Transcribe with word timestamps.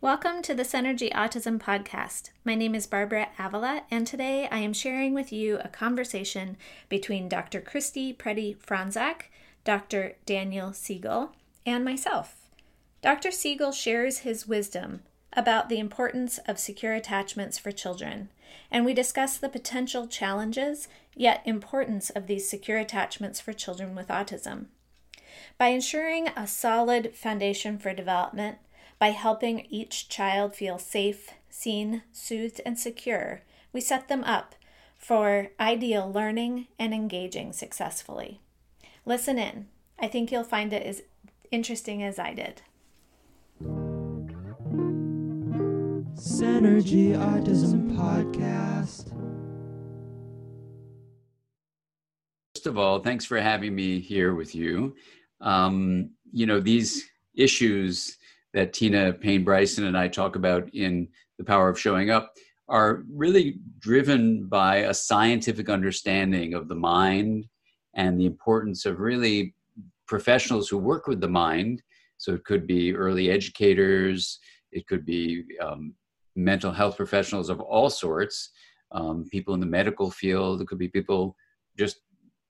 Welcome 0.00 0.42
to 0.42 0.54
the 0.54 0.62
Synergy 0.62 1.12
Autism 1.12 1.58
Podcast. 1.58 2.30
My 2.44 2.54
name 2.54 2.76
is 2.76 2.86
Barbara 2.86 3.30
Avila, 3.36 3.82
and 3.90 4.06
today 4.06 4.46
I 4.48 4.58
am 4.58 4.72
sharing 4.72 5.12
with 5.12 5.32
you 5.32 5.58
a 5.58 5.66
conversation 5.66 6.56
between 6.88 7.28
Dr. 7.28 7.60
Kristie 7.60 8.16
Pretti-Frontczak, 8.16 9.22
Dr. 9.64 10.14
Daniel 10.24 10.72
Siegel, 10.72 11.32
and 11.66 11.84
myself. 11.84 12.36
Dr. 13.02 13.32
Siegel 13.32 13.72
shares 13.72 14.18
his 14.18 14.46
wisdom 14.46 15.02
about 15.32 15.68
the 15.68 15.80
importance 15.80 16.38
of 16.46 16.60
secure 16.60 16.94
attachments 16.94 17.58
for 17.58 17.72
children, 17.72 18.28
and 18.70 18.84
we 18.84 18.94
discuss 18.94 19.36
the 19.36 19.48
potential 19.48 20.06
challenges 20.06 20.86
yet 21.16 21.42
importance 21.44 22.08
of 22.10 22.28
these 22.28 22.48
secure 22.48 22.78
attachments 22.78 23.40
for 23.40 23.52
children 23.52 23.96
with 23.96 24.06
autism. 24.06 24.66
By 25.58 25.68
ensuring 25.68 26.28
a 26.36 26.46
solid 26.46 27.16
foundation 27.16 27.78
for 27.78 27.92
development, 27.92 28.58
by 28.98 29.10
helping 29.10 29.66
each 29.70 30.08
child 30.08 30.54
feel 30.54 30.78
safe, 30.78 31.30
seen, 31.48 32.02
soothed, 32.12 32.60
and 32.66 32.78
secure, 32.78 33.42
we 33.72 33.80
set 33.80 34.08
them 34.08 34.24
up 34.24 34.54
for 34.96 35.48
ideal 35.60 36.10
learning 36.10 36.66
and 36.78 36.92
engaging 36.92 37.52
successfully. 37.52 38.40
Listen 39.04 39.38
in. 39.38 39.68
I 39.98 40.08
think 40.08 40.32
you'll 40.32 40.44
find 40.44 40.72
it 40.72 40.82
as 40.84 41.02
interesting 41.50 42.02
as 42.02 42.18
I 42.18 42.34
did. 42.34 42.62
Synergy 46.14 47.16
Autism 47.16 47.96
Podcast. 47.96 49.12
First 52.54 52.66
of 52.66 52.76
all, 52.76 52.98
thanks 52.98 53.24
for 53.24 53.40
having 53.40 53.74
me 53.74 54.00
here 54.00 54.34
with 54.34 54.54
you. 54.54 54.96
Um, 55.40 56.10
you 56.32 56.46
know, 56.46 56.58
these 56.58 57.08
issues 57.36 58.18
that 58.58 58.72
Tina 58.72 59.12
Payne 59.12 59.44
Bryson 59.44 59.84
and 59.84 59.96
I 59.96 60.08
talk 60.08 60.34
about 60.34 60.68
in 60.74 61.06
The 61.38 61.44
Power 61.44 61.68
of 61.68 61.78
Showing 61.78 62.10
Up 62.10 62.34
are 62.68 63.04
really 63.08 63.60
driven 63.78 64.48
by 64.48 64.78
a 64.78 64.92
scientific 64.92 65.68
understanding 65.68 66.54
of 66.54 66.66
the 66.66 66.74
mind 66.74 67.46
and 67.94 68.18
the 68.18 68.26
importance 68.26 68.84
of 68.84 68.98
really 68.98 69.54
professionals 70.08 70.68
who 70.68 70.76
work 70.76 71.06
with 71.06 71.20
the 71.20 71.28
mind. 71.28 71.84
So 72.16 72.34
it 72.34 72.44
could 72.44 72.66
be 72.66 72.96
early 72.96 73.30
educators, 73.30 74.40
it 74.72 74.88
could 74.88 75.06
be 75.06 75.44
um, 75.62 75.94
mental 76.34 76.72
health 76.72 76.96
professionals 76.96 77.50
of 77.50 77.60
all 77.60 77.88
sorts, 77.88 78.50
um, 78.90 79.24
people 79.30 79.54
in 79.54 79.60
the 79.60 79.66
medical 79.66 80.10
field, 80.10 80.60
it 80.60 80.66
could 80.66 80.78
be 80.78 80.88
people, 80.88 81.36
just 81.78 82.00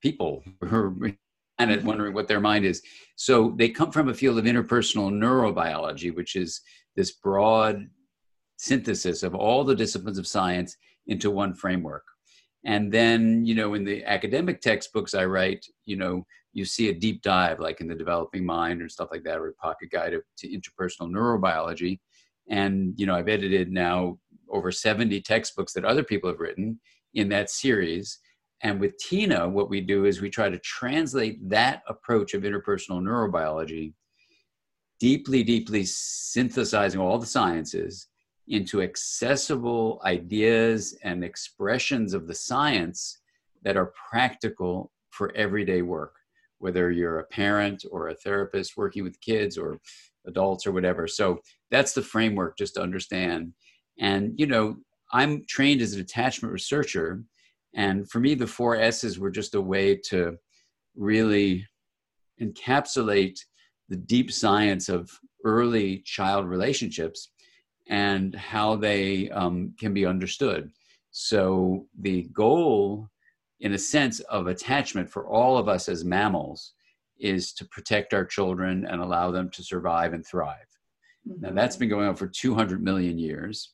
people 0.01 0.43
planet 1.59 1.85
wondering 1.85 2.15
what 2.15 2.29
their 2.29 2.41
mind 2.41 2.65
is. 2.65 2.83
So 3.17 3.55
they 3.57 3.69
come 3.69 3.91
from 3.91 4.09
a 4.09 4.15
field 4.15 4.39
of 4.39 4.45
interpersonal 4.45 5.11
neurobiology, 5.11 6.15
which 6.15 6.37
is 6.37 6.61
this 6.97 7.13
broad 7.13 7.89
synthesis 8.57 9.23
of 9.23 9.35
all 9.35 9.65
the 9.65 9.75
disciplines 9.75 10.19
of 10.19 10.27
science 10.27 10.77
into 11.07 11.31
one 11.31 11.55
framework. 11.55 12.05
And 12.65 12.93
then, 12.93 13.45
you 13.45 13.55
know, 13.55 13.75
in 13.75 13.85
the 13.85 14.05
academic 14.05 14.61
textbooks 14.61 15.15
I 15.15 15.25
write, 15.25 15.65
you 15.85 15.97
know, 15.97 16.27
you 16.53 16.65
see 16.65 16.89
a 16.89 16.95
deep 16.95 17.23
dive, 17.23 17.61
like 17.61 17.81
in 17.81 17.89
the 17.89 17.95
developing 17.95 18.45
mind 18.45 18.83
or 18.83 18.89
stuff 18.89 19.09
like 19.13 19.23
that, 19.25 19.39
or 19.39 19.49
a 19.49 19.55
pocket 19.55 19.91
guide 19.91 20.15
to 20.39 20.49
interpersonal 20.49 21.11
neurobiology. 21.11 22.01
And, 22.49 22.95
you 22.97 23.07
know, 23.07 23.15
I've 23.15 23.29
edited 23.29 23.71
now 23.71 24.19
over 24.51 24.73
70 24.73 25.21
textbooks 25.23 25.73
that 25.75 25.85
other 25.85 26.03
people 26.03 26.31
have 26.31 26.41
written 26.41 26.81
in 27.15 27.29
that 27.29 27.51
series. 27.51 28.19
And 28.63 28.81
with 28.81 28.99
Tina, 28.99 29.49
what 29.49 29.71
we 29.71 29.81
do 29.81 30.05
is 30.05 30.21
we 30.21 30.31
try 30.31 30.49
to 30.49 30.59
translate 30.59 31.49
that 31.49 31.83
approach 31.89 32.35
of 32.35 32.43
interpersonal 32.43 33.01
neurobiology, 33.01 33.93
deeply, 34.99 35.45
deeply 35.45 35.85
synthesizing 35.85 37.01
all 37.01 37.19
the 37.19 37.27
sciences 37.27 38.09
into 38.49 38.83
accessible 38.83 40.01
ideas 40.05 40.97
and 41.05 41.23
expressions 41.23 42.15
of 42.15 42.27
the 42.27 42.35
science 42.35 43.19
that 43.63 43.77
are 43.77 43.93
practical 44.11 44.91
for 45.11 45.35
everyday 45.37 45.83
work, 45.83 46.17
whether 46.59 46.91
you're 46.91 47.21
a 47.21 47.27
parent 47.27 47.85
or 47.91 48.09
a 48.09 48.15
therapist 48.15 48.77
working 48.77 49.05
with 49.05 49.21
kids 49.21 49.57
or 49.57 49.79
adults 50.27 50.67
or 50.67 50.73
whatever. 50.73 51.07
So 51.07 51.41
that's 51.71 51.93
the 51.93 52.03
framework 52.03 52.57
just 52.59 52.75
to 52.75 52.83
understand. 52.83 53.53
And, 54.01 54.33
you 54.37 54.47
know, 54.47 54.77
I'm 55.13 55.45
trained 55.49 55.81
as 55.81 55.95
an 55.95 56.01
attachment 56.01 56.53
researcher 56.53 57.23
and 57.75 58.09
for 58.11 58.21
me, 58.21 58.35
the 58.35 58.47
four 58.47 58.77
S's 58.77 59.19
were 59.19 59.31
just 59.31 59.55
a 59.55 59.61
way 59.61 59.97
to 60.07 60.37
really 60.97 61.67
encapsulate 62.41 63.39
the 63.89 63.97
deep 63.97 64.33
science 64.33 64.89
of 64.89 65.11
early 65.45 65.99
child 65.99 66.47
relationships 66.47 67.31
and 67.89 68.35
how 68.35 68.77
they 68.77 69.31
um, 69.31 69.75
can 69.79 69.95
be 69.95 70.05
understood. 70.05 70.71
So, 71.11 71.87
the 71.99 72.25
goal, 72.33 73.09
in 73.61 73.73
a 73.73 73.79
sense, 73.79 74.21
of 74.21 74.47
attachment 74.47 75.11
for 75.11 75.27
all 75.27 75.57
of 75.57 75.69
us 75.69 75.89
as 75.89 76.05
mammals 76.05 76.75
is 77.19 77.53
to 77.55 77.65
protect 77.65 78.15
our 78.15 78.25
children 78.25 78.87
and 78.87 79.01
allow 79.01 79.31
them 79.31 79.51
to 79.51 79.63
survive 79.63 80.13
and 80.13 80.25
thrive. 80.25 80.67
Mm-hmm. 81.27 81.41
Now, 81.41 81.53
that's 81.53 81.77
been 81.77 81.89
going 81.89 82.09
on 82.09 82.15
for 82.15 82.29
200 82.29 82.83
million 82.83 83.19
years. 83.19 83.73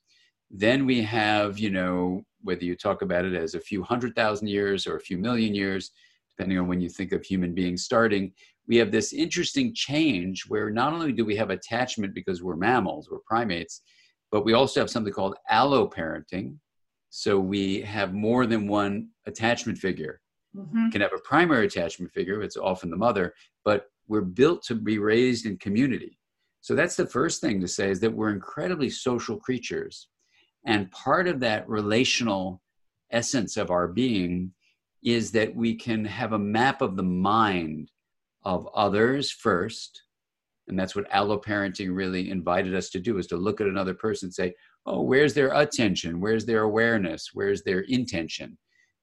Then 0.50 0.86
we 0.86 1.02
have, 1.02 1.58
you 1.58 1.70
know, 1.70 2.22
whether 2.42 2.64
you 2.64 2.76
talk 2.76 3.02
about 3.02 3.24
it 3.24 3.34
as 3.34 3.54
a 3.54 3.60
few 3.60 3.82
hundred 3.82 4.14
thousand 4.14 4.48
years 4.48 4.86
or 4.86 4.96
a 4.96 5.00
few 5.00 5.18
million 5.18 5.54
years, 5.54 5.90
depending 6.36 6.58
on 6.58 6.68
when 6.68 6.80
you 6.80 6.88
think 6.88 7.12
of 7.12 7.24
human 7.24 7.54
beings 7.54 7.84
starting, 7.84 8.32
we 8.66 8.76
have 8.76 8.90
this 8.90 9.12
interesting 9.12 9.74
change 9.74 10.44
where 10.48 10.70
not 10.70 10.92
only 10.92 11.12
do 11.12 11.24
we 11.24 11.36
have 11.36 11.50
attachment 11.50 12.14
because 12.14 12.42
we're 12.42 12.56
mammals, 12.56 13.08
we're 13.10 13.18
primates, 13.26 13.82
but 14.30 14.44
we 14.44 14.52
also 14.52 14.80
have 14.80 14.90
something 14.90 15.12
called 15.12 15.36
alloparenting. 15.50 16.56
So 17.10 17.38
we 17.38 17.82
have 17.82 18.14
more 18.14 18.46
than 18.46 18.66
one 18.66 19.08
attachment 19.26 19.78
figure. 19.78 20.20
Mm-hmm. 20.56 20.90
can 20.90 21.00
have 21.00 21.12
a 21.12 21.18
primary 21.18 21.66
attachment 21.66 22.12
figure, 22.12 22.40
it's 22.40 22.56
often 22.56 22.88
the 22.88 22.96
mother, 22.96 23.34
but 23.64 23.86
we're 24.06 24.20
built 24.20 24.62
to 24.64 24.76
be 24.76 24.98
raised 24.98 25.46
in 25.46 25.56
community. 25.56 26.16
So 26.60 26.76
that's 26.76 26.94
the 26.94 27.06
first 27.06 27.40
thing 27.40 27.60
to 27.60 27.66
say 27.66 27.90
is 27.90 27.98
that 28.00 28.14
we're 28.14 28.30
incredibly 28.30 28.88
social 28.88 29.36
creatures. 29.36 30.08
And 30.66 30.90
part 30.90 31.28
of 31.28 31.40
that 31.40 31.68
relational 31.68 32.62
essence 33.10 33.56
of 33.56 33.70
our 33.70 33.86
being 33.86 34.52
is 35.02 35.30
that 35.32 35.54
we 35.54 35.74
can 35.74 36.04
have 36.04 36.32
a 36.32 36.38
map 36.38 36.80
of 36.80 36.96
the 36.96 37.02
mind 37.02 37.90
of 38.44 38.68
others 38.74 39.30
first. 39.30 40.02
And 40.68 40.78
that's 40.78 40.96
what 40.96 41.10
alloparenting 41.10 41.94
really 41.94 42.30
invited 42.30 42.74
us 42.74 42.88
to 42.90 43.00
do 43.00 43.18
is 43.18 43.26
to 43.26 43.36
look 43.36 43.60
at 43.60 43.66
another 43.66 43.94
person 43.94 44.28
and 44.28 44.34
say, 44.34 44.54
oh, 44.86 45.02
where's 45.02 45.34
their 45.34 45.52
attention? 45.54 46.20
Where's 46.20 46.46
their 46.46 46.62
awareness? 46.62 47.30
Where's 47.34 47.62
their 47.62 47.80
intention? 47.80 48.56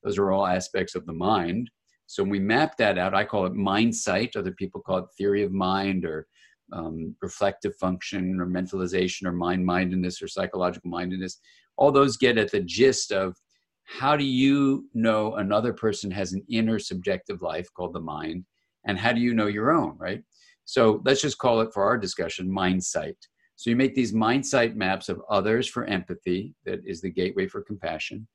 Those 0.03 0.17
are 0.17 0.31
all 0.31 0.47
aspects 0.47 0.95
of 0.95 1.05
the 1.05 1.13
mind. 1.13 1.69
So 2.07 2.23
when 2.23 2.31
we 2.31 2.39
map 2.39 2.77
that 2.77 2.97
out, 2.97 3.13
I 3.13 3.23
call 3.23 3.45
it 3.45 3.53
mind 3.53 3.95
sight. 3.95 4.35
Other 4.35 4.51
people 4.51 4.81
call 4.81 4.97
it 4.97 5.05
theory 5.17 5.43
of 5.43 5.51
mind 5.51 6.03
or 6.03 6.27
um, 6.71 7.15
reflective 7.21 7.75
function 7.75 8.39
or 8.39 8.45
mentalization 8.45 9.25
or 9.25 9.31
mind 9.31 9.65
mindedness 9.65 10.21
or 10.21 10.27
psychological 10.27 10.89
mindedness 10.89 11.39
all 11.77 11.91
those 11.91 12.17
get 12.17 12.37
at 12.37 12.51
the 12.51 12.61
gist 12.61 13.11
of 13.11 13.35
how 13.83 14.15
do 14.15 14.23
you 14.23 14.87
know 14.93 15.35
another 15.35 15.73
person 15.73 16.09
has 16.11 16.33
an 16.33 16.43
inner 16.49 16.79
subjective 16.79 17.41
life 17.41 17.67
called 17.73 17.93
the 17.93 17.99
mind 17.99 18.45
and 18.85 18.97
how 18.97 19.11
do 19.11 19.19
you 19.19 19.33
know 19.33 19.47
your 19.47 19.71
own 19.71 19.97
right? 19.97 20.23
So 20.65 21.01
let's 21.05 21.21
just 21.21 21.37
call 21.37 21.61
it 21.61 21.73
for 21.73 21.83
our 21.83 21.97
discussion 21.97 22.49
mind 22.49 22.83
sight. 22.83 23.17
So 23.55 23.69
you 23.69 23.75
make 23.75 23.95
these 23.95 24.13
mind 24.13 24.45
sight 24.45 24.75
maps 24.75 25.09
of 25.09 25.21
others 25.29 25.67
for 25.67 25.85
empathy 25.85 26.55
that 26.65 26.79
is 26.85 27.01
the 27.01 27.09
gateway 27.09 27.47
for 27.47 27.61
compassion 27.61 28.27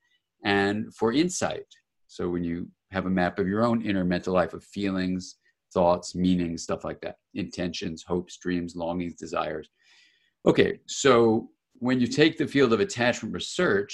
and 0.45 0.95
for 0.95 1.13
insight. 1.13 1.67
So 2.07 2.29
when 2.29 2.45
you 2.45 2.69
have 2.91 3.07
a 3.07 3.11
map 3.11 3.39
of 3.39 3.49
your 3.49 3.65
own 3.65 3.83
inner 3.83 4.05
mental 4.05 4.35
life 4.35 4.55
of 4.55 4.63
feelings 4.63 5.37
thoughts, 5.77 6.15
meanings, 6.15 6.63
stuff 6.63 6.85
like 6.89 7.01
that, 7.03 7.17
intentions, 7.35 8.03
hopes, 8.03 8.39
dreams, 8.39 8.75
longings, 8.75 9.15
desires. 9.15 9.69
Okay, 10.47 10.81
so 10.87 11.51
when 11.75 12.01
you 12.01 12.07
take 12.07 12.39
the 12.39 12.47
field 12.55 12.73
of 12.73 12.81
attachment 12.81 13.35
research, 13.35 13.93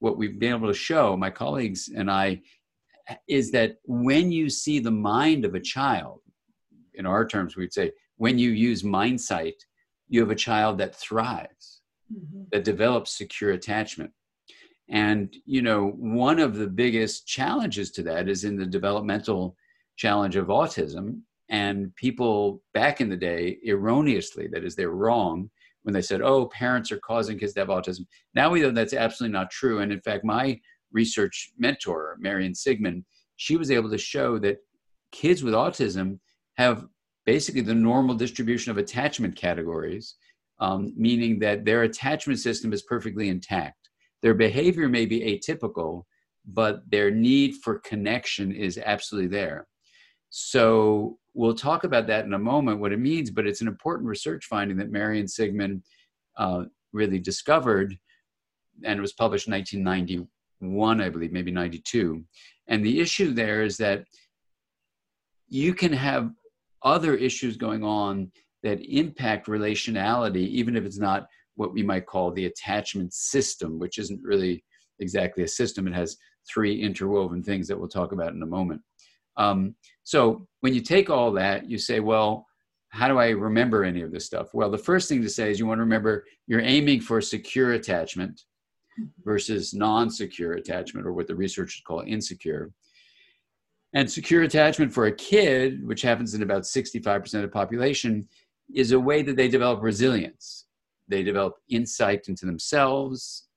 what 0.00 0.18
we've 0.18 0.38
been 0.38 0.56
able 0.56 0.68
to 0.68 0.74
show, 0.90 1.16
my 1.16 1.30
colleagues 1.30 1.88
and 1.96 2.10
I, 2.10 2.42
is 3.28 3.50
that 3.52 3.70
when 3.84 4.30
you 4.30 4.50
see 4.50 4.78
the 4.78 4.98
mind 5.14 5.46
of 5.46 5.54
a 5.54 5.66
child, 5.76 6.20
in 6.98 7.06
our 7.06 7.26
terms, 7.26 7.56
we'd 7.56 7.72
say, 7.72 7.92
when 8.18 8.38
you 8.38 8.50
use 8.50 8.84
mind 8.84 9.18
sight, 9.18 9.58
you 10.08 10.20
have 10.20 10.30
a 10.30 10.44
child 10.48 10.76
that 10.78 10.94
thrives, 10.94 11.80
mm-hmm. 12.12 12.42
that 12.52 12.64
develops 12.64 13.16
secure 13.16 13.52
attachment. 13.52 14.12
And, 14.90 15.34
you 15.46 15.62
know, 15.62 15.94
one 15.96 16.38
of 16.40 16.56
the 16.56 16.66
biggest 16.66 17.26
challenges 17.26 17.90
to 17.92 18.02
that 18.02 18.28
is 18.28 18.44
in 18.44 18.56
the 18.56 18.66
developmental 18.66 19.56
challenge 19.96 20.36
of 20.36 20.46
autism. 20.46 21.20
And 21.48 21.94
people 21.96 22.62
back 22.74 23.00
in 23.00 23.08
the 23.08 23.16
day, 23.16 23.58
erroneously, 23.66 24.48
that 24.48 24.64
is, 24.64 24.74
they're 24.74 24.90
wrong 24.90 25.50
when 25.82 25.94
they 25.94 26.02
said, 26.02 26.20
oh, 26.20 26.46
parents 26.46 26.90
are 26.90 26.98
causing 26.98 27.38
kids 27.38 27.52
to 27.54 27.60
have 27.60 27.68
autism. 27.68 28.06
Now 28.34 28.50
we 28.50 28.60
know 28.60 28.70
that's 28.70 28.94
absolutely 28.94 29.32
not 29.32 29.50
true. 29.50 29.78
And 29.78 29.92
in 29.92 30.00
fact, 30.00 30.24
my 30.24 30.60
research 30.92 31.50
mentor, 31.56 32.16
Marian 32.18 32.52
Sigman, 32.52 33.04
she 33.36 33.56
was 33.56 33.70
able 33.70 33.90
to 33.90 33.98
show 33.98 34.38
that 34.40 34.58
kids 35.12 35.44
with 35.44 35.54
autism 35.54 36.18
have 36.56 36.86
basically 37.24 37.60
the 37.60 37.74
normal 37.74 38.14
distribution 38.14 38.70
of 38.70 38.78
attachment 38.78 39.36
categories 39.36 40.16
um, 40.58 40.92
meaning 40.96 41.38
that 41.40 41.64
their 41.64 41.82
attachment 41.82 42.38
system 42.38 42.72
is 42.72 42.82
perfectly 42.82 43.28
intact. 43.28 43.90
Their 44.22 44.34
behavior 44.34 44.88
may 44.88 45.06
be 45.06 45.20
atypical, 45.20 46.04
but 46.46 46.88
their 46.90 47.10
need 47.10 47.56
for 47.62 47.80
connection 47.80 48.52
is 48.52 48.78
absolutely 48.78 49.28
there. 49.28 49.66
So 50.30 51.18
we'll 51.34 51.54
talk 51.54 51.84
about 51.84 52.06
that 52.08 52.24
in 52.24 52.34
a 52.34 52.38
moment, 52.38 52.80
what 52.80 52.92
it 52.92 52.98
means, 52.98 53.30
but 53.30 53.46
it's 53.46 53.60
an 53.60 53.68
important 53.68 54.08
research 54.08 54.46
finding 54.46 54.76
that 54.78 54.90
Marian 54.90 55.26
Sigman 55.26 55.82
uh, 56.36 56.64
really 56.92 57.18
discovered, 57.18 57.96
and 58.84 58.98
it 58.98 59.02
was 59.02 59.12
published 59.12 59.46
in 59.46 59.54
1991, 59.54 61.00
I 61.00 61.08
believe, 61.08 61.32
maybe 61.32 61.50
92. 61.50 62.24
And 62.68 62.84
the 62.84 63.00
issue 63.00 63.32
there 63.32 63.62
is 63.62 63.76
that 63.78 64.04
you 65.48 65.74
can 65.74 65.92
have 65.92 66.30
other 66.82 67.14
issues 67.14 67.56
going 67.56 67.84
on 67.84 68.30
that 68.62 68.80
impact 68.80 69.46
relationality, 69.46 70.48
even 70.48 70.76
if 70.76 70.84
it's 70.84 70.98
not 70.98 71.26
what 71.54 71.72
we 71.72 71.82
might 71.82 72.06
call 72.06 72.30
the 72.30 72.46
attachment 72.46 73.12
system, 73.12 73.78
which 73.78 73.98
isn't 73.98 74.22
really 74.22 74.64
exactly 74.98 75.44
a 75.44 75.48
system. 75.48 75.86
It 75.86 75.94
has 75.94 76.16
three 76.48 76.80
interwoven 76.80 77.42
things 77.42 77.68
that 77.68 77.78
we'll 77.78 77.88
talk 77.88 78.12
about 78.12 78.32
in 78.32 78.42
a 78.42 78.46
moment. 78.46 78.80
Um, 79.36 79.74
so 80.06 80.46
when 80.60 80.72
you 80.72 80.82
take 80.82 81.10
all 81.10 81.32
that, 81.32 81.68
you 81.68 81.78
say, 81.78 81.98
well, 81.98 82.46
how 82.90 83.08
do 83.08 83.18
I 83.18 83.30
remember 83.30 83.82
any 83.82 84.02
of 84.02 84.12
this 84.12 84.24
stuff? 84.24 84.46
Well, 84.54 84.70
the 84.70 84.78
first 84.78 85.08
thing 85.08 85.20
to 85.22 85.28
say 85.28 85.50
is 85.50 85.58
you 85.58 85.66
want 85.66 85.78
to 85.78 85.82
remember 85.82 86.24
you're 86.46 86.60
aiming 86.60 87.00
for 87.00 87.20
secure 87.20 87.72
attachment 87.72 88.42
versus 89.24 89.74
non 89.74 90.08
secure 90.08 90.52
attachment, 90.52 91.08
or 91.08 91.12
what 91.12 91.26
the 91.26 91.34
researchers 91.34 91.82
call 91.84 92.04
insecure. 92.06 92.70
And 93.94 94.08
secure 94.08 94.44
attachment 94.44 94.94
for 94.94 95.06
a 95.06 95.12
kid, 95.12 95.84
which 95.84 96.02
happens 96.02 96.34
in 96.34 96.42
about 96.44 96.62
65% 96.62 97.34
of 97.34 97.42
the 97.42 97.48
population, 97.48 98.28
is 98.72 98.92
a 98.92 99.00
way 99.00 99.22
that 99.22 99.34
they 99.34 99.48
develop 99.48 99.82
resilience. 99.82 100.66
They 101.08 101.24
develop 101.24 101.54
insight 101.68 102.28
into 102.28 102.46
themselves, 102.46 103.48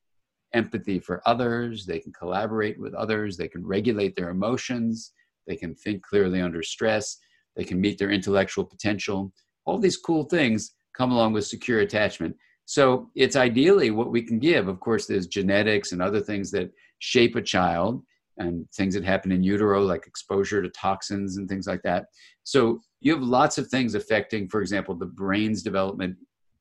empathy 0.56 0.98
for 0.98 1.22
others, 1.28 1.86
they 1.86 2.00
can 2.00 2.12
collaborate 2.12 2.80
with 2.80 2.96
others, 2.96 3.38
they 3.38 3.48
can 3.48 3.64
regulate 3.64 4.16
their 4.16 4.30
emotions, 4.30 5.14
they 5.50 5.58
can 5.58 5.76
think 5.76 6.04
clearly 6.04 6.40
under 6.42 6.64
stress, 6.64 7.18
they 7.58 7.66
can 7.66 7.82
meet 7.82 7.98
their 7.98 8.12
intellectual 8.12 8.64
potential. 8.64 9.34
All 9.66 9.80
these 9.80 9.98
cool 9.98 10.24
things 10.26 10.76
come 10.96 11.12
along 11.12 11.34
with 11.34 11.48
secure 11.48 11.80
attachment. 11.80 12.36
So 12.66 13.10
it's 13.16 13.36
ideally 13.36 13.90
what 13.90 14.12
we 14.12 14.22
can 14.22 14.38
give. 14.38 14.68
Of 14.68 14.80
course, 14.80 15.08
there's 15.08 15.26
genetics 15.26 15.92
and 15.92 16.02
other 16.02 16.22
things 16.22 16.52
that 16.52 16.72
shape 17.00 17.36
a 17.36 17.42
child 17.42 18.04
and 18.38 18.70
things 18.72 18.94
that 18.94 19.04
happen 19.04 19.32
in 19.32 19.44
utero, 19.44 19.82
like 19.82 20.06
exposure 20.06 20.62
to 20.62 20.70
toxins 20.70 21.38
and 21.38 21.50
things 21.50 21.66
like 21.66 21.82
that. 21.82 22.06
So 22.44 22.80
you 23.02 23.12
have 23.14 23.24
lots 23.24 23.58
of 23.58 23.68
things 23.68 23.96
affecting, 23.96 24.48
for 24.48 24.62
example, 24.62 24.96
the 24.96 25.08
brain's 25.08 25.64
development 25.64 26.16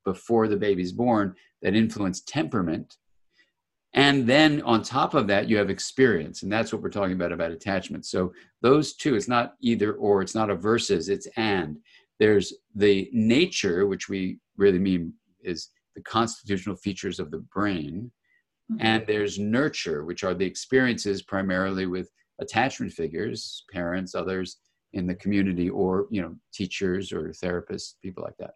before 0.05 0.49
the 0.49 0.57
baby's 0.57 0.93
born 0.93 1.35
that 1.61 1.77
influence 1.77 2.23
temperament. 2.23 2.97
And 3.95 4.27
then 4.27 4.63
on 4.63 4.83
top 4.83 5.15
of 5.15 5.27
that, 5.29 5.49
you 5.49 5.57
have 5.57 5.71
experience. 5.71 6.43
And 6.43 6.53
that's 6.53 6.73
what 6.73 6.83
we're 6.83 6.91
talking 6.91 7.15
about 7.15 7.33
about 7.33 7.51
attachment. 7.51 8.05
So 8.07 8.33
those 8.61 8.95
two, 8.95 9.15
it's 9.15 9.29
not 9.29 9.55
either 9.61 9.95
or, 9.95 10.21
it's 10.23 10.35
not 10.35 10.51
a 10.51 10.55
versus, 10.55 11.09
it's 11.09 11.27
and. 11.37 11.79
There's 12.21 12.53
the 12.75 13.09
nature, 13.13 13.87
which 13.87 14.09
we 14.09 14.39
really 14.57 14.79
mean 14.79 15.15
is 15.43 15.71
the 15.95 16.03
constitutional 16.03 16.77
features 16.77 17.19
of 17.19 17.31
the 17.31 17.39
brain 17.39 18.11
Mm-hmm. 18.71 18.87
And 18.87 19.07
there's 19.07 19.39
nurture, 19.39 20.05
which 20.05 20.25
are 20.25 20.35
the 20.35 20.45
experiences 20.45 21.23
primarily 21.23 21.87
with 21.87 22.11
attachment 22.41 22.93
figures, 22.93 23.65
parents, 23.73 24.15
others 24.15 24.59
in 24.93 25.07
the 25.07 25.15
community, 25.15 25.71
or 25.71 26.07
you 26.11 26.23
know, 26.23 26.35
teachers 26.53 27.13
or 27.13 27.31
therapists, 27.31 27.95
people 28.03 28.23
like 28.23 28.37
that. 28.39 28.53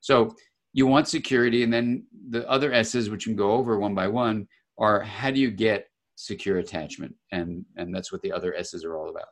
So 0.00 0.34
you 0.72 0.86
want 0.86 1.08
security, 1.08 1.62
and 1.62 1.72
then 1.72 2.04
the 2.30 2.48
other 2.48 2.72
S's, 2.72 3.10
which 3.10 3.26
you 3.26 3.30
can 3.30 3.36
go 3.36 3.52
over 3.52 3.78
one 3.78 3.94
by 3.94 4.08
one, 4.08 4.46
are 4.78 5.00
how 5.00 5.30
do 5.30 5.40
you 5.40 5.50
get 5.50 5.88
secure 6.16 6.58
attachment, 6.58 7.14
and 7.32 7.64
and 7.76 7.94
that's 7.94 8.12
what 8.12 8.22
the 8.22 8.32
other 8.32 8.54
S's 8.54 8.84
are 8.84 8.96
all 8.96 9.10
about. 9.10 9.28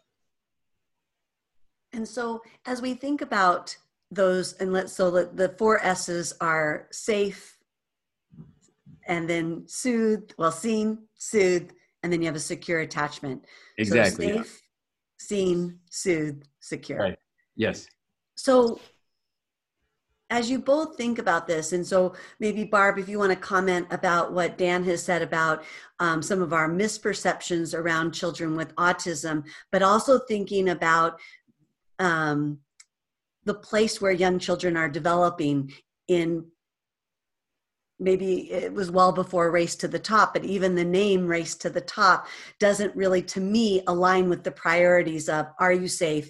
And 1.93 2.07
so, 2.07 2.43
as 2.67 2.83
we 2.83 2.95
think 2.95 3.23
about 3.23 3.77
those, 4.11 4.55
and 4.55 4.73
let's 4.73 4.93
so 4.93 5.11
the, 5.11 5.31
the 5.33 5.49
four 5.51 5.81
S's 5.85 6.35
are 6.41 6.89
safe, 6.91 7.57
and 9.07 9.29
then 9.29 9.65
soothe, 9.67 10.31
well, 10.39 10.53
seen, 10.53 11.07
soothe, 11.17 11.71
and 12.03 12.13
then 12.13 12.21
you 12.21 12.27
have 12.27 12.37
a 12.37 12.41
secure 12.41 12.81
attachment. 12.81 13.45
Exactly. 13.79 14.29
So 14.29 14.35
safe, 14.35 14.47
yeah. 14.47 15.27
seen, 15.27 15.79
soothe, 15.91 16.43
secure. 16.61 16.99
Right. 16.99 17.19
Yes. 17.57 17.87
So 18.35 18.81
as 20.35 20.51
you 20.51 20.59
both 20.59 20.97
think 20.97 21.21
about 21.21 21.47
this, 21.47 21.73
and 21.73 21.87
so 21.87 22.13
maybe 22.41 22.65
Barb, 22.65 22.99
if 22.99 23.09
you 23.09 23.21
want 23.21 23.31
to 23.31 23.37
comment 23.37 23.87
about 23.93 24.33
what 24.33 24.59
Dan 24.59 24.83
has 24.83 25.01
said 25.01 25.23
about 25.23 25.63
um, 26.01 26.23
some 26.23 26.43
of 26.43 26.53
our 26.53 26.69
misperceptions 26.69 27.73
around 27.73 28.11
children 28.11 28.57
with 28.57 28.75
autism, 28.75 29.45
but 29.71 29.81
also 29.81 30.19
thinking 30.19 30.71
about 30.71 31.21
um, 32.01 32.59
the 33.45 33.55
place 33.55 34.01
where 34.01 34.11
young 34.11 34.41
children 34.41 34.77
are 34.77 34.89
developing 34.89 35.73
in 36.09 36.45
maybe 38.01 38.51
it 38.51 38.75
was 38.75 38.91
well 38.91 39.13
before 39.13 39.53
race 39.53 39.77
to 39.77 39.87
the 39.87 40.01
top 40.01 40.35
but 40.35 40.45
even 40.45 40.75
the 40.75 40.85
name 40.85 41.29
race 41.29 41.55
to 41.55 41.71
the 41.71 41.81
top 41.81 42.27
doesn't 42.59 42.95
really 42.97 43.23
to 43.23 43.41
me 43.41 43.81
align 43.87 44.29
with 44.29 44.43
the 44.43 44.51
priorities 44.51 45.29
of 45.29 45.47
are 45.61 45.73
you 45.73 45.87
safe? 45.87 46.29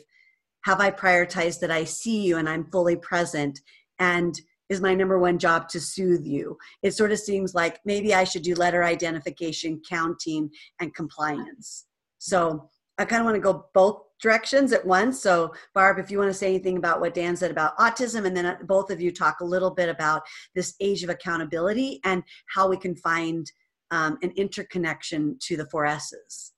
Have 0.65 0.81
i 0.81 0.91
prioritized 0.91 1.61
that 1.61 1.71
i 1.71 1.85
see 1.85 2.21
you 2.21 2.37
and 2.37 2.49
i'm 2.49 2.67
fully 2.67 2.97
present 2.97 3.61
and 3.99 4.41
is 4.70 4.81
my 4.81 4.94
number 4.94 5.19
one 5.19 5.38
job 5.38 5.69
to 5.69 5.81
soothe 5.81 6.25
you 6.25 6.56
it 6.82 6.93
sort 6.93 7.12
of 7.12 7.19
seems 7.19 7.55
like 7.55 7.81
maybe 7.85 8.14
i 8.14 8.25
should 8.25 8.43
do 8.43 8.55
letter 8.55 8.82
identification 8.82 9.81
counting 9.88 10.50
and 10.81 10.94
compliance 10.94 11.87
so 12.19 12.69
i 12.99 13.05
kind 13.05 13.20
of 13.20 13.26
want 13.26 13.37
to 13.37 13.41
go 13.41 13.67
both 13.75 14.05
directions 14.25 14.73
at 14.73 14.87
once. 14.87 15.20
So, 15.20 15.52
Barb, 15.75 15.99
if 15.99 16.11
you 16.11 16.19
want 16.19 16.31
to 16.31 16.35
say 16.35 16.49
anything 16.49 16.79
about 16.79 17.00
what 17.00 17.12
Dan 17.12 17.37
said 17.37 17.50
about 17.50 17.76
autism, 17.76 18.26
and 18.26 18.35
then 18.35 18.46
uh, 18.46 18.56
both 18.64 18.91
of 18.91 19.00
you 19.00 19.12
talk 19.12 19.41
a 19.41 19.44
little 19.44 19.70
bit 19.70 19.91
about 19.91 20.23
this 20.55 20.75
age 20.81 21.02
of 21.02 21.11
accountability 21.11 22.00
and 22.05 22.23
how 22.47 22.67
we 22.67 22.79
can 22.79 22.97
find 22.97 23.52
um, 23.90 24.17
an 24.23 24.32
interconnection 24.37 25.37
to 25.43 25.58
the 25.58 25.67
four 25.67 25.85
S's. 25.85 26.52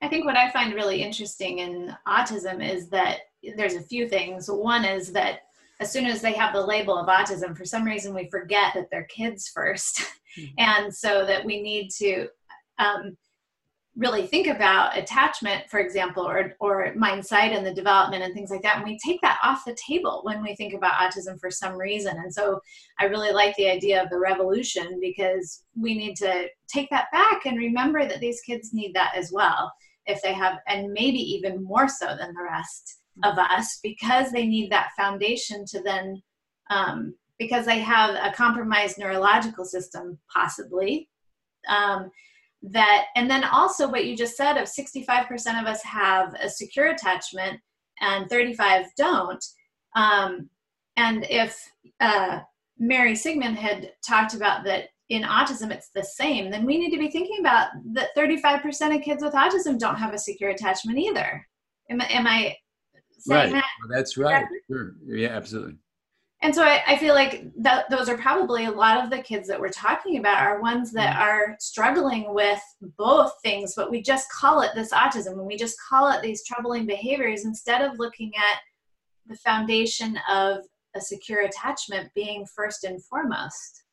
I 0.00 0.08
think 0.08 0.26
what 0.26 0.36
I 0.36 0.48
find 0.50 0.74
really 0.74 1.02
interesting 1.02 1.58
in 1.58 1.92
autism 2.06 2.64
is 2.64 2.88
that 2.90 3.20
there's 3.56 3.74
a 3.74 3.82
few 3.82 4.08
things. 4.08 4.48
One 4.48 4.84
is 4.84 5.12
that 5.12 5.40
as 5.80 5.92
soon 5.92 6.06
as 6.06 6.20
they 6.20 6.32
have 6.32 6.54
the 6.54 6.64
label 6.64 6.96
of 6.96 7.08
autism, 7.08 7.56
for 7.56 7.64
some 7.64 7.84
reason 7.84 8.14
we 8.14 8.28
forget 8.30 8.72
that 8.74 8.88
they're 8.90 9.04
kids 9.04 9.52
1st 9.56 10.06
mm-hmm. 10.38 10.44
and 10.58 10.94
so 10.94 11.26
that 11.26 11.44
we 11.44 11.60
need 11.60 11.90
to 11.98 12.28
um, 12.78 13.16
really 13.96 14.26
think 14.26 14.46
about 14.46 14.96
attachment, 14.96 15.68
for 15.70 15.80
example, 15.80 16.26
or, 16.26 16.54
or 16.60 16.92
mindsight 16.94 17.52
and 17.52 17.64
the 17.64 17.72
development 17.72 18.22
and 18.22 18.34
things 18.34 18.50
like 18.50 18.62
that. 18.62 18.76
And 18.76 18.84
we 18.84 18.98
take 19.04 19.20
that 19.22 19.38
off 19.42 19.64
the 19.64 19.76
table 19.86 20.20
when 20.24 20.42
we 20.42 20.54
think 20.54 20.74
about 20.74 21.00
autism 21.00 21.40
for 21.40 21.50
some 21.50 21.76
reason. 21.76 22.16
And 22.18 22.32
so 22.32 22.60
I 22.98 23.04
really 23.06 23.32
like 23.32 23.56
the 23.56 23.70
idea 23.70 24.02
of 24.02 24.10
the 24.10 24.18
revolution 24.18 24.98
because 25.00 25.64
we 25.74 25.96
need 25.96 26.16
to 26.16 26.46
take 26.68 26.90
that 26.90 27.06
back 27.10 27.46
and 27.46 27.56
remember 27.56 28.06
that 28.06 28.20
these 28.20 28.42
kids 28.42 28.74
need 28.74 28.94
that 28.94 29.14
as 29.16 29.32
well. 29.32 29.72
If 30.04 30.22
they 30.22 30.34
have, 30.34 30.58
and 30.68 30.92
maybe 30.92 31.18
even 31.18 31.64
more 31.64 31.88
so 31.88 32.06
than 32.06 32.34
the 32.34 32.44
rest 32.48 32.98
of 33.24 33.38
us, 33.38 33.78
because 33.82 34.30
they 34.30 34.46
need 34.46 34.70
that 34.70 34.90
foundation 34.96 35.64
to 35.68 35.82
then, 35.82 36.22
um, 36.70 37.14
because 37.38 37.66
they 37.66 37.78
have 37.78 38.14
a 38.14 38.34
compromised 38.34 38.98
neurological 38.98 39.64
system, 39.64 40.18
possibly. 40.32 41.08
Um, 41.68 42.10
that 42.62 43.06
and 43.14 43.30
then 43.30 43.44
also 43.44 43.88
what 43.88 44.06
you 44.06 44.16
just 44.16 44.36
said 44.36 44.56
of 44.56 44.68
65% 44.68 45.60
of 45.60 45.66
us 45.66 45.82
have 45.82 46.34
a 46.34 46.48
secure 46.48 46.88
attachment 46.88 47.60
and 48.00 48.28
35 48.28 48.86
don't 48.96 49.44
um, 49.94 50.48
and 50.96 51.26
if 51.30 51.58
uh, 52.00 52.40
mary 52.78 53.12
sigman 53.12 53.54
had 53.54 53.92
talked 54.06 54.34
about 54.34 54.64
that 54.64 54.88
in 55.08 55.22
autism 55.22 55.70
it's 55.70 55.90
the 55.94 56.02
same 56.02 56.50
then 56.50 56.66
we 56.66 56.78
need 56.78 56.90
to 56.90 56.98
be 56.98 57.10
thinking 57.10 57.38
about 57.40 57.68
that 57.92 58.08
35% 58.16 58.96
of 58.96 59.02
kids 59.02 59.22
with 59.22 59.34
autism 59.34 59.78
don't 59.78 59.96
have 59.96 60.12
a 60.12 60.18
secure 60.18 60.50
attachment 60.50 60.98
either 60.98 61.46
am, 61.90 62.00
am 62.00 62.26
i 62.26 62.56
right 63.28 63.52
that? 63.52 63.64
that's 63.90 64.16
right 64.16 64.44
sure. 64.70 64.94
yeah 65.06 65.28
absolutely 65.28 65.76
and 66.42 66.54
so 66.54 66.62
I, 66.62 66.82
I, 66.86 66.98
feel 66.98 67.14
like 67.14 67.50
that 67.58 67.88
those 67.90 68.08
are 68.08 68.16
probably 68.18 68.66
a 68.66 68.70
lot 68.70 69.02
of 69.02 69.10
the 69.10 69.18
kids 69.18 69.48
that 69.48 69.58
we're 69.58 69.70
talking 69.70 70.18
about 70.18 70.42
are 70.42 70.60
ones 70.60 70.92
that 70.92 71.16
mm. 71.16 71.20
are 71.20 71.56
struggling 71.58 72.34
with 72.34 72.60
both 72.96 73.32
things 73.42 73.74
but 73.74 73.90
we 73.90 74.02
just 74.02 74.30
call 74.30 74.60
it 74.60 74.70
this 74.74 74.92
autism 74.92 75.32
and 75.32 75.46
we 75.46 75.56
just 75.56 75.76
call 75.88 76.10
it 76.10 76.22
these 76.22 76.44
troubling 76.44 76.86
behaviors 76.86 77.44
instead 77.44 77.82
of 77.82 77.98
looking 77.98 78.32
at 78.36 78.60
the 79.26 79.36
foundation 79.36 80.18
of 80.30 80.58
a 80.94 81.00
secure 81.00 81.42
attachment 81.42 82.08
being 82.14 82.46
first 82.54 82.84
and 82.84 83.02
foremost 83.04 83.84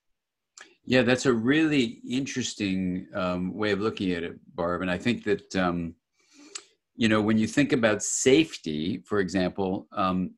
yeah 0.85 1.01
that's 1.01 1.25
a 1.25 1.33
really 1.33 2.01
interesting 2.07 3.07
um, 3.13 3.53
way 3.53 3.71
of 3.71 3.79
looking 3.79 4.11
at 4.11 4.23
it 4.23 4.33
barb 4.55 4.81
and 4.81 4.91
i 4.91 4.97
think 4.97 5.23
that 5.23 5.55
um, 5.55 5.95
you 6.95 7.07
know 7.07 7.21
when 7.21 7.38
you 7.38 7.47
think 7.47 7.73
about 7.73 8.03
safety 8.03 9.03
for 9.05 9.19
example 9.19 9.88
um, 9.95 10.31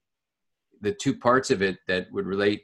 the 0.81 0.93
two 0.93 1.17
parts 1.17 1.51
of 1.51 1.61
it 1.61 1.77
that 1.87 2.07
would 2.11 2.25
relate 2.25 2.63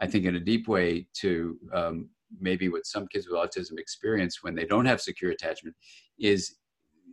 I 0.00 0.06
think, 0.06 0.24
in 0.24 0.36
a 0.36 0.40
deep 0.40 0.68
way 0.68 1.06
to 1.20 1.58
um, 1.72 2.08
maybe 2.40 2.68
what 2.68 2.86
some 2.86 3.06
kids 3.08 3.28
with 3.28 3.38
autism 3.38 3.78
experience 3.78 4.42
when 4.42 4.54
they 4.54 4.66
don't 4.66 4.86
have 4.86 5.00
secure 5.00 5.30
attachment 5.30 5.74
is 6.18 6.56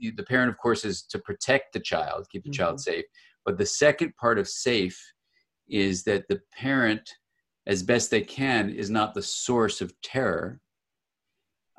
the 0.02 0.24
parent, 0.24 0.50
of 0.50 0.58
course, 0.58 0.84
is 0.84 1.04
to 1.04 1.20
protect 1.20 1.74
the 1.74 1.80
child, 1.80 2.28
keep 2.32 2.44
the 2.44 2.50
mm-hmm. 2.50 2.64
child 2.64 2.80
safe. 2.80 3.06
But 3.46 3.58
the 3.58 3.66
second 3.66 4.16
part 4.18 4.40
of 4.40 4.48
safe 4.48 5.00
is 5.70 6.04
that 6.04 6.28
the 6.28 6.42
parent, 6.58 7.10
as 7.68 7.84
best 7.84 8.12
they 8.12 8.22
can, 8.22 8.70
is 8.70 8.90
not 8.90 9.14
the 9.14 9.22
source 9.22 9.82
of 9.82 9.94
terror. 10.02 10.60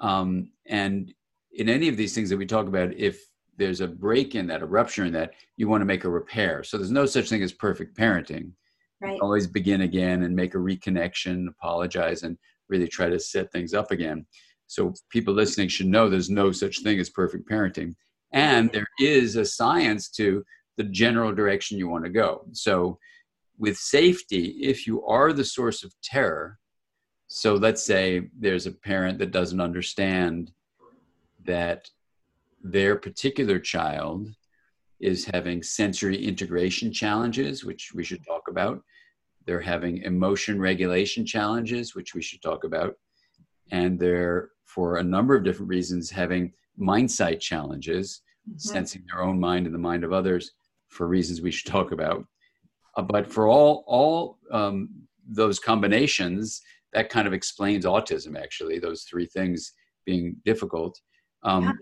Um, 0.01 0.53
and 0.67 1.13
in 1.53 1.69
any 1.69 1.89
of 1.89 1.97
these 1.97 2.15
things 2.15 2.31
that 2.31 2.37
we 2.37 2.47
talk 2.47 2.67
about, 2.67 2.95
if 2.95 3.21
there's 3.57 3.81
a 3.81 3.89
break 3.89 4.35
in 4.35 4.47
that, 4.49 4.63
a 4.63 4.67
rupture 4.67 5.05
in 5.05 5.13
that, 5.13 5.33
you 5.57 5.69
want 5.69 5.81
to 5.81 5.87
make 5.87 6.05
a 6.05 6.11
repair. 6.11 6.63
So 6.65 6.77
there's 6.77 6.91
no 6.91 7.07
such 7.07 7.29
thing 7.29 7.43
as 7.43 7.53
perfect 7.53 7.97
parenting. 7.97 8.53
Right. 9.01 9.21
Always 9.21 9.47
begin 9.47 9.83
again 9.83 10.23
and 10.23 10.35
make 10.35 10.55
a 10.55 10.59
reconnection, 10.59 11.49
apologize, 11.49 12.23
and 12.23 12.39
really 12.69 12.89
try 12.89 13.09
to 13.09 13.19
set 13.19 13.53
things 13.53 13.75
up 13.75 13.91
again. 13.91 14.27
So 14.67 14.95
people 15.11 15.35
listening 15.35 15.69
should 15.69 15.87
know 15.87 16.09
there's 16.09 16.31
no 16.31 16.53
such 16.53 16.81
thing 16.81 16.99
as 16.99 17.11
perfect 17.11 17.49
parenting. 17.49 17.95
And 18.33 18.71
there 18.73 18.89
is 18.99 19.37
a 19.37 19.45
science 19.45 20.09
to 20.13 20.43
the 20.77 20.85
general 20.85 21.33
direction 21.33 21.79
you 21.79 21.89
want 21.89 22.05
to 22.05 22.11
go. 22.11 22.47
So 22.53 22.99
with 23.59 23.77
safety, 23.77 24.57
if 24.61 24.87
you 24.87 25.05
are 25.07 25.33
the 25.33 25.45
source 25.45 25.85
of 25.85 25.95
terror, 26.03 26.59
so 27.29 27.55
let's 27.55 27.83
say 27.83 28.29
there's 28.39 28.67
a 28.67 28.73
parent 28.73 29.19
that 29.19 29.31
doesn't 29.31 29.61
understand 29.61 30.51
that 31.45 31.89
their 32.65 32.97
particular 32.97 33.59
child 33.59 34.29
is 34.99 35.27
having 35.27 35.63
sensory 35.63 36.17
integration 36.17 36.91
challenges, 36.91 37.65
which 37.65 37.93
we 37.95 38.03
should 38.03 38.25
talk 38.25 38.49
about. 38.49 38.83
They're 39.45 39.61
having 39.61 39.99
emotion 39.99 40.59
regulation 40.59 41.27
challenges, 41.27 41.95
which 41.95 42.15
we 42.15 42.23
should 42.23 42.41
talk 42.41 42.65
about. 42.65 42.95
And 43.71 44.01
they're, 44.01 44.49
for 44.65 44.97
a 44.97 45.05
number 45.05 45.37
of 45.37 45.45
different 45.45 45.69
reasons, 45.69 46.11
having 46.11 46.53
mindsight 46.79 47.39
challenges, 47.41 48.23
mm-hmm. 48.49 48.59
sensing 48.59 49.05
their 49.13 49.23
own 49.23 49.39
mind 49.39 49.67
and 49.67 49.75
the 49.75 49.79
mind 49.79 50.03
of 50.03 50.15
others 50.15 50.53
for 50.89 51.07
reasons 51.07 51.43
we 51.43 51.51
should 51.51 51.71
talk 51.71 51.93
about. 51.93 52.25
Uh, 52.97 53.03
but 53.03 53.31
for 53.31 53.47
all, 53.47 53.85
all 53.87 54.39
um, 54.53 54.89
those 55.29 55.59
combinations, 55.59 56.63
that 56.95 57.11
kind 57.11 57.27
of 57.27 57.35
explains 57.35 57.85
autism, 57.85 58.41
actually, 58.41 58.79
those 58.79 59.03
three 59.03 59.27
things 59.27 59.73
being 60.07 60.37
difficult. 60.47 60.99
Um, 61.43 61.65
yeah. 61.65 61.73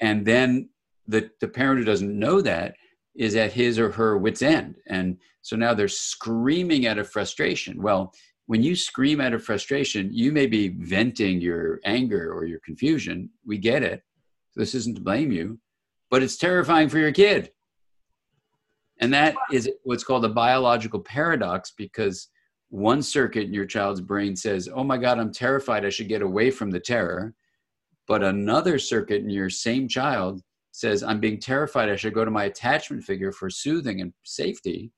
And 0.00 0.24
then 0.24 0.70
the, 1.06 1.30
the 1.40 1.48
parent 1.48 1.78
who 1.78 1.84
doesn't 1.84 2.18
know 2.18 2.40
that 2.40 2.74
is 3.14 3.36
at 3.36 3.52
his 3.52 3.78
or 3.78 3.90
her 3.90 4.16
wits 4.16 4.42
end. 4.42 4.76
And 4.86 5.18
so 5.42 5.56
now 5.56 5.74
they're 5.74 5.88
screaming 5.88 6.86
out 6.86 6.98
of 6.98 7.10
frustration. 7.10 7.82
Well 7.82 8.12
when 8.46 8.62
you 8.64 8.74
scream 8.74 9.20
out 9.20 9.32
of 9.32 9.44
frustration 9.44 10.10
you 10.12 10.32
may 10.32 10.46
be 10.46 10.68
venting 10.68 11.40
your 11.40 11.80
anger 11.84 12.32
or 12.32 12.44
your 12.44 12.60
confusion. 12.60 13.30
We 13.46 13.58
get 13.58 13.82
it. 13.82 14.02
This 14.56 14.74
isn't 14.74 14.96
to 14.96 15.02
blame 15.02 15.30
you 15.32 15.58
but 16.10 16.22
it's 16.22 16.36
terrifying 16.36 16.88
for 16.88 16.98
your 16.98 17.12
kid. 17.12 17.52
And 19.00 19.14
that 19.14 19.34
is 19.50 19.70
what's 19.84 20.04
called 20.04 20.24
a 20.24 20.28
biological 20.28 21.00
paradox 21.00 21.72
because 21.76 22.28
one 22.68 23.02
circuit 23.02 23.44
in 23.44 23.54
your 23.54 23.64
child's 23.64 24.00
brain 24.00 24.36
says 24.36 24.68
oh 24.72 24.84
my 24.84 24.96
god 24.96 25.18
i'm 25.18 25.32
terrified. 25.32 25.84
I 25.84 25.90
should 25.90 26.08
get 26.08 26.22
away 26.22 26.50
from 26.50 26.70
the 26.70 26.80
terror 26.80 27.34
but 28.10 28.24
another 28.24 28.76
circuit 28.76 29.22
in 29.22 29.30
your 29.30 29.48
same 29.48 29.86
child 29.86 30.42
says, 30.72 31.04
I'm 31.04 31.20
being 31.20 31.38
terrified, 31.38 31.88
I 31.88 31.94
should 31.94 32.12
go 32.12 32.24
to 32.24 32.30
my 32.32 32.46
attachment 32.46 33.04
figure 33.04 33.30
for 33.30 33.48
soothing 33.48 34.00
and 34.00 34.12
safety. 34.24 34.90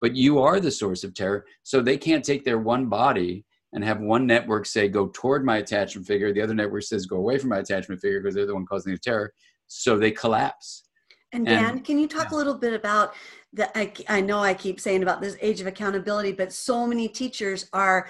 But 0.00 0.14
you 0.14 0.38
are 0.38 0.60
the 0.60 0.70
source 0.70 1.02
of 1.02 1.12
terror. 1.12 1.46
So 1.64 1.80
they 1.80 1.96
can't 1.96 2.24
take 2.24 2.44
their 2.44 2.60
one 2.60 2.86
body 2.86 3.44
and 3.72 3.82
have 3.82 3.98
one 3.98 4.24
network 4.24 4.66
say, 4.66 4.86
go 4.86 5.10
toward 5.12 5.44
my 5.44 5.56
attachment 5.56 6.06
figure. 6.06 6.32
The 6.32 6.42
other 6.42 6.54
network 6.54 6.84
says, 6.84 7.06
go 7.06 7.16
away 7.16 7.38
from 7.38 7.48
my 7.48 7.58
attachment 7.58 8.00
figure 8.00 8.20
because 8.20 8.36
they're 8.36 8.46
the 8.46 8.54
one 8.54 8.66
causing 8.66 8.92
the 8.92 9.00
terror. 9.00 9.32
So 9.66 9.98
they 9.98 10.12
collapse. 10.12 10.84
And 11.32 11.46
Dan, 11.46 11.70
and, 11.70 11.84
can 11.84 11.98
you 11.98 12.06
talk 12.06 12.30
yeah. 12.30 12.36
a 12.36 12.38
little 12.38 12.56
bit 12.56 12.72
about 12.72 13.14
the? 13.52 13.76
I, 13.76 13.92
I 14.08 14.20
know 14.20 14.38
I 14.38 14.54
keep 14.54 14.78
saying 14.78 15.02
about 15.02 15.20
this 15.20 15.36
age 15.40 15.60
of 15.60 15.66
accountability, 15.66 16.32
but 16.32 16.52
so 16.52 16.86
many 16.86 17.08
teachers 17.08 17.68
are 17.72 18.08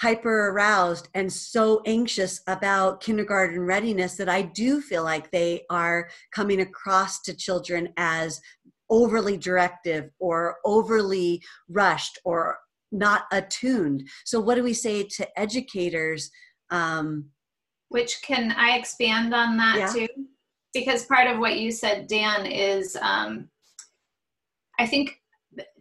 hyper 0.00 0.50
aroused 0.50 1.08
and 1.14 1.32
so 1.32 1.82
anxious 1.84 2.40
about 2.46 3.00
kindergarten 3.00 3.60
readiness 3.60 4.14
that 4.14 4.28
I 4.28 4.42
do 4.42 4.80
feel 4.80 5.02
like 5.04 5.30
they 5.30 5.62
are 5.70 6.08
coming 6.32 6.60
across 6.60 7.20
to 7.22 7.34
children 7.34 7.92
as 7.96 8.40
overly 8.90 9.36
directive 9.36 10.10
or 10.18 10.56
overly 10.64 11.42
rushed 11.68 12.18
or 12.24 12.58
not 12.90 13.24
attuned. 13.32 14.08
So, 14.24 14.40
what 14.40 14.54
do 14.54 14.62
we 14.62 14.74
say 14.74 15.02
to 15.02 15.38
educators? 15.38 16.30
Um, 16.70 17.26
Which 17.88 18.22
can 18.22 18.52
I 18.52 18.76
expand 18.76 19.34
on 19.34 19.56
that 19.58 19.76
yeah. 19.78 19.92
too? 19.92 20.08
Because 20.74 21.06
part 21.06 21.26
of 21.26 21.38
what 21.38 21.58
you 21.58 21.70
said, 21.70 22.06
Dan, 22.06 22.46
is 22.46 22.96
um, 23.00 23.48
I 24.78 24.86
think 24.86 25.17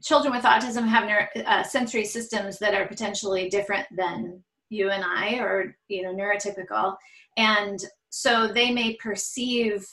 children 0.04 0.34
with 0.34 0.44
autism 0.44 0.88
have 0.88 1.06
neuro, 1.06 1.28
uh, 1.46 1.64
sensory 1.64 2.06
systems 2.06 2.60
that 2.60 2.74
are 2.74 2.88
potentially 2.88 3.50
different 3.50 3.88
than 3.96 4.44
you 4.70 4.90
and 4.90 5.04
I, 5.04 5.36
or 5.36 5.76
you 5.88 6.04
know, 6.04 6.14
neurotypical, 6.14 6.96
and 7.38 7.80
so 8.10 8.48
they 8.48 8.72
may 8.72 8.96
perceive 8.96 9.86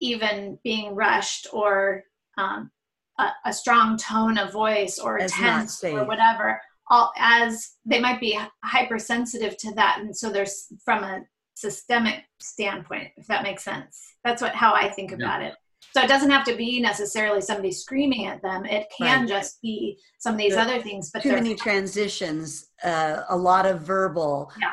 even 0.00 0.58
being 0.62 0.94
rushed 0.94 1.46
or 1.52 2.02
um, 2.38 2.70
a, 3.18 3.28
a, 3.46 3.52
strong 3.52 3.96
tone 3.96 4.36
of 4.36 4.52
voice 4.52 4.98
or 4.98 5.18
as 5.18 5.32
tense 5.32 5.82
or 5.82 6.04
whatever 6.04 6.60
all 6.90 7.12
as 7.16 7.76
they 7.84 7.98
might 7.98 8.20
be 8.20 8.38
hypersensitive 8.62 9.56
to 9.56 9.72
that. 9.74 9.98
And 10.00 10.14
so 10.14 10.30
there's 10.30 10.66
from 10.84 11.02
a 11.02 11.22
systemic 11.54 12.24
standpoint 12.40 13.08
if 13.16 13.26
that 13.26 13.42
makes 13.42 13.64
sense. 13.64 13.98
That's 14.22 14.42
what 14.42 14.54
how 14.54 14.74
i 14.74 14.88
think 14.88 15.12
about 15.12 15.40
yeah. 15.40 15.48
it 15.48 15.54
so 15.92 16.02
it 16.02 16.08
doesn't 16.08 16.30
have 16.30 16.44
to 16.44 16.56
be 16.56 16.80
necessarily 16.80 17.40
somebody 17.40 17.72
screaming 17.72 18.26
at 18.26 18.42
them. 18.42 18.64
It 18.64 18.86
can 18.96 19.20
right. 19.20 19.28
just 19.28 19.60
be 19.62 19.98
some 20.18 20.34
of 20.34 20.38
these 20.38 20.54
the, 20.54 20.60
other 20.60 20.82
things. 20.82 21.10
But 21.10 21.22
too 21.22 21.32
many 21.32 21.54
transitions, 21.54 22.66
uh, 22.84 23.22
a 23.28 23.36
lot 23.36 23.66
of 23.66 23.80
verbal, 23.80 24.52
yeah. 24.60 24.72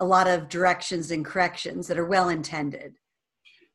a 0.00 0.04
lot 0.04 0.26
of 0.26 0.48
directions 0.48 1.10
and 1.10 1.24
corrections 1.24 1.86
that 1.86 1.98
are 1.98 2.06
well 2.06 2.28
intended. 2.28 2.94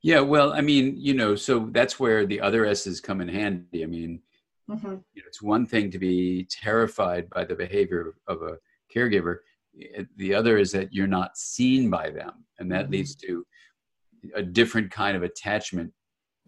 Yeah, 0.01 0.21
well, 0.21 0.53
I 0.53 0.61
mean, 0.61 0.95
you 0.97 1.13
know, 1.13 1.35
so 1.35 1.69
that's 1.71 1.99
where 1.99 2.25
the 2.25 2.39
other 2.39 2.65
S's 2.65 3.01
come 3.01 3.19
in 3.21 3.27
handy. 3.27 3.83
I 3.83 3.87
mean, 3.87 4.21
mm-hmm. 4.69 4.87
you 4.87 5.21
know, 5.21 5.27
it's 5.27 5.41
one 5.41 5.65
thing 5.65 5.91
to 5.91 5.99
be 5.99 6.47
terrified 6.49 7.29
by 7.29 7.43
the 7.43 7.55
behavior 7.55 8.15
of 8.27 8.41
a 8.41 8.57
caregiver. 8.93 9.39
The 10.17 10.33
other 10.33 10.57
is 10.57 10.71
that 10.71 10.93
you're 10.93 11.07
not 11.07 11.37
seen 11.37 11.89
by 11.89 12.09
them, 12.09 12.45
and 12.59 12.71
that 12.71 12.83
mm-hmm. 12.83 12.93
leads 12.93 13.15
to 13.15 13.45
a 14.35 14.41
different 14.41 14.91
kind 14.91 15.15
of 15.15 15.23
attachment 15.23 15.91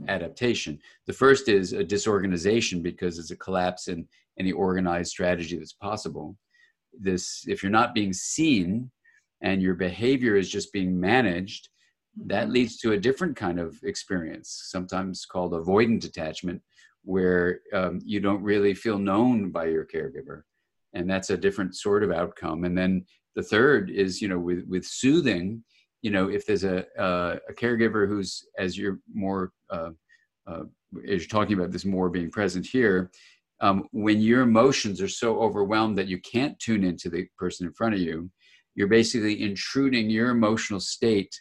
adaptation. 0.07 0.79
The 1.07 1.13
first 1.13 1.47
is 1.49 1.73
a 1.73 1.83
disorganization 1.83 2.81
because 2.81 3.19
it's 3.19 3.31
a 3.31 3.35
collapse 3.35 3.87
in 3.87 4.07
any 4.39 4.51
organized 4.51 5.11
strategy 5.11 5.57
that's 5.57 5.73
possible. 5.73 6.37
This, 6.97 7.45
if 7.47 7.63
you're 7.63 7.71
not 7.71 7.93
being 7.93 8.13
seen 8.13 8.91
and 9.41 9.61
your 9.61 9.75
behavior 9.75 10.35
is 10.35 10.49
just 10.49 10.73
being 10.73 10.99
managed, 10.99 11.69
that 12.25 12.45
mm-hmm. 12.45 12.53
leads 12.53 12.77
to 12.77 12.91
a 12.91 12.97
different 12.97 13.35
kind 13.35 13.59
of 13.59 13.77
experience, 13.83 14.63
sometimes 14.65 15.25
called 15.25 15.53
avoidant 15.53 16.05
attachment, 16.05 16.61
where 17.03 17.61
um, 17.73 17.99
you 18.03 18.19
don't 18.19 18.43
really 18.43 18.73
feel 18.73 18.99
known 18.99 19.51
by 19.51 19.65
your 19.65 19.85
caregiver. 19.85 20.43
And 20.93 21.09
that's 21.09 21.29
a 21.29 21.37
different 21.37 21.75
sort 21.75 22.03
of 22.03 22.11
outcome. 22.11 22.65
And 22.65 22.77
then 22.77 23.05
the 23.35 23.43
third 23.43 23.89
is, 23.89 24.21
you 24.21 24.27
know, 24.27 24.39
with, 24.39 24.65
with 24.67 24.85
soothing, 24.85 25.63
you 26.01 26.11
know, 26.11 26.29
if 26.29 26.45
there's 26.45 26.63
a, 26.63 26.85
uh, 26.99 27.37
a 27.49 27.53
caregiver 27.53 28.07
who's, 28.07 28.45
as 28.57 28.77
you're 28.77 28.99
more, 29.13 29.51
uh, 29.69 29.91
uh, 30.47 30.63
as 31.07 31.21
you're 31.21 31.27
talking 31.27 31.57
about 31.57 31.71
this 31.71 31.85
more 31.85 32.09
being 32.09 32.31
present 32.31 32.65
here, 32.65 33.11
um, 33.61 33.87
when 33.91 34.19
your 34.19 34.41
emotions 34.41 35.01
are 35.01 35.07
so 35.07 35.39
overwhelmed 35.39 35.97
that 35.97 36.07
you 36.07 36.19
can't 36.21 36.57
tune 36.59 36.83
into 36.83 37.09
the 37.09 37.27
person 37.37 37.67
in 37.67 37.73
front 37.73 37.93
of 37.93 38.01
you, 38.01 38.29
you're 38.73 38.87
basically 38.87 39.43
intruding 39.43 40.09
your 40.09 40.29
emotional 40.29 40.79
state 40.79 41.33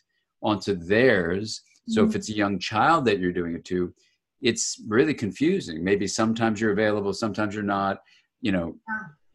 onto 0.42 0.74
theirs. 0.74 1.62
So 1.88 2.02
mm-hmm. 2.02 2.10
if 2.10 2.16
it's 2.16 2.28
a 2.28 2.34
young 2.34 2.58
child 2.58 3.06
that 3.06 3.18
you're 3.18 3.32
doing 3.32 3.54
it 3.54 3.64
to, 3.66 3.94
it's 4.42 4.82
really 4.86 5.14
confusing. 5.14 5.82
Maybe 5.82 6.06
sometimes 6.06 6.60
you're 6.60 6.72
available, 6.72 7.12
sometimes 7.12 7.54
you're 7.54 7.64
not. 7.64 7.98
You 8.42 8.52
know, 8.52 8.76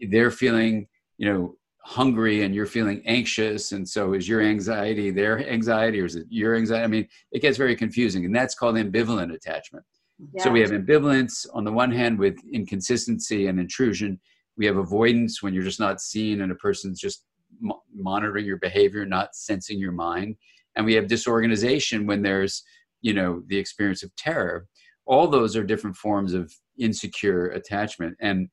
they're 0.09 0.31
feeling, 0.31 0.87
you 1.17 1.31
know, 1.31 1.57
hungry 1.85 2.41
and 2.41 2.55
you're 2.55 2.65
feeling 2.65 2.99
anxious 3.05 3.71
and 3.71 3.87
so 3.87 4.13
is 4.13 4.27
your 4.27 4.41
anxiety 4.41 5.11
their 5.11 5.47
anxiety 5.47 6.01
or 6.01 6.05
is 6.05 6.15
it 6.15 6.25
your 6.29 6.55
anxiety 6.55 6.83
i 6.83 6.87
mean 6.87 7.07
it 7.31 7.43
gets 7.43 7.59
very 7.59 7.75
confusing 7.75 8.25
and 8.25 8.35
that's 8.35 8.55
called 8.55 8.75
ambivalent 8.75 9.31
attachment. 9.31 9.85
Yeah. 10.33 10.43
so 10.43 10.49
we 10.49 10.61
have 10.61 10.71
ambivalence 10.71 11.45
on 11.53 11.63
the 11.63 11.71
one 11.71 11.91
hand 11.91 12.17
with 12.17 12.37
inconsistency 12.51 13.47
and 13.47 13.59
intrusion. 13.59 14.19
We 14.57 14.65
have 14.65 14.77
avoidance 14.77 15.43
when 15.43 15.53
you're 15.53 15.63
just 15.63 15.79
not 15.79 16.01
seen 16.01 16.41
and 16.41 16.51
a 16.51 16.55
person's 16.55 16.99
just 16.99 17.25
mo- 17.59 17.83
monitoring 17.93 18.45
your 18.45 18.57
behavior 18.57 19.05
not 19.05 19.35
sensing 19.35 19.77
your 19.77 19.91
mind. 19.91 20.37
And 20.75 20.85
we 20.85 20.93
have 20.93 21.07
disorganization 21.07 22.07
when 22.07 22.23
there's 22.23 22.63
you 23.01 23.13
know 23.13 23.43
the 23.45 23.57
experience 23.57 24.01
of 24.01 24.15
terror. 24.15 24.67
All 25.05 25.27
those 25.27 25.55
are 25.55 25.63
different 25.63 25.97
forms 25.97 26.33
of 26.33 26.51
insecure 26.79 27.49
attachment. 27.49 28.15
And 28.19 28.49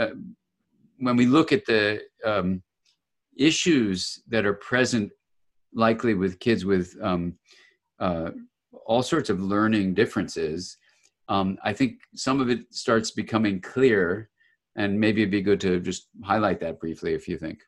uh, 0.00 0.08
when 0.98 1.16
we 1.16 1.26
look 1.26 1.52
at 1.52 1.64
the 1.66 2.02
um, 2.24 2.62
issues 3.36 4.22
that 4.28 4.46
are 4.46 4.54
present 4.54 5.10
likely 5.74 6.14
with 6.14 6.38
kids 6.38 6.64
with 6.64 6.96
um, 7.02 7.34
uh, 8.00 8.30
all 8.86 9.02
sorts 9.02 9.30
of 9.30 9.40
learning 9.40 9.94
differences 9.94 10.76
um, 11.28 11.58
i 11.64 11.72
think 11.72 11.94
some 12.14 12.40
of 12.40 12.48
it 12.48 12.60
starts 12.70 13.10
becoming 13.10 13.60
clear 13.60 14.30
and 14.76 14.98
maybe 14.98 15.22
it'd 15.22 15.30
be 15.30 15.42
good 15.42 15.60
to 15.60 15.80
just 15.80 16.08
highlight 16.24 16.60
that 16.60 16.78
briefly 16.80 17.14
if 17.14 17.26
you 17.28 17.36
think 17.38 17.58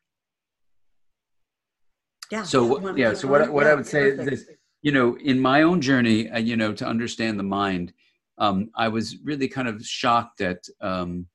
Yeah. 2.31 2.43
so 2.43 2.61
yeah 2.97 3.13
so 3.13 3.27
what, 3.27 3.41
I- 3.41 3.49
what 3.49 3.67
i 3.67 3.75
would 3.75 3.87
say 3.87 4.09
is 4.09 4.25
this 4.25 4.45
you 4.81 4.91
know 4.91 5.17
in 5.17 5.39
my 5.39 5.63
own 5.63 5.81
journey 5.81 6.29
uh, 6.29 6.39
you 6.39 6.55
know 6.55 6.73
to 6.73 6.85
understand 6.85 7.37
the 7.39 7.43
mind 7.43 7.93
um, 8.37 8.69
i 8.75 8.87
was 8.87 9.17
really 9.23 9.47
kind 9.47 9.67
of 9.67 9.83
shocked 9.85 10.41
at 10.41 10.63
um, 10.81 11.27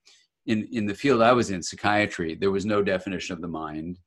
in 0.46 0.68
in 0.72 0.86
the 0.86 0.94
field 0.94 1.22
i 1.22 1.32
was 1.32 1.50
in 1.50 1.62
psychiatry 1.62 2.34
there 2.34 2.50
was 2.50 2.66
no 2.66 2.82
definition 2.82 3.34
of 3.34 3.40
the 3.40 3.48
mind. 3.48 3.98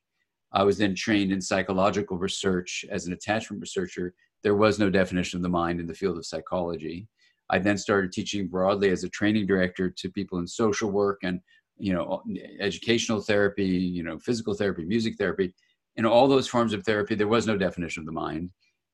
I 0.53 0.63
was 0.63 0.77
then 0.77 0.95
trained 0.95 1.31
in 1.31 1.41
psychological 1.41 2.17
research. 2.17 2.85
As 2.89 3.05
an 3.05 3.13
attachment 3.13 3.61
researcher 3.61 4.13
there 4.43 4.55
was 4.55 4.79
no 4.79 4.89
definition 4.89 5.37
of 5.37 5.43
the 5.43 5.49
mind 5.49 5.79
in 5.79 5.87
the 5.87 5.93
field 5.93 6.17
of 6.17 6.25
psychology. 6.25 7.07
I 7.49 7.59
then 7.59 7.77
started 7.77 8.11
teaching 8.11 8.47
broadly 8.47 8.89
as 8.89 9.03
a 9.03 9.09
training 9.09 9.47
director 9.47 9.89
to 9.89 10.11
people 10.11 10.39
in 10.39 10.47
social 10.47 10.89
work 10.91 11.19
and 11.23 11.39
you 11.77 11.93
know 11.93 12.23
educational 12.59 13.21
therapy 13.21 13.65
you 13.67 14.03
know 14.03 14.17
physical 14.19 14.53
therapy 14.53 14.85
music 14.85 15.15
therapy. 15.17 15.53
In 15.95 16.05
all 16.05 16.27
those 16.27 16.47
forms 16.47 16.73
of 16.73 16.83
therapy 16.83 17.15
there 17.15 17.27
was 17.27 17.47
no 17.47 17.57
definition 17.57 18.01
of 18.01 18.05
the 18.05 18.11
mind. 18.11 18.49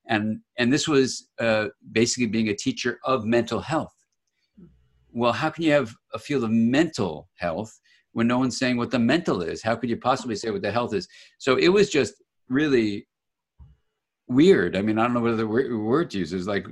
And 0.08 0.40
and 0.58 0.72
this 0.72 0.88
was 0.88 1.30
uh, 1.40 1.68
basically 1.92 2.28
being 2.28 2.50
a 2.50 2.56
teacher 2.56 3.00
of 3.06 3.26
mental 3.26 3.60
health 3.60 3.94
well 5.14 5.32
how 5.34 5.50
can 5.50 5.64
you 5.64 5.72
have 5.72 5.94
a 6.14 6.20
field 6.20 6.44
of 6.44 6.52
mental 6.52 7.30
health 7.36 7.80
when 8.14 8.28
no 8.28 8.38
one's 8.38 8.58
saying 8.58 8.78
what 8.78 8.92
the 8.92 9.00
mental 9.00 9.42
is? 9.42 9.62
How 9.64 9.76
could 9.76 9.90
you 9.90 9.98
possibly 9.98 10.36
say 10.36 10.52
what 10.52 10.62
the 10.62 10.72
health 10.72 10.94
is? 10.94 11.08
So 11.40 11.56
it 11.58 11.70
was 11.70 11.90
just 11.90 12.14
really 12.50 13.08
weird. 14.28 14.76
I 14.76 14.82
mean 14.82 14.98
i 14.98 15.04
don't 15.04 15.14
know 15.14 15.22
what 15.22 15.34
other 15.34 15.48
word, 15.48 16.12
to 16.12 16.20
use 16.20 16.34
was 16.34 16.48
like 16.48 16.66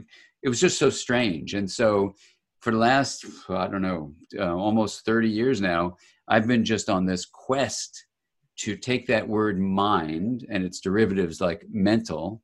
it 0.43 0.49
was 0.49 0.59
just 0.59 0.77
so 0.79 0.89
strange. 0.89 1.53
And 1.53 1.69
so 1.69 2.13
for 2.61 2.71
the 2.71 2.77
last 2.77 3.25
i 3.49 3.67
don't 3.67 3.81
know 3.81 4.13
uh, 4.39 4.55
almost 4.55 5.03
30 5.05 5.27
years 5.27 5.59
now 5.61 5.97
i've 6.27 6.47
been 6.47 6.63
just 6.63 6.89
on 6.89 7.05
this 7.05 7.25
quest 7.25 8.05
to 8.57 8.77
take 8.77 9.07
that 9.07 9.27
word 9.27 9.59
mind 9.59 10.45
and 10.49 10.63
its 10.63 10.79
derivatives 10.79 11.41
like 11.41 11.65
mental 11.71 12.41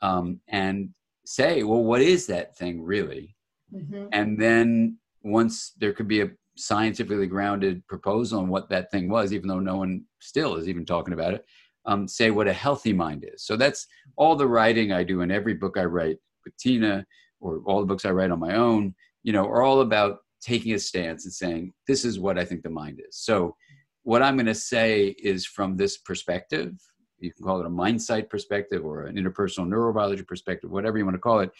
um, 0.00 0.40
and 0.48 0.88
say 1.26 1.62
well 1.62 1.82
what 1.82 2.00
is 2.00 2.26
that 2.26 2.56
thing 2.56 2.82
really? 2.82 3.36
Mhm. 3.74 4.08
and 4.12 4.40
then 4.40 4.98
once 5.22 5.72
there 5.78 5.92
could 5.92 6.08
be 6.08 6.22
a 6.22 6.30
scientifically 6.56 7.26
grounded 7.26 7.86
proposal 7.86 8.40
on 8.40 8.48
what 8.48 8.68
that 8.68 8.90
thing 8.90 9.08
was 9.08 9.32
even 9.32 9.48
though 9.48 9.60
no 9.60 9.76
one 9.76 10.02
still 10.20 10.56
is 10.56 10.68
even 10.68 10.84
talking 10.84 11.14
about 11.14 11.34
it 11.34 11.44
um, 11.88 12.06
say 12.06 12.30
what 12.30 12.46
a 12.46 12.52
healthy 12.52 12.92
mind 12.92 13.24
is. 13.32 13.42
So 13.42 13.56
that's 13.56 13.86
all 14.16 14.36
the 14.36 14.46
writing 14.46 14.92
i 14.92 15.02
do 15.02 15.22
in 15.22 15.30
every 15.30 15.54
book 15.54 15.76
i 15.76 15.84
write 15.84 16.18
with 16.44 16.56
tina 16.56 17.04
or 17.40 17.62
all 17.66 17.80
the 17.80 17.86
books 17.86 18.04
i 18.04 18.10
write 18.10 18.30
on 18.30 18.38
my 18.38 18.54
own 18.54 18.94
you 19.22 19.32
know 19.32 19.46
are 19.46 19.62
all 19.62 19.80
about 19.80 20.18
taking 20.40 20.74
a 20.74 20.78
stance 20.78 21.24
and 21.24 21.32
saying 21.32 21.72
this 21.86 22.04
is 22.04 22.18
what 22.18 22.38
i 22.38 22.44
think 22.44 22.62
the 22.62 22.70
mind 22.70 23.00
is. 23.06 23.16
So 23.16 23.56
what 24.02 24.22
i'm 24.22 24.36
going 24.36 24.46
to 24.46 24.54
say 24.54 25.08
is 25.22 25.46
from 25.46 25.76
this 25.76 25.98
perspective 25.98 26.72
you 27.20 27.32
can 27.32 27.44
call 27.44 27.60
it 27.60 27.66
a 27.66 27.70
mind 27.70 28.00
sight 28.00 28.30
perspective 28.30 28.84
or 28.84 29.04
an 29.04 29.16
interpersonal 29.16 29.66
neurobiology 29.68 30.26
perspective 30.26 30.70
whatever 30.70 30.98
you 30.98 31.04
want 31.04 31.14
to 31.14 31.20
call 31.20 31.40
it 31.40 31.50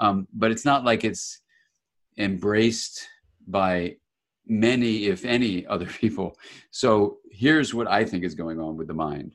um, 0.00 0.26
but 0.32 0.50
it's 0.50 0.64
not 0.64 0.84
like 0.84 1.04
it's 1.04 1.40
embraced 2.18 3.06
by 3.46 3.96
many, 4.46 5.06
if 5.06 5.24
any, 5.24 5.66
other 5.74 5.86
people. 5.86 6.36
So 6.70 7.18
here's 7.30 7.74
what 7.74 7.88
I 7.88 8.04
think 8.04 8.24
is 8.24 8.34
going 8.34 8.60
on 8.60 8.76
with 8.76 8.88
the 8.88 8.94
mind. 8.94 9.34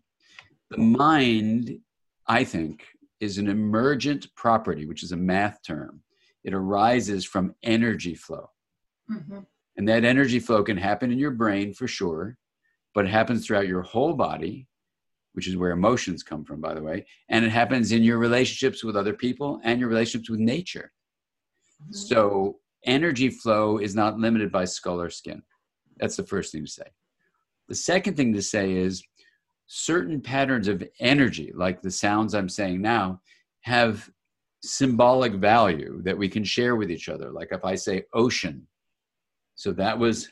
The 0.69 0.77
mind, 0.77 1.79
I 2.27 2.43
think, 2.43 2.86
is 3.19 3.38
an 3.38 3.48
emergent 3.48 4.33
property, 4.36 4.86
which 4.86 5.03
is 5.03 5.12
a 5.12 5.17
math 5.17 5.62
term. 5.63 6.01
It 6.43 6.53
arises 6.53 7.25
from 7.25 7.56
energy 7.63 8.15
flow. 8.15 8.49
Mhm. 9.12 9.45
And 9.75 9.88
that 9.88 10.06
energy 10.06 10.39
flow 10.39 10.63
can 10.63 10.77
happen 10.77 11.12
in 11.12 11.19
your 11.19 11.32
brain 11.32 11.73
for 11.73 11.88
sure, 11.88 12.38
but 12.93 13.06
it 13.06 13.10
happens 13.10 13.45
throughout 13.45 13.67
your 13.67 13.82
whole 13.82 14.13
body, 14.13 14.67
which 15.34 15.47
is 15.47 15.58
where 15.58 15.71
emotions 15.71 16.21
come 16.23 16.43
from, 16.43 16.62
by 16.62 16.73
the 16.73 16.84
way. 16.84 17.06
And 17.30 17.43
it 17.45 17.49
happens 17.49 17.91
in 17.91 18.03
your 18.03 18.17
relationships 18.17 18.84
with 18.84 18.95
other 18.95 19.13
people 19.13 19.60
and 19.63 19.80
your 19.80 19.89
relationships 19.89 20.30
with 20.30 20.39
nature. 20.39 20.91
So 21.91 22.60
energy 22.85 23.29
flow 23.29 23.77
is 23.77 23.95
not 23.95 24.19
limited 24.19 24.51
by 24.51 24.65
skull 24.65 25.01
or 25.01 25.09
skin. 25.09 25.41
That's 25.97 26.15
the 26.15 26.23
first 26.23 26.51
thing 26.51 26.65
to 26.65 26.71
say. 26.71 26.85
The 27.67 27.75
second 27.75 28.15
thing 28.15 28.33
to 28.33 28.41
say 28.41 28.73
is 28.73 29.03
certain 29.67 30.21
patterns 30.21 30.67
of 30.67 30.83
energy, 30.99 31.51
like 31.53 31.81
the 31.81 31.91
sounds 31.91 32.33
I'm 32.33 32.49
saying 32.49 32.81
now, 32.81 33.21
have 33.61 34.09
symbolic 34.63 35.33
value 35.33 36.01
that 36.03 36.17
we 36.17 36.27
can 36.27 36.43
share 36.43 36.75
with 36.75 36.89
each 36.89 37.09
other. 37.09 37.31
Like 37.31 37.49
if 37.51 37.63
I 37.63 37.75
say 37.75 38.03
ocean, 38.13 38.67
so 39.55 39.71
that 39.73 39.97
was 39.97 40.29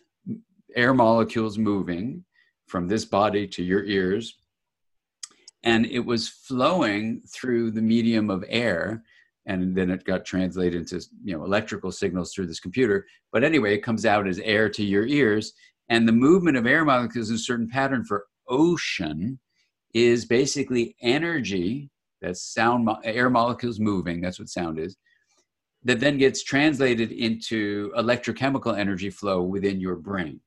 air 0.76 0.94
molecules 0.94 1.58
moving 1.58 2.24
from 2.68 2.88
this 2.88 3.06
body 3.06 3.48
to 3.48 3.64
your 3.64 3.84
ears, 3.84 4.38
and 5.64 5.86
it 5.86 6.00
was 6.00 6.30
flowing 6.30 7.22
through 7.28 7.72
the 7.72 7.82
medium 7.82 8.30
of 8.30 8.44
air 8.48 9.04
and 9.48 9.76
then 9.76 9.90
it 9.90 10.04
got 10.04 10.26
translated 10.26 10.80
into 10.80 11.04
you 11.24 11.36
know 11.36 11.44
electrical 11.44 11.92
signals 11.92 12.34
through 12.34 12.46
this 12.46 12.60
computer. 12.60 13.08
But 13.32 13.44
anyway 13.44 13.74
it 13.74 13.84
comes 13.84 14.06
out 14.06 14.28
as 14.28 14.40
air 14.40 14.70
to 14.70 14.84
your 14.84 15.08
ears 15.08 15.54
and 15.90 16.08
the 16.08 16.14
movement 16.14 16.58
of 16.58 16.68
air 16.68 16.86
molecules 16.86 17.30
in 17.30 17.38
a 17.38 17.40
certain 17.40 17.70
pattern 17.70 18.04
for 18.04 18.26
ocean 18.48 19.40
is 19.94 20.26
basically 20.26 20.96
energy 21.02 21.90
that's 22.22 22.44
sound 22.54 22.88
air 23.04 23.30
molecules 23.30 23.80
moving 23.80 24.22
that's 24.22 24.40
what 24.40 24.50
sound 24.50 24.78
is 24.78 24.98
that 25.84 26.00
then 26.00 26.18
gets 26.18 26.44
translated 26.44 27.12
into 27.12 27.92
electrochemical 27.98 28.78
energy 28.78 29.10
flow 29.10 29.42
within 29.42 29.80
your 29.80 29.96
brain. 29.96 30.42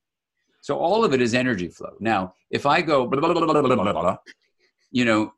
So 0.61 0.77
all 0.77 1.03
of 1.03 1.13
it 1.13 1.21
is 1.21 1.33
energy 1.33 1.69
flow. 1.69 1.93
Now 1.99 2.35
if 2.51 2.65
i 2.65 2.81
go 2.81 3.07
you 4.91 5.05
know 5.05 5.33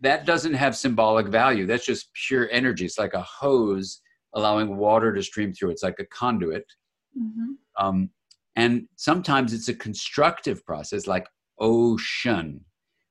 that 0.00 0.26
doesn't 0.26 0.54
have 0.54 0.76
symbolic 0.76 1.28
value. 1.28 1.66
That's 1.66 1.86
just 1.86 2.10
pure 2.26 2.48
energy. 2.50 2.84
It's 2.84 2.98
like 2.98 3.14
a 3.14 3.22
hose 3.22 4.00
allowing 4.34 4.76
water 4.76 5.12
to 5.12 5.22
stream 5.22 5.52
through. 5.52 5.70
It's 5.70 5.82
like 5.82 5.98
a 5.98 6.06
conduit. 6.06 6.64
Mhm. 7.16 7.56
Um, 7.78 8.10
and 8.56 8.88
sometimes 8.96 9.52
it's 9.52 9.68
a 9.68 9.74
constructive 9.74 10.64
process, 10.66 11.06
like 11.06 11.28
ocean. 11.58 12.64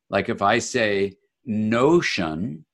Like 0.09 0.29
if 0.29 0.41
I 0.41 0.59
say 0.59 1.13
notion, 1.45 2.65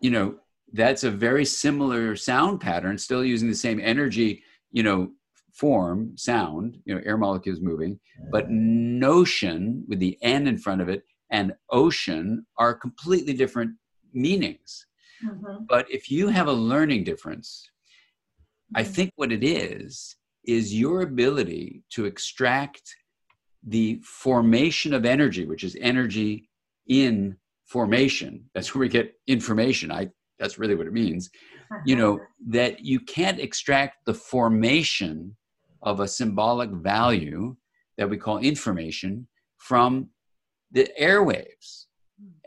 you 0.00 0.10
know, 0.10 0.36
that's 0.72 1.04
a 1.04 1.10
very 1.10 1.44
similar 1.44 2.16
sound 2.16 2.60
pattern, 2.60 2.98
still 2.98 3.24
using 3.24 3.48
the 3.48 3.54
same 3.54 3.80
energy, 3.80 4.42
you 4.70 4.82
know, 4.82 5.12
form, 5.52 6.16
sound, 6.16 6.78
you 6.84 6.94
know, 6.94 7.00
air 7.04 7.16
molecules 7.16 7.60
moving, 7.60 7.98
but 8.30 8.50
notion 8.50 9.84
with 9.88 9.98
the 9.98 10.16
N 10.22 10.46
in 10.46 10.58
front 10.58 10.80
of 10.80 10.88
it 10.88 11.02
and 11.30 11.54
ocean 11.70 12.46
are 12.58 12.74
completely 12.74 13.32
different 13.32 13.72
meanings. 14.12 14.86
Mhm. 15.22 15.66
But 15.66 15.90
if 15.90 16.10
you 16.10 16.28
have 16.28 16.48
a 16.48 16.52
learning 16.52 17.04
difference, 17.04 17.70
I 18.74 18.84
think 18.84 19.12
what 19.16 19.32
it 19.32 19.42
is, 19.42 20.16
is 20.44 20.74
your 20.74 21.02
ability 21.02 21.82
to 21.90 22.06
extract 22.06 22.82
the 23.62 24.00
formation 24.04 24.94
of 24.94 25.04
energy, 25.04 25.44
which 25.44 25.64
is 25.64 25.76
energy 25.80 26.48
in 26.86 27.36
formation. 27.66 28.48
That's 28.54 28.74
where 28.74 28.80
we 28.80 28.88
get 28.88 29.14
information. 29.26 29.92
I 29.92 30.10
that's 30.38 30.58
really 30.58 30.74
what 30.74 30.86
it 30.86 30.92
means. 30.92 31.30
You 31.84 31.96
know, 31.96 32.20
that 32.48 32.80
you 32.80 32.98
can't 33.00 33.38
extract 33.38 33.98
the 34.06 34.14
formation 34.14 35.36
of 35.82 36.00
a 36.00 36.08
symbolic 36.08 36.70
value 36.70 37.56
that 37.98 38.08
we 38.08 38.16
call 38.16 38.38
information 38.38 39.28
from 39.58 40.08
the 40.70 40.88
airwaves. 41.00 41.86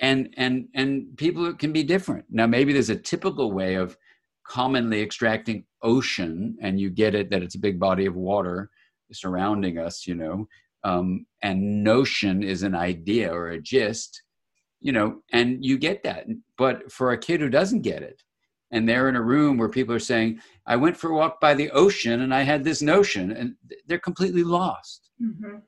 And 0.02 0.34
and 0.38 0.68
and 0.76 1.18
people 1.18 1.52
can 1.54 1.74
be 1.74 1.84
different. 1.84 2.26
Now 2.30 2.46
maybe 2.46 2.74
there's 2.74 2.92
a 2.92 2.96
typical 2.96 3.52
way 3.52 3.76
of 3.76 3.98
commonly 4.46 5.02
extracting 5.02 5.66
ocean 5.82 6.56
and 6.62 6.80
you 6.80 6.90
get 6.90 7.16
it 7.16 7.30
that 7.30 7.42
it's 7.42 7.56
a 7.56 7.60
big 7.60 7.80
body 7.80 8.06
of 8.06 8.16
water 8.16 8.70
surrounding 9.12 9.78
us 9.78 10.06
you 10.08 10.16
know 10.16 10.48
um, 10.84 11.26
and 11.42 11.84
notion 11.84 12.44
is 12.44 12.64
an 12.64 12.76
idea 12.76 13.32
or 13.34 13.50
a 13.50 13.62
gist 13.62 14.24
you 14.82 14.92
know 14.92 15.22
and 15.32 15.64
you 15.66 15.78
get 15.78 16.04
that. 16.04 16.26
But 16.58 16.92
for 16.92 17.12
a 17.12 17.18
kid 17.18 17.40
who 17.42 17.50
doesn't 17.50 17.82
get 17.82 18.04
it 18.04 18.22
and 18.72 18.88
they're 18.88 19.10
in 19.10 19.16
a 19.16 19.22
room 19.22 19.58
where 19.58 19.70
people 19.70 19.96
are 19.96 20.00
saying 20.00 20.40
i 20.68 20.76
went 20.76 20.98
for 20.98 21.10
a 21.12 21.16
walk 21.16 21.40
by 21.40 21.54
the 21.54 21.70
ocean 21.72 22.22
and 22.22 22.34
i 22.34 22.42
had 22.42 22.64
this 22.64 22.82
notion 22.82 23.32
and 23.32 23.56
they're 23.88 24.00
completely 24.00 24.44
lost. 24.44 25.10
Mhm. 25.22 25.62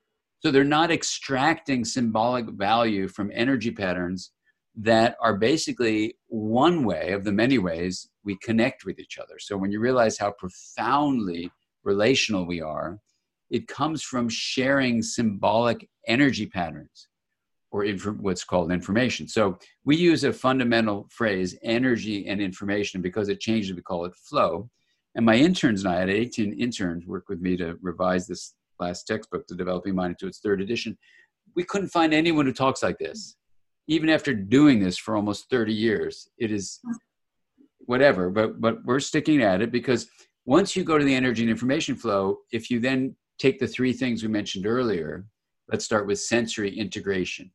So 0.45 0.51
they're 0.51 0.63
not 0.63 0.91
extracting 0.91 1.83
symbolic 1.83 2.45
value 2.51 3.07
from 3.07 3.31
energy 3.33 3.71
patterns 3.71 4.29
that 4.75 5.17
are 5.19 5.35
basically 5.35 6.17
one 6.27 6.83
way 6.83 7.13
of 7.13 7.23
the 7.23 7.31
many 7.31 7.57
ways 7.57 8.11
we 8.23 8.37
connect 8.43 8.85
with 8.85 8.99
each 8.99 9.17
other. 9.17 9.39
So 9.39 9.57
when 9.57 9.71
you 9.71 9.79
realize 9.79 10.19
how 10.19 10.33
profoundly 10.37 11.49
relational 11.83 12.45
we 12.45 12.61
are, 12.61 12.99
it 13.49 13.67
comes 13.67 14.03
from 14.03 14.29
sharing 14.29 15.01
symbolic 15.01 15.89
energy 16.07 16.45
patterns 16.45 17.07
or 17.71 17.83
inf- 17.83 18.05
what's 18.05 18.43
called 18.43 18.71
information. 18.71 19.27
So 19.27 19.57
we 19.83 19.95
use 19.95 20.25
a 20.25 20.31
fundamental 20.31 21.07
phrase, 21.09 21.57
energy 21.63 22.27
and 22.27 22.39
information, 22.39 23.01
because 23.01 23.29
it 23.29 23.39
changes, 23.39 23.73
we 23.73 23.81
call 23.81 24.05
it 24.05 24.13
flow. 24.13 24.69
And 25.15 25.25
my 25.25 25.37
interns 25.37 25.83
and 25.83 25.91
I 25.91 26.01
had 26.01 26.11
18 26.11 26.53
interns 26.53 27.07
work 27.07 27.29
with 27.29 27.41
me 27.41 27.57
to 27.57 27.79
revise 27.81 28.27
this 28.27 28.53
last 28.79 29.03
textbook, 29.03 29.47
The 29.47 29.55
Developing 29.55 29.95
Mind, 29.95 30.11
into 30.11 30.27
its 30.27 30.39
third 30.39 30.61
edition. 30.61 30.97
We 31.55 31.63
couldn't 31.63 31.89
find 31.89 32.13
anyone 32.13 32.45
who 32.45 32.53
talks 32.53 32.83
like 32.83 32.97
this. 32.97 33.35
Even 33.87 34.09
after 34.09 34.33
doing 34.33 34.79
this 34.79 34.97
for 34.97 35.15
almost 35.15 35.49
30 35.49 35.73
years, 35.73 36.27
it 36.37 36.51
is 36.51 36.79
whatever, 37.79 38.29
but, 38.29 38.59
but 38.59 38.83
we're 38.83 38.99
sticking 38.99 39.43
at 39.43 39.61
it 39.61 39.71
because 39.71 40.07
once 40.45 40.75
you 40.75 40.83
go 40.83 40.97
to 40.97 41.05
the 41.05 41.13
energy 41.13 41.43
and 41.43 41.51
information 41.51 41.95
flow, 41.95 42.39
if 42.51 42.69
you 42.69 42.79
then 42.79 43.15
take 43.37 43.59
the 43.59 43.67
three 43.67 43.93
things 43.93 44.23
we 44.23 44.29
mentioned 44.29 44.65
earlier, 44.65 45.25
let's 45.71 45.85
start 45.85 46.07
with 46.07 46.19
sensory 46.19 46.77
integration. 46.77 47.51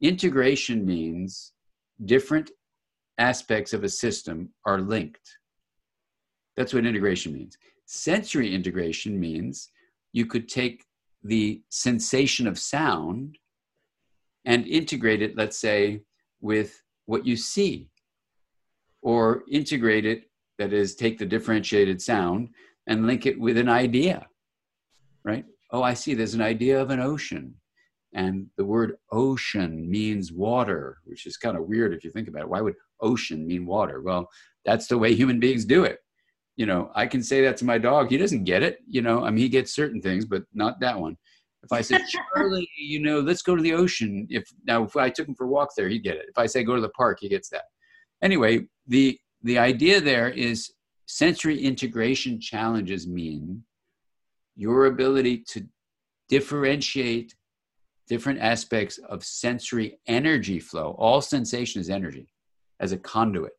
Integration 0.00 0.86
means 0.86 1.52
different 2.04 2.50
aspects 3.18 3.72
of 3.72 3.84
a 3.84 3.88
system 3.88 4.50
are 4.64 4.80
linked. 4.80 5.38
That's 6.56 6.72
what 6.72 6.86
integration 6.86 7.32
means. 7.32 7.56
Sensory 7.86 8.54
integration 8.54 9.18
means 9.18 9.70
you 10.12 10.26
could 10.26 10.48
take 10.48 10.84
the 11.22 11.62
sensation 11.68 12.46
of 12.46 12.58
sound 12.58 13.38
and 14.44 14.66
integrate 14.66 15.22
it, 15.22 15.36
let's 15.36 15.58
say, 15.58 16.02
with 16.40 16.80
what 17.06 17.26
you 17.26 17.36
see, 17.36 17.88
or 19.02 19.42
integrate 19.50 20.06
it, 20.06 20.30
that 20.58 20.72
is, 20.72 20.94
take 20.94 21.18
the 21.18 21.26
differentiated 21.26 22.00
sound 22.00 22.48
and 22.86 23.06
link 23.06 23.26
it 23.26 23.38
with 23.38 23.58
an 23.58 23.68
idea, 23.68 24.26
right? 25.24 25.44
Oh, 25.70 25.82
I 25.82 25.94
see, 25.94 26.14
there's 26.14 26.34
an 26.34 26.42
idea 26.42 26.80
of 26.80 26.90
an 26.90 27.00
ocean. 27.00 27.54
And 28.14 28.46
the 28.56 28.64
word 28.64 28.96
ocean 29.12 29.88
means 29.90 30.32
water, 30.32 30.98
which 31.04 31.26
is 31.26 31.36
kind 31.36 31.56
of 31.56 31.68
weird 31.68 31.92
if 31.92 32.04
you 32.04 32.10
think 32.10 32.28
about 32.28 32.42
it. 32.42 32.48
Why 32.48 32.62
would 32.62 32.74
ocean 33.02 33.46
mean 33.46 33.66
water? 33.66 34.00
Well, 34.00 34.30
that's 34.64 34.86
the 34.86 34.96
way 34.96 35.14
human 35.14 35.38
beings 35.38 35.66
do 35.66 35.84
it 35.84 35.98
you 36.58 36.66
know, 36.66 36.90
I 36.96 37.06
can 37.06 37.22
say 37.22 37.40
that 37.42 37.56
to 37.58 37.64
my 37.64 37.78
dog. 37.78 38.10
He 38.10 38.18
doesn't 38.18 38.42
get 38.42 38.64
it. 38.64 38.80
You 38.88 39.00
know, 39.00 39.24
I 39.24 39.30
mean, 39.30 39.38
he 39.38 39.48
gets 39.48 39.72
certain 39.72 40.02
things, 40.02 40.24
but 40.24 40.42
not 40.52 40.80
that 40.80 40.98
one. 40.98 41.16
If 41.62 41.70
I 41.72 41.80
said, 41.80 42.00
Charlie, 42.34 42.68
you 42.76 43.00
know, 43.00 43.20
let's 43.20 43.42
go 43.42 43.54
to 43.54 43.62
the 43.62 43.74
ocean. 43.74 44.26
If 44.28 44.44
now, 44.66 44.82
if 44.82 44.96
I 44.96 45.08
took 45.08 45.28
him 45.28 45.36
for 45.36 45.44
a 45.44 45.48
walk 45.48 45.70
there, 45.76 45.88
he'd 45.88 46.02
get 46.02 46.16
it. 46.16 46.26
If 46.28 46.36
I 46.36 46.46
say 46.46 46.64
go 46.64 46.74
to 46.74 46.80
the 46.80 46.88
park, 46.90 47.18
he 47.20 47.28
gets 47.28 47.48
that. 47.50 47.62
Anyway, 48.22 48.66
the 48.88 49.16
the 49.44 49.56
idea 49.56 50.00
there 50.00 50.30
is 50.30 50.72
sensory 51.06 51.62
integration 51.62 52.40
challenges 52.40 53.06
mean 53.06 53.62
your 54.56 54.86
ability 54.86 55.44
to 55.50 55.64
differentiate 56.28 57.36
different 58.08 58.40
aspects 58.40 58.98
of 58.98 59.24
sensory 59.24 60.00
energy 60.08 60.58
flow. 60.58 60.96
All 60.98 61.20
sensation 61.20 61.80
is 61.80 61.88
energy 61.88 62.26
as 62.80 62.90
a 62.90 62.98
conduit 62.98 63.52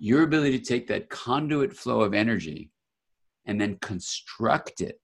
your 0.00 0.22
ability 0.22 0.58
to 0.58 0.64
take 0.64 0.88
that 0.88 1.10
conduit 1.10 1.76
flow 1.76 2.00
of 2.00 2.14
energy 2.14 2.70
and 3.46 3.60
then 3.60 3.76
construct 3.82 4.80
it 4.80 4.98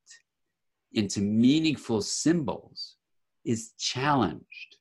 into 0.95 1.21
meaningful 1.21 2.01
symbols 2.01 2.97
is 3.45 3.73
challenged. 3.79 4.77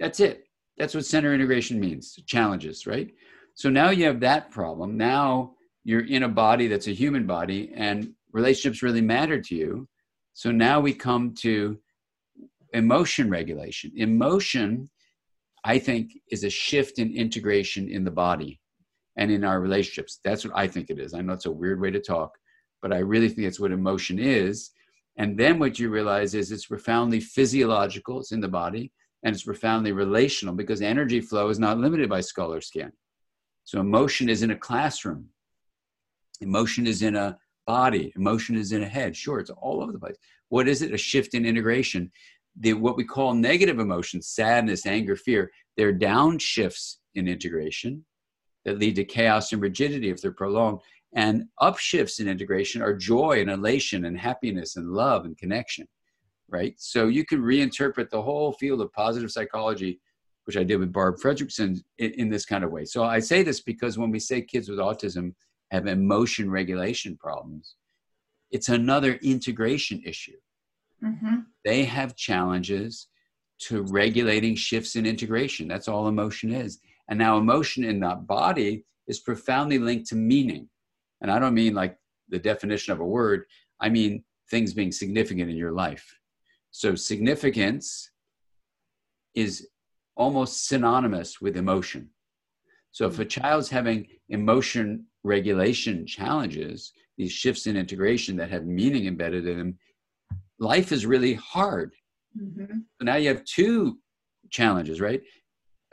That's 0.00 0.18
it. 0.18 0.44
That's 0.76 0.94
what 0.94 1.06
sensory 1.06 1.34
integration 1.34 1.78
means 1.78 2.18
challenges, 2.26 2.86
right? 2.86 3.10
So 3.54 3.70
now 3.70 3.90
you 3.90 4.04
have 4.06 4.20
that 4.20 4.50
problem. 4.50 4.96
Now 4.96 5.52
you're 5.84 6.06
in 6.06 6.24
a 6.24 6.28
body 6.28 6.66
that's 6.66 6.88
a 6.88 6.92
human 6.92 7.26
body 7.26 7.72
and 7.76 8.12
relationships 8.32 8.82
really 8.82 9.00
matter 9.00 9.40
to 9.40 9.54
you. 9.54 9.88
So 10.34 10.50
now 10.50 10.80
we 10.80 10.94
come 10.94 11.34
to 11.40 11.78
emotion 12.72 13.30
regulation. 13.30 13.92
Emotion 13.96 14.90
I 15.64 15.78
think 15.78 16.12
is 16.30 16.44
a 16.44 16.50
shift 16.50 16.98
in 16.98 17.14
integration 17.14 17.88
in 17.88 18.04
the 18.04 18.10
body 18.10 18.60
and 19.16 19.30
in 19.30 19.44
our 19.44 19.60
relationships. 19.60 20.20
That's 20.24 20.44
what 20.44 20.56
I 20.56 20.68
think 20.68 20.90
it 20.90 20.98
is. 20.98 21.14
I 21.14 21.20
know 21.20 21.32
it's 21.32 21.46
a 21.46 21.50
weird 21.50 21.80
way 21.80 21.90
to 21.90 22.00
talk, 22.00 22.38
but 22.80 22.92
I 22.92 22.98
really 22.98 23.28
think 23.28 23.46
it's 23.46 23.60
what 23.60 23.72
emotion 23.72 24.18
is. 24.18 24.70
And 25.16 25.36
then 25.36 25.58
what 25.58 25.78
you 25.78 25.90
realize 25.90 26.34
is 26.34 26.52
it's 26.52 26.66
profoundly 26.66 27.20
physiological, 27.20 28.20
it's 28.20 28.32
in 28.32 28.40
the 28.40 28.48
body, 28.48 28.92
and 29.24 29.34
it's 29.34 29.44
profoundly 29.44 29.92
relational 29.92 30.54
because 30.54 30.80
energy 30.80 31.20
flow 31.20 31.48
is 31.48 31.58
not 31.58 31.78
limited 31.78 32.08
by 32.08 32.20
skull 32.20 32.52
or 32.52 32.60
skin. 32.60 32.92
So 33.64 33.80
emotion 33.80 34.28
is 34.28 34.42
in 34.42 34.52
a 34.52 34.56
classroom, 34.56 35.26
emotion 36.40 36.86
is 36.86 37.02
in 37.02 37.16
a 37.16 37.36
body, 37.66 38.12
emotion 38.16 38.56
is 38.56 38.72
in 38.72 38.84
a 38.84 38.88
head. 38.88 39.16
Sure, 39.16 39.40
it's 39.40 39.50
all 39.50 39.82
over 39.82 39.92
the 39.92 39.98
place. 39.98 40.16
What 40.48 40.68
is 40.68 40.82
it? 40.82 40.94
A 40.94 40.96
shift 40.96 41.34
in 41.34 41.44
integration 41.44 42.10
the 42.60 42.74
what 42.74 42.96
we 42.96 43.04
call 43.04 43.34
negative 43.34 43.78
emotions, 43.78 44.28
sadness, 44.28 44.86
anger, 44.86 45.16
fear, 45.16 45.50
they're 45.76 45.96
downshifts 45.96 46.96
in 47.14 47.28
integration 47.28 48.04
that 48.64 48.78
lead 48.78 48.96
to 48.96 49.04
chaos 49.04 49.52
and 49.52 49.62
rigidity 49.62 50.10
if 50.10 50.20
they're 50.20 50.32
prolonged. 50.32 50.80
And 51.14 51.44
upshifts 51.60 52.20
in 52.20 52.28
integration 52.28 52.82
are 52.82 52.94
joy 52.94 53.40
and 53.40 53.50
elation 53.50 54.04
and 54.04 54.18
happiness 54.18 54.76
and 54.76 54.90
love 54.90 55.24
and 55.24 55.38
connection, 55.38 55.86
right? 56.48 56.74
So 56.78 57.06
you 57.06 57.24
can 57.24 57.40
reinterpret 57.40 58.10
the 58.10 58.20
whole 58.20 58.52
field 58.52 58.82
of 58.82 58.92
positive 58.92 59.30
psychology, 59.30 60.00
which 60.44 60.56
I 60.56 60.64
did 60.64 60.76
with 60.76 60.92
Barb 60.92 61.16
Fredrickson, 61.16 61.82
in, 61.98 62.10
in 62.12 62.28
this 62.28 62.44
kind 62.44 62.62
of 62.62 62.72
way. 62.72 62.84
So 62.84 63.04
I 63.04 63.20
say 63.20 63.42
this 63.42 63.60
because 63.60 63.96
when 63.96 64.10
we 64.10 64.18
say 64.18 64.42
kids 64.42 64.68
with 64.68 64.78
autism 64.78 65.34
have 65.70 65.86
emotion 65.86 66.50
regulation 66.50 67.16
problems, 67.16 67.76
it's 68.50 68.68
another 68.68 69.14
integration 69.22 70.02
issue 70.04 70.36
Mm-hmm. 71.04 71.36
They 71.64 71.84
have 71.84 72.16
challenges 72.16 73.08
to 73.60 73.82
regulating 73.82 74.54
shifts 74.54 74.96
in 74.96 75.06
integration. 75.06 75.68
That's 75.68 75.88
all 75.88 76.08
emotion 76.08 76.52
is. 76.52 76.78
And 77.08 77.18
now, 77.18 77.38
emotion 77.38 77.84
in 77.84 78.00
the 78.00 78.14
body 78.14 78.84
is 79.06 79.20
profoundly 79.20 79.78
linked 79.78 80.08
to 80.08 80.16
meaning. 80.16 80.68
And 81.20 81.30
I 81.30 81.38
don't 81.38 81.54
mean 81.54 81.74
like 81.74 81.96
the 82.28 82.38
definition 82.38 82.92
of 82.92 83.00
a 83.00 83.06
word, 83.06 83.44
I 83.80 83.88
mean 83.88 84.24
things 84.50 84.74
being 84.74 84.92
significant 84.92 85.50
in 85.50 85.56
your 85.56 85.72
life. 85.72 86.18
So, 86.70 86.94
significance 86.94 88.10
is 89.34 89.68
almost 90.16 90.66
synonymous 90.68 91.40
with 91.40 91.56
emotion. 91.56 92.10
So, 92.90 93.06
if 93.06 93.18
a 93.18 93.24
child's 93.24 93.70
having 93.70 94.06
emotion 94.28 95.06
regulation 95.24 96.06
challenges, 96.06 96.92
these 97.16 97.32
shifts 97.32 97.66
in 97.66 97.76
integration 97.76 98.36
that 98.36 98.50
have 98.50 98.66
meaning 98.66 99.06
embedded 99.06 99.46
in 99.46 99.58
them, 99.58 99.78
life 100.58 100.92
is 100.92 101.06
really 101.06 101.34
hard. 101.34 101.94
Mm-hmm. 102.40 102.64
So 102.98 103.04
now 103.04 103.16
you 103.16 103.28
have 103.28 103.44
two 103.44 103.98
challenges, 104.50 105.00
right? 105.00 105.22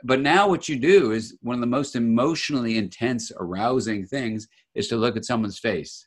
But 0.04 0.20
now 0.20 0.48
what 0.48 0.68
you 0.68 0.76
do 0.76 1.12
is 1.12 1.36
one 1.40 1.54
of 1.54 1.60
the 1.60 1.66
most 1.66 1.96
emotionally 1.96 2.76
intense, 2.76 3.32
arousing 3.38 4.06
things 4.06 4.46
is 4.74 4.88
to 4.88 4.96
look 4.96 5.16
at 5.16 5.24
someone's 5.24 5.58
face 5.58 6.06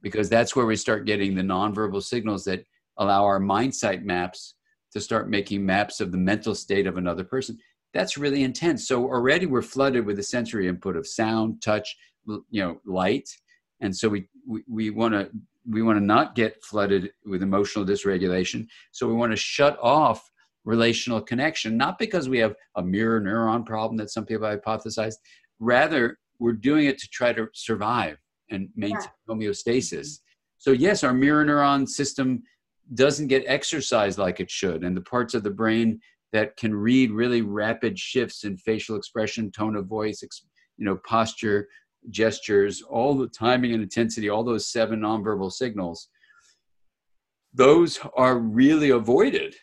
because 0.00 0.28
that's 0.28 0.54
where 0.54 0.66
we 0.66 0.76
start 0.76 1.06
getting 1.06 1.34
the 1.34 1.42
nonverbal 1.42 2.02
signals 2.02 2.44
that 2.44 2.64
allow 2.98 3.24
our 3.24 3.40
mind 3.40 3.74
sight 3.74 4.04
maps 4.04 4.54
to 4.92 5.00
start 5.00 5.28
making 5.28 5.64
maps 5.64 6.00
of 6.00 6.12
the 6.12 6.18
mental 6.18 6.54
state 6.54 6.86
of 6.86 6.96
another 6.96 7.24
person. 7.24 7.58
That's 7.94 8.16
really 8.16 8.42
intense. 8.42 8.86
So 8.86 9.04
already 9.04 9.46
we're 9.46 9.62
flooded 9.62 10.06
with 10.06 10.16
the 10.16 10.22
sensory 10.22 10.68
input 10.68 10.96
of 10.96 11.06
sound, 11.06 11.60
touch, 11.62 11.96
you 12.26 12.62
know, 12.62 12.80
light. 12.86 13.28
And 13.80 13.94
so 13.94 14.08
we, 14.08 14.28
we, 14.46 14.62
we 14.68 14.90
want 14.90 15.14
to 15.14 15.30
we 15.68 15.82
want 15.82 15.98
to 15.98 16.04
not 16.04 16.34
get 16.34 16.62
flooded 16.62 17.12
with 17.24 17.42
emotional 17.42 17.84
dysregulation. 17.84 18.66
So 18.90 19.06
we 19.06 19.14
want 19.14 19.32
to 19.32 19.36
shut 19.36 19.78
off 19.80 20.30
relational 20.64 21.20
connection, 21.20 21.76
not 21.76 21.98
because 21.98 22.28
we 22.28 22.38
have 22.38 22.54
a 22.76 22.82
mirror 22.82 23.20
neuron 23.20 23.64
problem 23.64 23.96
that 23.98 24.10
some 24.10 24.24
people 24.24 24.46
hypothesized. 24.46 25.16
Rather, 25.58 26.18
we're 26.38 26.52
doing 26.52 26.86
it 26.86 26.98
to 26.98 27.08
try 27.08 27.32
to 27.32 27.48
survive 27.54 28.18
and 28.50 28.68
maintain 28.76 29.00
yeah. 29.00 29.34
homeostasis. 29.34 30.18
So, 30.58 30.72
yes, 30.72 31.04
our 31.04 31.14
mirror 31.14 31.44
neuron 31.44 31.88
system 31.88 32.42
doesn't 32.94 33.28
get 33.28 33.44
exercised 33.46 34.18
like 34.18 34.40
it 34.40 34.50
should. 34.50 34.84
And 34.84 34.96
the 34.96 35.02
parts 35.02 35.34
of 35.34 35.42
the 35.42 35.50
brain 35.50 36.00
that 36.32 36.56
can 36.56 36.74
read 36.74 37.10
really 37.10 37.42
rapid 37.42 37.98
shifts 37.98 38.44
in 38.44 38.56
facial 38.56 38.96
expression, 38.96 39.50
tone 39.50 39.76
of 39.76 39.86
voice, 39.86 40.22
you 40.76 40.84
know, 40.84 40.98
posture, 41.06 41.68
gestures, 42.10 42.82
all 42.82 43.14
the 43.14 43.28
timing 43.28 43.72
and 43.72 43.82
intensity, 43.82 44.28
all 44.28 44.44
those 44.44 44.66
seven 44.66 45.00
nonverbal 45.00 45.52
signals, 45.52 46.08
those 47.54 48.00
are 48.16 48.38
really 48.38 48.90
avoided. 48.90 49.54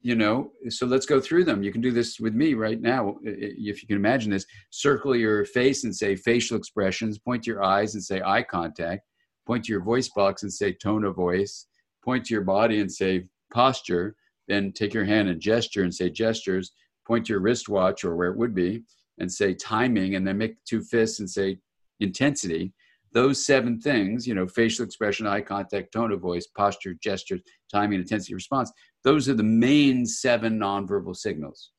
You 0.00 0.14
know, 0.14 0.52
so 0.68 0.86
let's 0.86 1.06
go 1.06 1.20
through 1.20 1.44
them. 1.44 1.64
You 1.64 1.72
can 1.72 1.80
do 1.80 1.90
this 1.90 2.20
with 2.20 2.32
me 2.32 2.54
right 2.54 2.80
now, 2.80 3.16
if 3.24 3.82
you 3.82 3.88
can 3.88 3.96
imagine 3.96 4.30
this. 4.30 4.46
Circle 4.70 5.16
your 5.16 5.44
face 5.44 5.82
and 5.82 5.94
say 5.94 6.14
facial 6.14 6.56
expressions, 6.56 7.18
point 7.18 7.42
to 7.42 7.50
your 7.50 7.64
eyes 7.64 7.94
and 7.94 8.02
say 8.02 8.22
eye 8.24 8.44
contact, 8.44 9.02
point 9.44 9.64
to 9.64 9.72
your 9.72 9.82
voice 9.82 10.08
box 10.08 10.44
and 10.44 10.52
say 10.52 10.72
tone 10.72 11.04
of 11.04 11.16
voice, 11.16 11.66
point 12.04 12.24
to 12.26 12.34
your 12.34 12.44
body 12.44 12.80
and 12.80 12.90
say 12.90 13.26
posture, 13.52 14.14
then 14.46 14.72
take 14.72 14.94
your 14.94 15.04
hand 15.04 15.28
and 15.28 15.40
gesture 15.40 15.82
and 15.82 15.92
say 15.92 16.08
gestures, 16.08 16.72
point 17.04 17.26
to 17.26 17.32
your 17.32 17.40
wristwatch 17.40 18.04
or 18.04 18.14
where 18.14 18.30
it 18.30 18.36
would 18.36 18.54
be, 18.54 18.84
and 19.18 19.30
say 19.32 19.54
timing 19.54 20.14
and 20.14 20.26
then 20.26 20.38
make 20.38 20.56
two 20.64 20.82
fists 20.82 21.20
and 21.20 21.28
say 21.28 21.58
intensity 22.00 22.72
those 23.12 23.44
seven 23.44 23.80
things 23.80 24.26
you 24.26 24.34
know 24.34 24.46
facial 24.46 24.84
expression 24.84 25.26
eye 25.26 25.40
contact 25.40 25.92
tone 25.92 26.12
of 26.12 26.20
voice 26.20 26.46
posture 26.56 26.94
gestures 27.02 27.40
timing 27.72 27.98
intensity 27.98 28.34
response 28.34 28.70
those 29.04 29.28
are 29.28 29.34
the 29.34 29.42
main 29.42 30.04
seven 30.04 30.58
nonverbal 30.58 31.16
signals. 31.16 31.70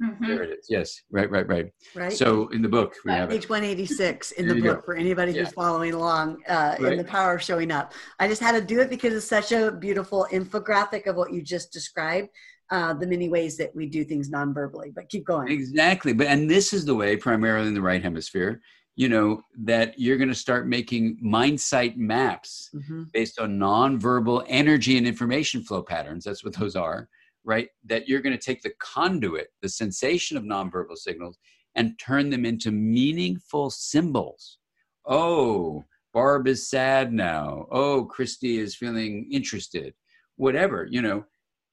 Mhm. 0.00 0.28
There 0.28 0.42
it 0.44 0.50
is. 0.60 0.66
Yes, 0.68 1.02
right, 1.10 1.28
right, 1.28 1.46
right. 1.48 1.72
Right. 1.94 2.12
So 2.12 2.46
in 2.48 2.62
the 2.62 2.68
book 2.68 2.94
we 3.04 3.10
have. 3.10 3.30
Page 3.30 3.48
186 3.48 4.30
in 4.32 4.46
There 4.46 4.54
the 4.54 4.58
you 4.60 4.64
go. 4.64 4.74
book 4.76 4.84
for 4.84 4.94
anybody 4.94 5.32
who's 5.32 5.50
following 5.52 5.92
along 5.92 6.40
uh, 6.48 6.76
in 6.78 6.96
the 6.96 7.04
power 7.04 7.34
of 7.34 7.42
showing 7.42 7.72
up. 7.72 7.92
I 8.20 8.28
just 8.28 8.40
had 8.40 8.52
to 8.52 8.60
do 8.60 8.80
it 8.80 8.90
because 8.90 9.12
it's 9.12 9.26
such 9.26 9.50
a 9.50 9.72
beautiful 9.72 10.28
infographic 10.30 11.08
of 11.08 11.16
what 11.16 11.32
you 11.32 11.42
just 11.42 11.72
described, 11.72 12.28
uh, 12.70 12.94
the 12.94 13.06
many 13.06 13.28
ways 13.28 13.56
that 13.56 13.74
we 13.74 13.86
do 13.86 14.04
things 14.04 14.30
non-verbally. 14.30 14.92
But 14.94 15.08
keep 15.08 15.24
going. 15.24 15.48
Exactly. 15.48 16.12
But 16.12 16.26
and 16.28 16.50
this 16.50 16.72
is 16.72 16.84
the 16.84 16.94
way, 16.94 17.16
primarily 17.16 17.68
in 17.68 17.74
the 17.74 17.82
right 17.82 18.02
hemisphere, 18.02 18.60
you 18.96 19.08
know, 19.08 19.42
that 19.58 19.98
you're 19.98 20.16
going 20.18 20.28
to 20.28 20.34
start 20.34 20.66
making 20.66 21.18
mind 21.22 21.60
sight 21.60 21.96
maps 21.96 22.70
Mhm. 22.74 23.12
based 23.12 23.38
on 23.38 23.58
nonverbal 23.58 24.44
energy 24.48 24.98
and 24.98 25.06
information 25.06 25.62
flow 25.62 25.82
patterns. 25.82 26.24
That's 26.24 26.44
what 26.44 26.54
those 26.54 26.74
are, 26.76 27.08
right? 27.44 27.68
That 27.84 28.08
you're 28.08 28.20
going 28.20 28.36
to 28.36 28.44
take 28.44 28.60
the 28.62 28.72
conduit, 28.80 29.48
the 29.62 29.68
sensation 29.68 30.36
of 30.36 30.42
nonverbal 30.42 30.96
signals, 30.96 31.38
and 31.76 31.98
turn 31.98 32.28
them 32.30 32.44
into 32.44 32.72
meaningful 32.72 33.70
symbols. 33.70 34.58
Oh, 35.06 35.84
Barb 36.12 36.48
is 36.48 36.68
sad 36.68 37.12
now. 37.12 37.66
Oh, 37.70 38.10
Kristie 38.12 38.58
is 38.58 38.74
feeling 38.74 39.28
interested. 39.30 39.94
Whatever, 40.36 40.88
you 40.90 41.02
know, 41.02 41.24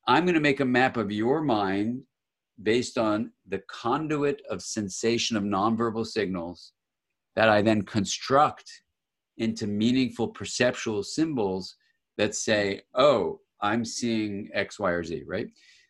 I'm 0.08 0.26
going 0.26 0.36
to 0.36 0.42
make 0.42 0.60
a 0.60 0.66
map 0.66 0.98
of 0.98 1.12
your 1.12 1.42
mind 1.42 2.04
based 2.62 2.98
on 2.98 3.32
the 3.48 3.62
conduit 3.70 4.42
of 4.50 4.62
sensation 4.62 5.36
of 5.36 5.44
nonverbal 5.44 6.06
signals 6.06 6.74
that 7.36 7.50
I 7.50 7.62
then 7.62 7.82
construct 7.82 8.70
into 9.38 9.68
meaningful 9.68 10.30
perceptual 10.30 11.04
symbols 11.04 11.76
that 12.18 12.36
say, 12.36 12.82
oh, 12.94 13.40
I'm 13.62 13.84
seeing 13.84 14.50
X, 14.54 14.80
Y, 14.80 14.92
or 14.92 15.04
Z, 15.04 15.24
right? 15.28 15.48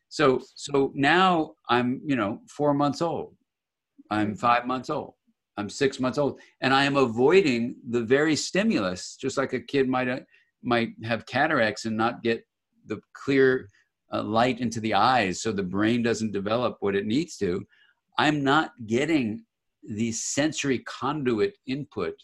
So 0.09 0.41
so 0.55 0.91
now 0.95 1.53
I'm, 1.69 2.01
you 2.05 2.15
know, 2.15 2.39
four 2.49 2.73
months 2.73 3.01
old. 3.01 3.35
I'm 4.09 4.35
five 4.35 4.65
months 4.65 4.89
old. 4.89 5.13
I'm 5.57 5.69
six 5.69 5.99
months 5.99 6.17
old. 6.17 6.39
And 6.61 6.73
I 6.73 6.85
am 6.85 6.95
avoiding 6.95 7.75
the 7.89 8.01
very 8.01 8.35
stimulus, 8.35 9.17
just 9.19 9.37
like 9.37 9.53
a 9.53 9.59
kid 9.59 9.87
might 9.87 10.07
uh, 10.07 10.19
might 10.63 10.89
have 11.03 11.25
cataracts 11.25 11.85
and 11.85 11.97
not 11.97 12.23
get 12.23 12.43
the 12.87 12.99
clear 13.13 13.67
uh, 14.15 14.23
light 14.23 14.59
into 14.59 14.79
the 14.79 14.93
eyes 14.93 15.41
so 15.41 15.51
the 15.51 15.63
brain 15.63 16.01
doesn't 16.03 16.31
develop 16.31 16.77
what 16.79 16.95
it 16.95 17.05
needs 17.05 17.37
to. 17.37 17.65
I'm 18.17 18.43
not 18.43 18.71
getting 18.85 19.43
the 19.87 20.11
sensory 20.11 20.79
conduit 20.79 21.57
input 21.67 22.15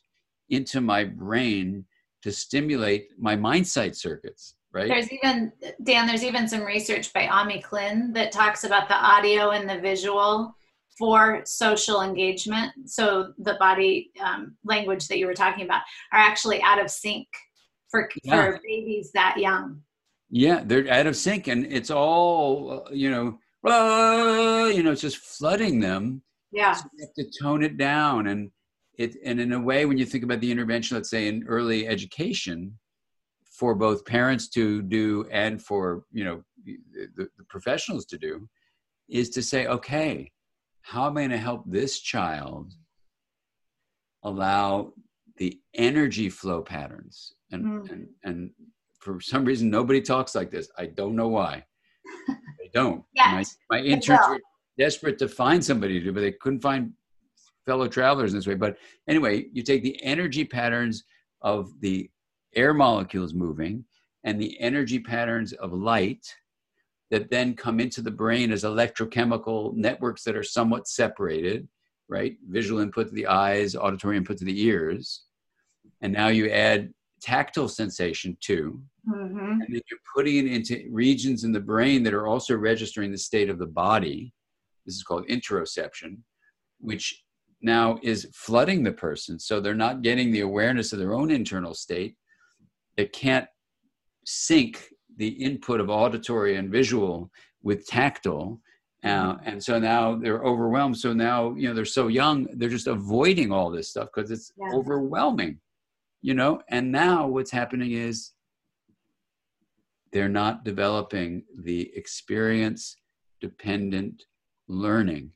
into 0.50 0.82
my 0.82 1.04
brain 1.04 1.86
to 2.24 2.32
stimulate 2.32 3.10
my 3.18 3.36
mind 3.36 3.68
sight 3.68 3.96
circuits, 3.96 4.56
right? 4.74 4.88
There's 4.88 5.12
even 5.12 5.52
Dan. 5.84 6.08
There's 6.08 6.24
even 6.24 6.48
some 6.48 6.64
research 6.64 7.14
by 7.14 7.28
Ami 7.28 7.62
Klin 7.62 8.14
that 8.14 8.32
talks 8.32 8.64
about 8.64 8.88
the 8.88 8.96
audio 8.96 9.52
and 9.52 9.70
the 9.70 9.80
visual 9.80 10.56
for 10.98 11.42
social 11.46 12.02
engagement. 12.02 12.72
So 12.86 13.34
the 13.40 13.56
body 13.60 14.12
um, 14.24 14.56
language 14.64 15.08
that 15.08 15.18
you 15.18 15.26
were 15.26 15.34
talking 15.34 15.66
about 15.66 15.82
are 16.12 16.20
actually 16.20 16.62
out 16.62 16.80
of 16.80 16.90
sync 16.92 17.28
for 17.90 18.10
Yeah. 18.24 18.52
for 18.52 18.60
babies 18.64 19.12
that 19.14 19.38
young. 19.38 19.82
Yeah, 20.32 20.63
they're 20.65 20.89
out 20.89 21.08
of 21.08 21.15
sync, 21.17 21.48
and 21.48 21.65
it's 21.65 21.91
all 21.91 22.86
uh, 22.88 22.91
you 22.91 23.12
know. 23.12 23.38
"Ah," 23.65 24.67
you 24.67 24.82
know, 24.82 24.91
it's 24.94 25.02
just 25.02 25.17
flooding 25.17 25.80
them. 25.82 26.24
Yeah. 26.52 26.74
So 26.74 26.86
you 26.94 27.06
have 27.06 27.13
to 27.15 27.39
tone 27.39 27.62
it 27.63 27.78
down, 27.78 28.28
and 28.28 28.50
it 28.98 29.17
and 29.26 29.39
in 29.41 29.52
a 29.52 29.60
way, 29.60 29.86
when 29.86 29.98
you 29.98 30.06
think 30.06 30.24
about 30.24 30.39
the 30.39 30.52
intervention, 30.52 30.96
let's 30.96 31.10
say 31.10 31.28
in 31.28 31.44
early 31.48 31.86
education, 31.88 32.80
for 33.52 33.76
both 33.76 34.06
parents 34.06 34.48
to 34.50 34.82
do 34.82 35.28
and 35.32 35.62
for 35.62 36.04
you 36.12 36.24
know 36.24 36.44
the, 36.65 36.78
the 37.17 37.28
professionals 37.50 38.06
to 38.06 38.17
do, 38.17 38.48
is 39.10 39.30
to 39.32 39.41
say, 39.41 39.67
okay, 39.67 40.32
how 40.82 41.08
am 41.08 41.17
I 41.17 41.22
going 41.22 41.32
to 41.32 41.38
help 41.38 41.63
this 41.67 42.00
child 42.00 42.74
allow 44.24 44.94
the 45.38 45.60
energy 45.74 46.30
flow 46.30 46.62
patterns 46.62 47.34
and 47.52 47.65
Mm. 47.65 47.91
and 47.91 48.08
and 48.24 48.52
for 49.02 49.20
some 49.20 49.44
reason 49.46 49.70
nobody 49.70 50.02
talks 50.02 50.36
like 50.36 50.52
this. 50.52 50.70
I 50.78 50.88
don't 50.88 51.16
know 51.16 51.28
why. 51.28 51.66
They 52.60 52.70
don't. 52.74 53.04
My, 53.16 53.80
my 53.80 53.80
interns 53.84 54.22
were 54.30 54.40
desperate 54.78 55.18
to 55.18 55.28
find 55.28 55.64
somebody 55.64 56.00
to 56.00 56.06
do 56.06 56.14
but 56.14 56.22
they 56.22 56.32
couldn't 56.32 56.62
find 56.62 56.94
fellow 57.66 57.88
travelers 57.88 58.32
in 58.32 58.38
this 58.38 58.48
way. 58.48 58.54
But 58.54 58.78
anyway 59.08 59.48
you 59.52 59.64
take 59.64 59.84
the 59.84 60.02
energy 60.04 60.46
patterns 60.46 61.04
of 61.42 61.72
the 61.82 62.10
air 62.56 62.74
molecules 62.74 63.34
moving 63.34 63.84
and 64.24 64.40
the 64.40 64.60
energy 64.62 65.00
patterns 65.00 65.54
of 65.54 65.74
light 65.74 66.26
that 67.10 67.30
then 67.30 67.56
come 67.56 67.80
into 67.80 68.02
the 68.02 68.12
brain 68.12 68.52
as 68.52 68.64
electrochemical 68.64 69.74
networks 69.74 70.24
that 70.24 70.38
are 70.38 70.44
somewhat 70.44 70.88
separated 70.88 71.68
right? 72.12 72.36
Visual 72.50 72.82
input 72.82 73.08
to 73.08 73.16
the 73.16 73.26
eyes 73.26 73.76
auditory 73.76 74.18
input 74.18 74.38
to 74.38 74.46
the 74.46 74.62
ears. 74.62 75.24
And 76.02 76.14
now 76.14 76.28
you 76.28 76.50
add 76.50 76.94
tactile 77.22 77.70
sensation 77.70 78.38
too 78.42 78.84
hmm 79.06 79.52
and 79.52 79.68
then 79.70 79.82
you're 79.90 80.00
putting 80.16 80.38
it 80.38 80.52
into 80.52 80.88
regions 80.90 81.44
in 81.44 81.52
the 81.52 81.60
brain 81.60 82.04
that 82.04 82.14
are 82.14 82.28
also 82.28 82.56
registering 82.56 83.12
the 83.12 83.18
state 83.18 83.50
of 83.50 83.60
the 83.60 83.66
body. 83.66 84.34
This 84.86 84.96
is 84.96 85.04
called 85.04 85.28
interoception 85.28 86.18
which 86.82 87.24
now 87.62 88.00
is 88.02 88.28
flooding 88.34 88.84
the 88.84 88.92
person. 88.92 89.40
So 89.40 89.60
they're 89.60 89.76
not 89.76 90.02
getting 90.02 90.32
the 90.32 90.42
awareness 90.42 90.94
of 90.94 91.00
their 91.00 91.14
own 91.14 91.30
internal 91.30 91.76
state. 91.76 92.16
It 92.98 93.14
can't 93.14 93.48
sync 94.26 94.90
the 95.18 95.28
input 95.28 95.80
of 95.80 95.90
auditory 95.90 96.56
and 96.56 96.72
visual 96.72 97.30
with 97.62 97.86
tactile. 97.86 98.60
Uh, 99.04 99.38
and 99.46 99.64
so 99.64 99.80
now 99.80 100.16
they're 100.16 100.44
overwhelmed. 100.44 100.98
So 100.98 101.14
now 101.14 101.54
you 101.56 101.68
know 101.68 101.74
they're 101.74 101.86
so 101.86 102.08
young 102.08 102.48
they're 102.56 102.70
just 102.70 102.88
avoiding 102.88 103.52
all 103.52 103.70
this 103.70 103.90
stuff 103.90 104.10
because 104.14 104.32
it's 104.32 104.52
Yeah. 104.58 104.74
overwhelming 104.74 105.60
you 106.22 106.34
know? 106.34 106.62
And 106.70 106.92
now 106.92 107.28
what's 107.28 107.52
happening 107.52 107.92
is 107.94 108.32
they're 110.12 110.30
not 110.30 110.63
developing 110.63 111.43
the 111.63 111.91
experience 111.95 112.97
dependent 113.39 114.24
learning 114.67 115.32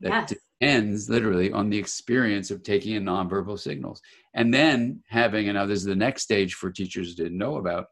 that 0.00 0.28
Yes. 0.30 0.34
depends 0.60 1.08
literally 1.08 1.52
on 1.52 1.70
the 1.70 1.78
experience 1.78 2.50
of 2.50 2.62
taking 2.62 2.94
in 2.94 3.04
nonverbal 3.04 3.58
signals 3.58 4.00
and 4.34 4.52
then 4.52 5.02
having 5.08 5.48
and 5.48 5.56
now 5.56 5.66
this 5.66 5.78
is 5.78 5.84
the 5.84 5.96
next 5.96 6.22
stage 6.22 6.54
for 6.54 6.70
teachers 6.70 7.14
to 7.14 7.30
know 7.30 7.56
about 7.56 7.86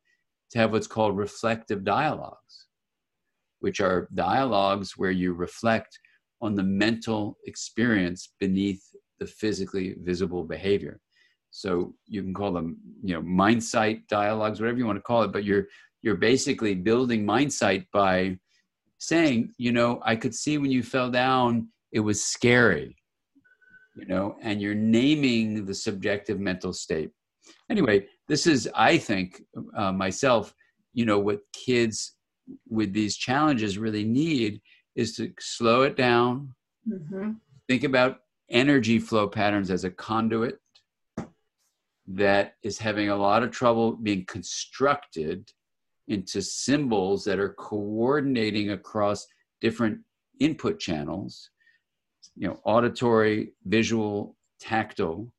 to 0.51 0.59
have 0.59 0.73
what's 0.73 0.87
called 0.87 1.17
reflective 1.17 1.85
dialogues 1.85 2.67
which 3.61 3.81
are 3.81 4.09
dialogues 4.15 4.97
where 4.97 5.11
you 5.11 5.33
reflect 5.33 5.99
on 6.43 6.55
the 6.55 6.63
mental 6.63 7.39
experience 7.47 8.35
beneath 8.39 8.83
the 9.19 9.27
physically 9.27 9.95
visible 10.03 10.45
behavior 10.45 11.01
so 11.51 11.95
you 12.07 12.23
can 12.23 12.35
call 12.35 12.53
them 12.53 12.77
you 13.03 13.15
know 13.15 13.23
mind 13.23 13.63
sight 13.63 14.07
dialogues 14.09 14.61
whatever 14.61 14.79
you 14.79 14.87
want 14.87 14.99
to 14.99 15.03
call 15.03 15.23
it 15.23 15.33
but 15.33 15.45
you're 15.45 15.67
you're 16.05 16.17
basically 16.17 16.75
building 16.75 17.25
mind 17.25 17.51
sight 17.51 17.87
by 17.91 18.37
saying 18.99 19.53
you 19.57 19.73
know 19.73 20.01
i 20.05 20.15
could 20.15 20.35
see 20.35 20.59
when 20.59 20.71
you 20.71 20.83
fell 20.83 21.11
down 21.11 21.67
it 21.93 22.01
was 22.01 22.23
scary 22.23 22.95
you 23.97 24.07
know 24.07 24.37
and 24.43 24.61
you're 24.61 24.75
naming 24.75 25.65
the 25.65 25.75
subjective 25.75 26.39
mental 26.39 26.73
state. 26.73 27.11
Anyway 27.71 28.07
this 28.29 28.47
is 28.47 28.69
i 28.75 28.97
think 28.99 29.43
uh, 29.77 29.93
myself 29.93 30.55
you 30.93 31.07
know 31.07 31.19
what 31.19 31.41
kids 31.53 32.17
with 32.69 32.93
these 32.93 33.17
challenges 33.17 33.79
really 33.79 34.05
need 34.05 34.61
is 34.95 35.17
to 35.17 35.33
slow 35.41 35.83
it 35.83 35.97
down 35.97 36.55
hmm 36.87 37.33
think 37.67 37.85
about 37.85 38.19
energy 38.51 38.99
flow 38.99 39.27
patterns 39.27 39.71
as 39.71 39.85
a 39.85 39.91
conduit 39.91 40.59
that 42.07 42.57
is 42.63 42.77
having 42.79 43.09
a 43.09 43.17
lot 43.17 43.43
of 43.43 43.51
trouble 43.51 43.93
being 43.93 44.23
constructed 44.27 45.51
into 46.09 46.43
symbols 46.43 47.25
that 47.25 47.39
are 47.39 47.55
coordinating 47.55 48.71
across 48.71 49.27
different 49.61 49.99
input 50.41 50.79
channels 50.79 51.51
you 52.37 52.49
know 52.49 52.61
auditory 52.65 53.53
visual 53.65 54.37
tactile. 54.61 55.31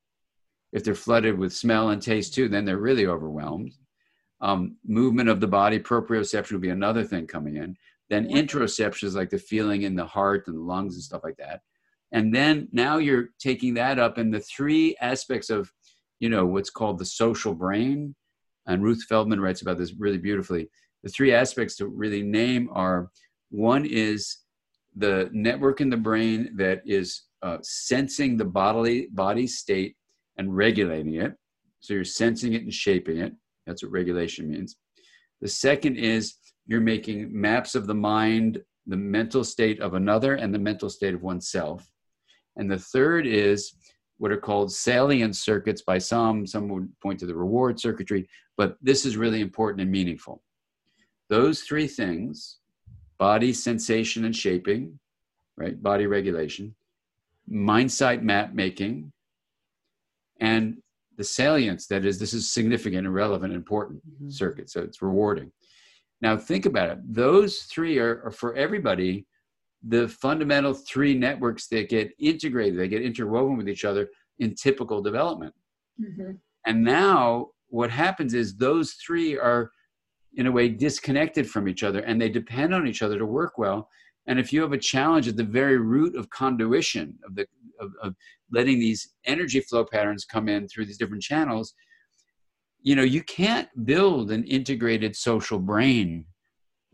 If 0.71 0.83
they're 0.83 0.95
flooded 0.95 1.37
with 1.37 1.53
smell 1.53 1.89
and 1.89 2.01
taste 2.01 2.33
too 2.33 2.47
then 2.47 2.65
they're 2.65 2.77
really 2.77 3.07
overwhelmed. 3.07 3.73
Um, 4.41 4.77
movement 4.85 5.29
of 5.29 5.39
the 5.39 5.47
body 5.47 5.79
proprioception 5.79 6.51
would 6.53 6.61
be 6.61 6.69
another 6.69 7.03
thing 7.03 7.25
coming 7.25 7.55
in. 7.55 7.75
Then 8.09 8.27
interoception 8.27 9.05
is 9.05 9.15
like 9.15 9.29
the 9.29 9.39
feeling 9.39 9.83
in 9.83 9.95
the 9.95 10.05
heart 10.05 10.43
and 10.47 10.57
the 10.57 10.61
lungs 10.61 10.95
and 10.95 11.03
stuff 11.03 11.23
like 11.23 11.37
that. 11.37 11.61
And 12.11 12.33
then 12.33 12.67
now 12.71 12.97
you're 12.97 13.29
taking 13.39 13.73
that 13.75 13.97
up 13.97 14.17
and 14.17 14.33
the 14.33 14.41
three 14.41 14.95
aspects 15.01 15.49
of 15.49 15.71
you 16.19 16.29
know 16.29 16.45
what's 16.45 16.69
called 16.69 16.99
the 16.99 17.05
social 17.05 17.53
brain 17.53 18.15
and 18.67 18.83
ruth 18.83 19.03
feldman 19.03 19.39
writes 19.39 19.61
about 19.61 19.77
this 19.77 19.93
really 19.97 20.17
beautifully. 20.17 20.69
The 21.03 21.09
three 21.09 21.33
aspects 21.33 21.75
to 21.77 21.87
really 21.87 22.23
name 22.23 22.69
are 22.73 23.09
one 23.51 23.85
is 23.85 24.37
the 24.95 25.29
network 25.33 25.81
in 25.81 25.89
the 25.89 25.97
brain 25.97 26.51
that 26.55 26.81
is 26.85 27.23
uh, 27.43 27.57
sensing 27.61 28.37
the 28.37 28.45
bodily 28.45 29.07
body 29.11 29.45
state 29.45 29.95
and 30.37 30.55
regulating 30.55 31.15
it. 31.15 31.33
So 31.79 31.93
you're 31.93 32.03
sensing 32.03 32.53
it 32.53 32.63
and 32.63 32.73
shaping 32.73 33.19
it. 33.19 33.33
That's 33.67 33.83
what 33.83 33.91
regulation 33.91 34.49
means. 34.49 34.77
The 35.41 35.47
second 35.47 35.97
is 35.97 36.35
you're 36.65 36.81
making 36.81 37.29
maps 37.39 37.75
of 37.75 37.87
the 37.87 37.93
mind, 37.93 38.61
the 38.87 38.97
mental 38.97 39.43
state 39.43 39.79
of 39.79 39.93
another, 39.93 40.35
and 40.35 40.53
the 40.53 40.59
mental 40.59 40.89
state 40.89 41.13
of 41.13 41.21
oneself. 41.21 41.87
And 42.55 42.71
the 42.71 42.79
third 42.79 43.27
is 43.27 43.75
what 44.17 44.31
are 44.31 44.37
called 44.37 44.71
salient 44.71 45.35
circuits 45.35 45.81
by 45.81 45.97
some. 45.97 46.47
Some 46.47 46.67
would 46.69 46.89
point 47.01 47.19
to 47.19 47.25
the 47.25 47.35
reward 47.35 47.79
circuitry, 47.79 48.27
but 48.57 48.77
this 48.81 49.05
is 49.05 49.17
really 49.17 49.41
important 49.41 49.81
and 49.81 49.91
meaningful. 49.91 50.41
Those 51.29 51.61
three 51.61 51.87
things 51.87 52.59
body, 53.17 53.53
sensation, 53.53 54.25
and 54.25 54.35
shaping, 54.35 54.99
right? 55.57 55.81
Body 55.81 56.05
regulation, 56.05 56.75
mind 57.47 57.91
sight 57.91 58.23
map 58.23 58.53
making, 58.53 59.11
and 60.41 60.77
the 61.17 61.23
salience 61.23 61.87
that 61.87 62.05
is, 62.05 62.19
this 62.19 62.33
is 62.33 62.51
significant 62.51 63.05
and 63.05 63.15
relevant 63.15 63.53
and 63.53 63.61
important 63.61 64.01
mm-hmm. 64.05 64.29
circuit. 64.29 64.69
So 64.69 64.81
it's 64.81 65.01
rewarding. 65.01 65.51
Now, 66.21 66.35
think 66.37 66.65
about 66.65 66.89
it. 66.89 66.97
Those 67.07 67.59
three 67.59 67.99
are, 67.99 68.21
are 68.25 68.31
for 68.31 68.53
everybody 68.55 69.25
the 69.87 70.07
fundamental 70.07 70.73
three 70.73 71.13
networks 71.13 71.67
that 71.67 71.89
get 71.89 72.11
integrated, 72.19 72.79
they 72.79 72.87
get 72.87 73.03
interwoven 73.03 73.57
with 73.57 73.69
each 73.69 73.85
other 73.85 74.09
in 74.39 74.55
typical 74.55 75.01
development. 75.01 75.53
Mm-hmm. 76.01 76.31
And 76.65 76.83
now 76.83 77.49
what 77.67 77.91
happens 77.91 78.33
is 78.33 78.55
those 78.55 78.93
three 78.93 79.37
are 79.37 79.71
in 80.35 80.47
a 80.47 80.51
way 80.51 80.67
disconnected 80.67 81.49
from 81.49 81.67
each 81.67 81.83
other 81.83 81.99
and 81.99 82.19
they 82.19 82.29
depend 82.29 82.73
on 82.73 82.87
each 82.87 83.01
other 83.01 83.17
to 83.17 83.25
work 83.25 83.57
well. 83.57 83.89
And 84.27 84.39
if 84.39 84.51
you 84.51 84.61
have 84.61 84.73
a 84.73 84.77
challenge 84.77 85.27
at 85.27 85.37
the 85.37 85.43
very 85.43 85.77
root 85.77 86.15
of 86.15 86.29
conduition, 86.29 87.17
of 87.25 87.35
the 87.35 87.45
of, 87.79 87.91
of 88.01 88.15
letting 88.51 88.79
these 88.79 89.13
energy 89.25 89.59
flow 89.59 89.83
patterns 89.85 90.23
come 90.25 90.47
in 90.47 90.67
through 90.67 90.85
these 90.85 90.97
different 90.97 91.21
channels, 91.21 91.73
you 92.81 92.95
know, 92.95 93.03
you 93.03 93.21
can't 93.23 93.67
build 93.85 94.31
an 94.31 94.45
integrated 94.45 95.15
social 95.15 95.59
brain 95.59 96.25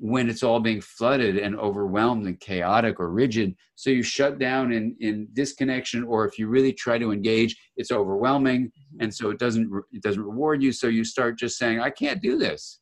when 0.04 0.28
it's 0.32 0.42
all 0.42 0.60
being 0.60 0.82
flooded 0.82 1.38
and 1.38 1.56
overwhelmed 1.60 2.26
and 2.26 2.40
chaotic 2.40 3.00
or 3.00 3.12
rigid. 3.12 3.56
So 3.76 3.92
you 3.92 4.02
shut 4.02 4.40
down 4.40 4.74
in, 4.74 4.96
in 5.00 5.28
disconnection, 5.34 6.04
or 6.06 6.26
if 6.26 6.40
you 6.40 6.48
really 6.48 6.74
try 6.74 6.98
to 6.98 7.12
engage, 7.12 7.56
it's 7.78 7.92
overwhelming, 7.92 8.66
mm-hmm. 8.66 9.04
and 9.04 9.14
so 9.14 9.30
it 9.30 9.38
doesn't 9.38 9.70
it 9.92 10.02
doesn't 10.02 10.24
reward 10.24 10.64
you. 10.64 10.72
So 10.72 10.88
you 10.88 11.04
start 11.04 11.38
just 11.38 11.56
saying, 11.60 11.80
"I 11.80 11.92
can't 11.92 12.20
do 12.20 12.36
this." 12.40 12.80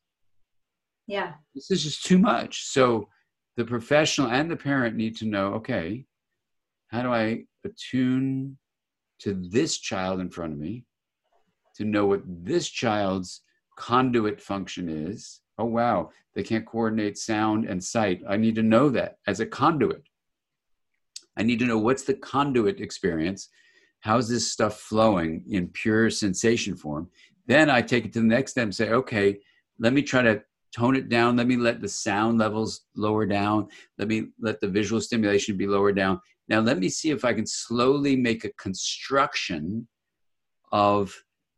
Yeah, 1.08 1.34
this 1.54 1.70
is 1.72 1.84
just 1.84 2.06
too 2.06 2.20
much. 2.20 2.64
So 2.68 3.10
the 3.58 3.66
professional 3.66 4.30
and 4.30 4.50
the 4.50 4.56
parent 4.56 4.96
need 4.96 5.18
to 5.18 5.26
know, 5.26 5.56
okay, 5.56 6.06
how 6.88 7.02
do 7.02 7.12
I 7.12 7.44
attune 7.66 8.58
to 9.20 9.34
this 9.52 9.78
child 9.78 10.22
in 10.22 10.30
front 10.30 10.54
of 10.54 10.60
me 10.60 10.86
to 11.76 11.84
know 11.84 12.06
what 12.06 12.22
this 12.26 12.70
child's 12.70 13.42
conduit 13.78 14.40
function 14.40 14.88
is? 14.88 15.42
Oh 15.60 15.66
wow, 15.66 16.12
they 16.34 16.42
can't 16.42 16.66
coordinate 16.66 17.18
sound 17.18 17.66
and 17.66 17.84
sight. 17.84 18.22
I 18.28 18.38
need 18.38 18.56
to 18.56 18.64
know 18.64 18.90
that 18.92 19.18
as 19.28 19.42
a 19.42 19.46
conduit. 19.46 20.04
I 21.36 21.44
need 21.44 21.60
to 21.60 21.66
know 21.66 21.78
what's 21.78 22.04
the 22.04 22.14
conduit 22.14 22.80
experience. 22.80 23.50
How's 24.00 24.30
this 24.30 24.50
stuff 24.50 24.80
flowing 24.80 25.44
in 25.50 25.68
pure 25.68 26.10
sensation 26.10 26.78
form? 26.78 27.10
Then 27.46 27.70
I 27.70 27.82
take 27.82 28.06
it 28.06 28.14
to 28.14 28.22
the 28.22 28.26
next 28.26 28.52
step 28.52 28.64
and 28.64 28.76
say, 28.76 28.92
okay, 28.92 29.38
let 29.80 29.92
me 29.92 30.02
try 30.02 30.22
to 30.22 30.42
tone 30.74 30.96
it 30.96 31.10
down. 31.10 31.36
Let 31.36 31.48
me 31.48 31.58
let 31.58 31.82
the 31.82 31.90
sound 31.90 32.38
levels 32.38 32.86
lower 32.96 33.26
down. 33.26 33.68
Let 33.98 34.08
me 34.08 34.28
let 34.40 34.62
the 34.62 34.68
visual 34.70 35.02
stimulation 35.02 35.58
be 35.58 35.68
lower 35.68 35.92
down. 35.92 36.22
Now, 36.48 36.62
let 36.62 36.80
me 36.80 36.88
see 36.88 37.10
if 37.10 37.26
I 37.26 37.34
can 37.34 37.46
slowly 37.46 38.16
make 38.16 38.46
a 38.46 38.54
construction 38.54 39.88
of 40.72 41.14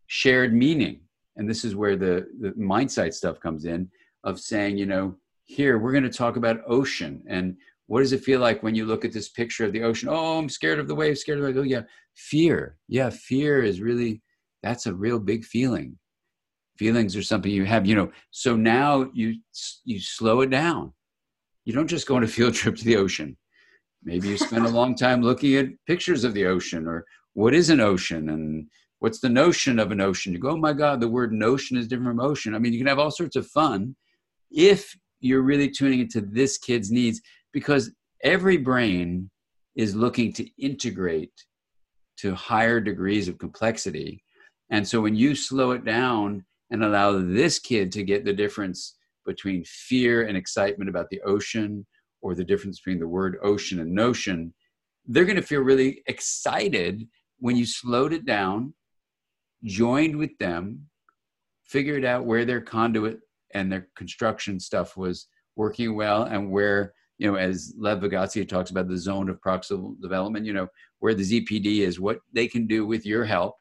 shared 0.08 0.54
meaning. 0.54 1.02
And 1.38 1.50
this 1.50 1.63
is 1.63 1.76
where 1.76 1.96
the, 1.96 2.28
the 2.39 2.54
mindsight 2.56 3.13
stuff 3.13 3.39
comes 3.39 3.65
in 3.65 3.89
of 4.24 4.39
saying, 4.39 4.78
you 4.78 4.86
know, 4.86 5.15
here 5.46 5.78
we're 5.78 5.91
going 5.91 6.04
to 6.04 6.10
talk 6.10 6.36
about 6.36 6.62
ocean 6.67 7.24
and 7.28 7.56
what 7.91 8.00
does 8.00 8.13
it 8.13 8.24
feel 8.24 8.39
like 8.39 8.63
when 8.63 8.74
you 8.74 8.86
look 8.86 9.04
at 9.04 9.12
this 9.12 9.28
picture 9.28 9.65
of 9.65 9.74
the 9.74 9.84
ocean? 9.84 10.08
Oh, 10.10 10.39
I'm 10.39 10.48
scared 10.48 10.80
of 10.80 10.88
the 10.88 10.96
waves, 10.96 11.20
scared 11.20 11.39
of 11.39 11.44
the 11.44 11.50
waves. 11.50 11.60
Oh, 11.60 11.63
yeah, 11.63 11.82
fear. 12.15 12.78
Yeah, 12.88 13.10
fear 13.10 13.62
is 13.62 13.82
really, 13.82 14.22
that's 14.63 14.86
a 14.86 14.94
real 14.94 15.20
big 15.20 15.44
feeling. 15.44 15.98
Feelings 16.78 17.17
are 17.17 17.22
something 17.22 17.52
you 17.52 17.65
have, 17.65 17.86
you 17.86 17.96
know. 17.96 18.10
So 18.32 18.56
now 18.56 19.10
you 19.13 19.36
you 19.84 20.00
slow 20.00 20.39
it 20.39 20.50
down. 20.50 20.94
You 21.65 21.74
don't 21.74 21.89
just 21.89 22.08
go 22.08 22.15
on 22.15 22.24
a 22.24 22.28
field 22.28 22.54
trip 22.56 22.78
to 22.78 22.86
the 22.86 22.96
ocean. 22.96 23.36
Maybe 24.06 24.30
you 24.30 24.38
spend 24.38 24.65
a 24.65 24.70
long 24.70 24.96
time 24.96 25.22
looking 25.22 25.56
at 25.56 25.67
pictures 25.86 26.24
of 26.24 26.34
the 26.34 26.46
ocean 26.46 26.88
or 26.88 27.06
what 27.34 27.54
is 27.54 27.70
an 27.70 27.82
ocean 27.82 28.30
and 28.30 28.67
what's 29.02 29.20
the 29.20 29.30
notion 29.30 29.80
of 29.80 29.92
an 29.92 30.00
ocean. 30.00 30.32
You 30.32 30.38
go, 30.38 30.52
oh 30.52 30.58
my 30.58 30.74
God, 30.74 31.02
the 31.02 31.10
word 31.10 31.34
notion 31.34 31.76
is 31.76 31.88
different 31.88 32.12
from 32.12 32.20
ocean. 32.20 32.54
I 32.54 32.60
mean, 32.60 32.72
you 32.72 32.78
can 32.78 32.88
have 32.88 33.00
all 33.00 33.10
sorts 33.10 33.36
of 33.36 33.48
fun 33.48 33.96
if 34.52 34.96
you're 35.22 35.42
really 35.42 35.72
tuning 35.72 36.02
into 36.02 36.22
this 36.22 36.60
kid's 36.60 36.92
needs 36.92 37.20
because 37.52 37.92
every 38.24 38.58
brain 38.58 39.32
is 39.76 39.96
looking 39.96 40.32
to 40.34 40.48
integrate 40.62 41.34
to 42.18 42.36
higher 42.36 42.80
degrees 42.80 43.28
of 43.28 43.40
complexity. 43.40 44.24
And 44.70 44.88
so 44.88 45.02
when 45.02 45.16
you 45.16 45.34
slow 45.34 45.72
it 45.72 45.84
down 45.84 46.46
and 46.70 46.84
allow 46.84 47.18
this 47.18 47.58
kid 47.58 47.92
to 47.94 48.04
get 48.04 48.24
the 48.24 48.34
difference 48.34 48.98
between 49.26 49.64
fear 49.66 50.28
and 50.28 50.38
excitement 50.38 50.92
about 50.92 51.10
the 51.10 51.22
ocean 51.22 51.88
or 52.22 52.36
the 52.36 52.46
difference 52.46 52.80
between 52.80 53.00
the 53.00 53.08
word 53.08 53.40
ocean 53.42 53.80
and 53.80 53.92
notion, 53.92 54.54
they're 55.08 55.26
going 55.26 55.38
to 55.38 55.42
feel 55.42 55.62
really 55.62 56.04
excited 56.06 57.08
when 57.40 57.56
you 57.56 57.66
slowed 57.66 58.14
it 58.14 58.26
down, 58.26 58.76
joined 59.63 60.15
with 60.15 60.38
them, 60.38 60.88
figured 61.63 62.06
out 62.06 62.26
where 62.26 62.45
their 62.45 62.62
conduit 62.62 63.19
and 63.54 63.71
their 63.71 63.88
construction 63.95 64.60
stuff 64.60 64.97
was 64.97 65.28
working 65.56 65.95
well 65.95 66.24
and 66.24 66.50
where 66.52 66.93
you 67.17 67.30
know 67.30 67.38
as 67.38 67.74
lev 67.78 68.00
vygotsky 68.00 68.47
talks 68.47 68.71
about 68.71 68.88
the 68.88 68.97
zone 68.97 69.30
of 69.30 69.39
proximal 69.41 70.00
development 70.02 70.45
you 70.45 70.54
know 70.54 70.67
where 71.00 71.13
the 71.13 71.24
zpd 71.24 71.80
is 71.80 72.00
what 72.00 72.19
they 72.34 72.47
can 72.47 72.67
do 72.67 72.86
with 72.86 73.06
your 73.06 73.26
help. 73.26 73.56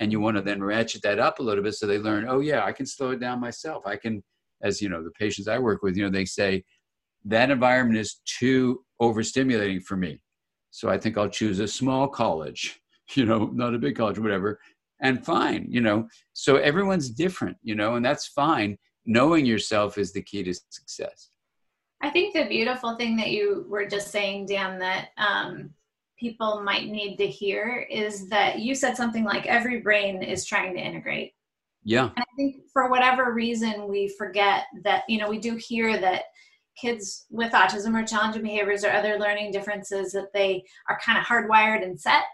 And 0.00 0.10
you 0.10 0.18
want 0.18 0.36
to 0.36 0.42
then 0.42 0.62
ratchet 0.62 1.02
that 1.02 1.20
up 1.20 1.38
a 1.38 1.42
little 1.42 1.62
bit 1.62 1.74
so 1.74 1.86
they 1.86 1.98
learn 1.98 2.26
oh 2.28 2.40
yeah 2.40 2.64
i 2.64 2.72
can 2.72 2.86
slow 2.86 3.10
it 3.10 3.20
down 3.20 3.40
myself. 3.40 3.86
I 3.86 3.96
can 3.96 4.22
as 4.62 4.80
you 4.82 4.88
know 4.88 5.02
the 5.02 5.10
patients 5.12 5.48
i 5.48 5.58
work 5.58 5.82
with 5.82 5.96
you 5.96 6.04
know 6.04 6.10
they 6.10 6.24
say 6.24 6.64
that 7.26 7.50
environment 7.50 7.98
is 7.98 8.20
too 8.26 8.84
overstimulating 9.00 9.82
for 9.82 9.96
me. 9.96 10.20
So 10.70 10.88
i 10.88 10.98
think 10.98 11.16
i'll 11.16 11.28
choose 11.28 11.60
a 11.60 11.68
small 11.68 12.08
college 12.08 12.80
you 13.14 13.24
know 13.24 13.50
not 13.52 13.74
a 13.74 13.78
big 13.78 13.96
college 13.96 14.18
whatever 14.18 14.58
and 15.04 15.24
fine 15.24 15.66
you 15.68 15.80
know 15.80 16.08
so 16.32 16.56
everyone's 16.56 17.08
different 17.08 17.56
you 17.62 17.76
know 17.76 17.94
and 17.94 18.04
that's 18.04 18.26
fine 18.26 18.76
knowing 19.06 19.44
yourself 19.44 19.98
is 19.98 20.12
the 20.12 20.22
key 20.22 20.42
to 20.42 20.54
success. 20.70 21.30
I 22.00 22.10
think 22.10 22.34
the 22.34 22.46
beautiful 22.46 22.96
thing 22.96 23.16
that 23.16 23.30
you 23.30 23.66
were 23.68 23.86
just 23.86 24.10
saying, 24.10 24.46
Dan, 24.46 24.78
that 24.78 25.08
um, 25.16 25.70
people 26.18 26.62
might 26.62 26.88
need 26.88 27.16
to 27.16 27.26
hear 27.26 27.86
is 27.90 28.28
that 28.28 28.58
you 28.58 28.74
said 28.74 28.96
something 28.96 29.24
like 29.24 29.46
every 29.46 29.80
brain 29.80 30.22
is 30.22 30.44
trying 30.44 30.74
to 30.74 30.80
integrate. 30.80 31.32
Yeah. 31.82 32.04
And 32.04 32.18
I 32.18 32.36
think 32.36 32.56
for 32.72 32.90
whatever 32.90 33.32
reason, 33.32 33.88
we 33.88 34.08
forget 34.08 34.64
that, 34.84 35.04
you 35.08 35.18
know, 35.18 35.28
we 35.28 35.38
do 35.38 35.56
hear 35.56 35.98
that 35.98 36.24
kids 36.80 37.26
with 37.30 37.52
autism 37.52 37.98
or 37.98 38.04
challenging 38.06 38.42
behaviors 38.42 38.84
or 38.84 38.90
other 38.90 39.18
learning 39.18 39.52
differences 39.52 40.12
that 40.12 40.32
they 40.32 40.64
are 40.88 40.98
kind 41.04 41.18
of 41.18 41.24
hardwired 41.24 41.84
and 41.84 41.98
set 41.98 42.24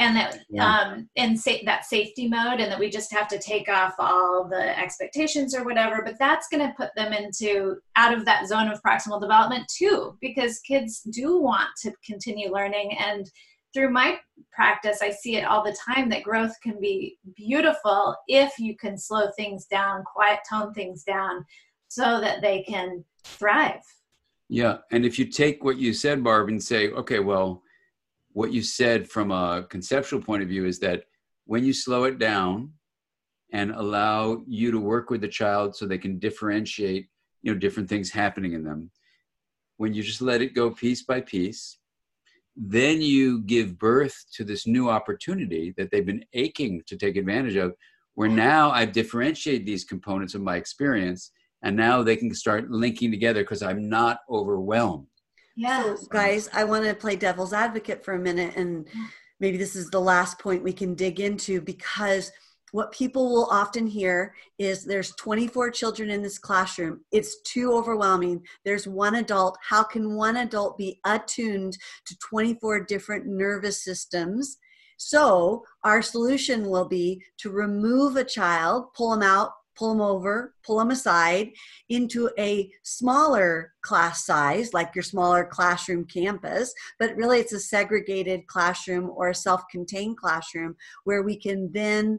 and 0.00 0.16
that 0.16 0.38
yeah. 0.48 0.64
um 0.64 1.08
and 1.16 1.38
sa- 1.38 1.64
that 1.64 1.84
safety 1.84 2.26
mode 2.26 2.58
and 2.58 2.72
that 2.72 2.78
we 2.78 2.88
just 2.88 3.12
have 3.12 3.28
to 3.28 3.38
take 3.38 3.68
off 3.68 3.94
all 3.98 4.48
the 4.48 4.78
expectations 4.78 5.54
or 5.54 5.62
whatever 5.62 6.02
but 6.04 6.18
that's 6.18 6.48
going 6.48 6.66
to 6.66 6.74
put 6.74 6.90
them 6.96 7.12
into 7.12 7.76
out 7.96 8.16
of 8.16 8.24
that 8.24 8.48
zone 8.48 8.68
of 8.68 8.82
proximal 8.82 9.20
development 9.20 9.64
too 9.68 10.16
because 10.20 10.58
kids 10.60 11.02
do 11.12 11.38
want 11.38 11.68
to 11.80 11.92
continue 12.04 12.50
learning 12.50 12.96
and 12.98 13.30
through 13.72 13.90
my 13.90 14.18
practice 14.50 15.00
i 15.02 15.10
see 15.10 15.36
it 15.36 15.44
all 15.44 15.62
the 15.62 15.76
time 15.86 16.08
that 16.08 16.24
growth 16.24 16.54
can 16.62 16.80
be 16.80 17.18
beautiful 17.36 18.16
if 18.26 18.58
you 18.58 18.76
can 18.76 18.96
slow 18.96 19.28
things 19.36 19.66
down 19.66 20.02
quiet 20.04 20.40
tone 20.48 20.72
things 20.72 21.04
down 21.04 21.44
so 21.88 22.20
that 22.20 22.40
they 22.40 22.62
can 22.62 23.04
thrive 23.24 23.82
yeah 24.48 24.78
and 24.92 25.04
if 25.04 25.18
you 25.18 25.26
take 25.26 25.62
what 25.62 25.76
you 25.76 25.92
said 25.92 26.24
barb 26.24 26.48
and 26.48 26.62
say 26.62 26.90
okay 26.90 27.20
well 27.20 27.62
what 28.32 28.52
you 28.52 28.62
said 28.62 29.08
from 29.08 29.30
a 29.30 29.66
conceptual 29.68 30.20
point 30.20 30.42
of 30.42 30.48
view 30.48 30.64
is 30.64 30.78
that 30.80 31.04
when 31.46 31.64
you 31.64 31.72
slow 31.72 32.04
it 32.04 32.18
down 32.18 32.72
and 33.52 33.72
allow 33.72 34.42
you 34.46 34.70
to 34.70 34.78
work 34.78 35.10
with 35.10 35.20
the 35.20 35.28
child 35.28 35.74
so 35.74 35.86
they 35.86 35.98
can 35.98 36.18
differentiate 36.18 37.08
you 37.42 37.52
know 37.52 37.58
different 37.58 37.88
things 37.88 38.10
happening 38.10 38.52
in 38.52 38.62
them 38.62 38.90
when 39.78 39.94
you 39.94 40.02
just 40.02 40.22
let 40.22 40.42
it 40.42 40.54
go 40.54 40.70
piece 40.70 41.02
by 41.02 41.20
piece 41.20 41.78
then 42.56 43.00
you 43.00 43.40
give 43.40 43.78
birth 43.78 44.24
to 44.32 44.44
this 44.44 44.66
new 44.66 44.90
opportunity 44.90 45.72
that 45.76 45.90
they've 45.90 46.06
been 46.06 46.24
aching 46.34 46.82
to 46.86 46.96
take 46.96 47.16
advantage 47.16 47.56
of 47.56 47.74
where 48.14 48.28
now 48.28 48.70
i've 48.70 48.92
differentiated 48.92 49.66
these 49.66 49.84
components 49.84 50.34
of 50.34 50.42
my 50.42 50.56
experience 50.56 51.32
and 51.62 51.76
now 51.76 52.02
they 52.02 52.16
can 52.16 52.32
start 52.34 52.70
linking 52.70 53.10
together 53.10 53.42
because 53.42 53.62
i'm 53.62 53.88
not 53.88 54.20
overwhelmed 54.30 55.06
yeah. 55.60 55.94
So, 55.94 56.06
guys, 56.06 56.48
I 56.54 56.64
want 56.64 56.86
to 56.86 56.94
play 56.94 57.16
devil's 57.16 57.52
advocate 57.52 58.02
for 58.02 58.14
a 58.14 58.18
minute, 58.18 58.56
and 58.56 58.88
maybe 59.40 59.58
this 59.58 59.76
is 59.76 59.90
the 59.90 60.00
last 60.00 60.38
point 60.38 60.62
we 60.62 60.72
can 60.72 60.94
dig 60.94 61.20
into 61.20 61.60
because 61.60 62.32
what 62.72 62.92
people 62.92 63.30
will 63.30 63.46
often 63.50 63.86
hear 63.86 64.34
is 64.58 64.84
there's 64.84 65.14
24 65.16 65.70
children 65.72 66.08
in 66.08 66.22
this 66.22 66.38
classroom. 66.38 67.04
It's 67.12 67.42
too 67.42 67.74
overwhelming. 67.74 68.42
There's 68.64 68.88
one 68.88 69.16
adult. 69.16 69.58
How 69.68 69.82
can 69.82 70.14
one 70.14 70.38
adult 70.38 70.78
be 70.78 70.98
attuned 71.04 71.76
to 72.06 72.16
24 72.18 72.84
different 72.84 73.26
nervous 73.26 73.84
systems? 73.84 74.56
So, 74.96 75.64
our 75.84 76.00
solution 76.00 76.70
will 76.70 76.88
be 76.88 77.22
to 77.38 77.50
remove 77.50 78.16
a 78.16 78.24
child, 78.24 78.94
pull 78.94 79.10
them 79.10 79.22
out, 79.22 79.52
pull 79.80 79.88
them 79.94 80.02
over, 80.02 80.54
pull 80.62 80.78
them 80.78 80.90
aside 80.90 81.50
into 81.88 82.30
a 82.38 82.70
smaller 82.82 83.72
class 83.80 84.26
size, 84.26 84.74
like 84.74 84.94
your 84.94 85.02
smaller 85.02 85.42
classroom 85.42 86.04
campus, 86.04 86.74
but 86.98 87.16
really 87.16 87.38
it's 87.38 87.54
a 87.54 87.58
segregated 87.58 88.46
classroom 88.46 89.10
or 89.16 89.30
a 89.30 89.34
self 89.34 89.62
contained 89.70 90.18
classroom 90.18 90.76
where 91.04 91.22
we 91.22 91.34
can 91.34 91.72
then 91.72 92.18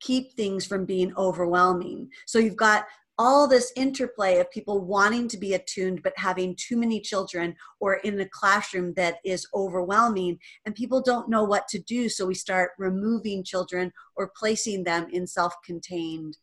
keep 0.00 0.32
things 0.32 0.64
from 0.64 0.86
being 0.86 1.14
overwhelming. 1.16 2.08
So 2.26 2.38
you've 2.38 2.56
got 2.56 2.86
all 3.18 3.46
this 3.46 3.70
interplay 3.76 4.38
of 4.38 4.50
people 4.50 4.80
wanting 4.80 5.28
to 5.28 5.38
be 5.38 5.54
attuned 5.54 6.02
but 6.02 6.12
having 6.16 6.56
too 6.56 6.76
many 6.76 7.00
children 7.00 7.54
or 7.78 7.94
in 7.98 8.18
a 8.18 8.28
classroom 8.30 8.92
that 8.94 9.18
is 9.24 9.46
overwhelming 9.54 10.36
and 10.66 10.74
people 10.74 11.00
don't 11.00 11.28
know 11.28 11.44
what 11.44 11.68
to 11.68 11.78
do 11.78 12.08
so 12.08 12.26
we 12.26 12.34
start 12.34 12.72
removing 12.76 13.44
children 13.44 13.92
or 14.16 14.32
placing 14.36 14.82
them 14.82 15.06
in 15.12 15.28
self-contained 15.28 16.36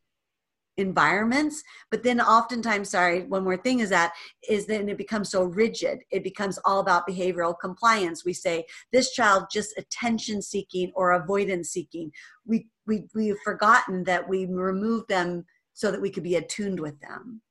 environments. 0.81 1.63
But 1.89 2.03
then 2.03 2.19
oftentimes 2.19 2.89
sorry 2.89 3.23
one 3.23 3.43
more 3.43 3.57
thing 3.57 3.79
is 3.79 3.89
that 3.89 4.13
is 4.49 4.65
then 4.65 4.89
it 4.89 4.97
becomes 4.97 5.29
so 5.29 5.43
rigid. 5.43 5.99
It 6.11 6.23
becomes 6.23 6.59
all 6.65 6.79
about 6.79 7.07
behavioral 7.07 7.55
compliance. 7.59 8.25
We 8.25 8.33
say 8.33 8.65
this 8.91 9.11
child 9.11 9.45
just 9.51 9.77
attention 9.77 10.41
seeking 10.41 10.91
or 10.95 11.11
avoidance 11.11 11.69
seeking. 11.69 12.11
We 12.45 12.67
we 12.85 13.07
we've 13.15 13.39
forgotten 13.43 14.03
that 14.05 14.27
we 14.27 14.45
remove 14.45 15.07
them 15.07 15.45
so 15.73 15.91
that 15.91 16.01
we 16.01 16.09
could 16.09 16.23
be 16.23 16.35
attuned 16.35 16.79
with 16.79 16.99
them. 16.99 17.41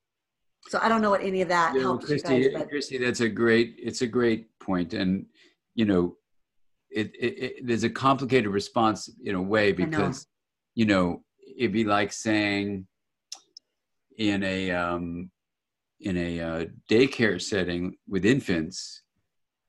So 0.69 0.79
i 0.83 0.89
don't 0.89 1.01
know 1.01 1.11
what 1.11 1.23
any 1.23 1.41
of 1.41 1.49
that 1.49 1.75
know, 1.75 1.81
helps 1.81 2.11
Kristie, 2.11 2.45
guys, 2.45 2.53
but 2.53 2.71
Kristie, 2.71 3.01
that's 3.01 3.21
a 3.21 3.29
great 3.29 3.77
it's 3.79 4.03
a 4.03 4.07
great 4.07 4.47
point. 4.59 4.93
And 4.93 5.27
you 5.75 5.85
know 5.85 6.17
it, 6.91 7.15
it, 7.15 7.43
it 7.43 7.67
there's 7.67 7.85
a 7.85 7.91
complicated 7.91 8.51
response 8.51 9.09
in 9.25 9.35
a 9.35 9.43
way 9.43 9.73
know. 9.73 9.87
because 9.87 10.27
you 10.75 10.85
know 10.85 11.23
it'd 11.57 11.73
be 11.73 11.85
like 11.85 12.13
saying 12.13 12.87
in 14.21 14.43
a 14.45 14.71
um, 14.71 15.31
in 16.01 16.17
a 16.17 16.41
uh, 16.41 16.65
daycare 16.89 17.41
setting 17.41 17.97
with 18.07 18.25
infants, 18.25 19.03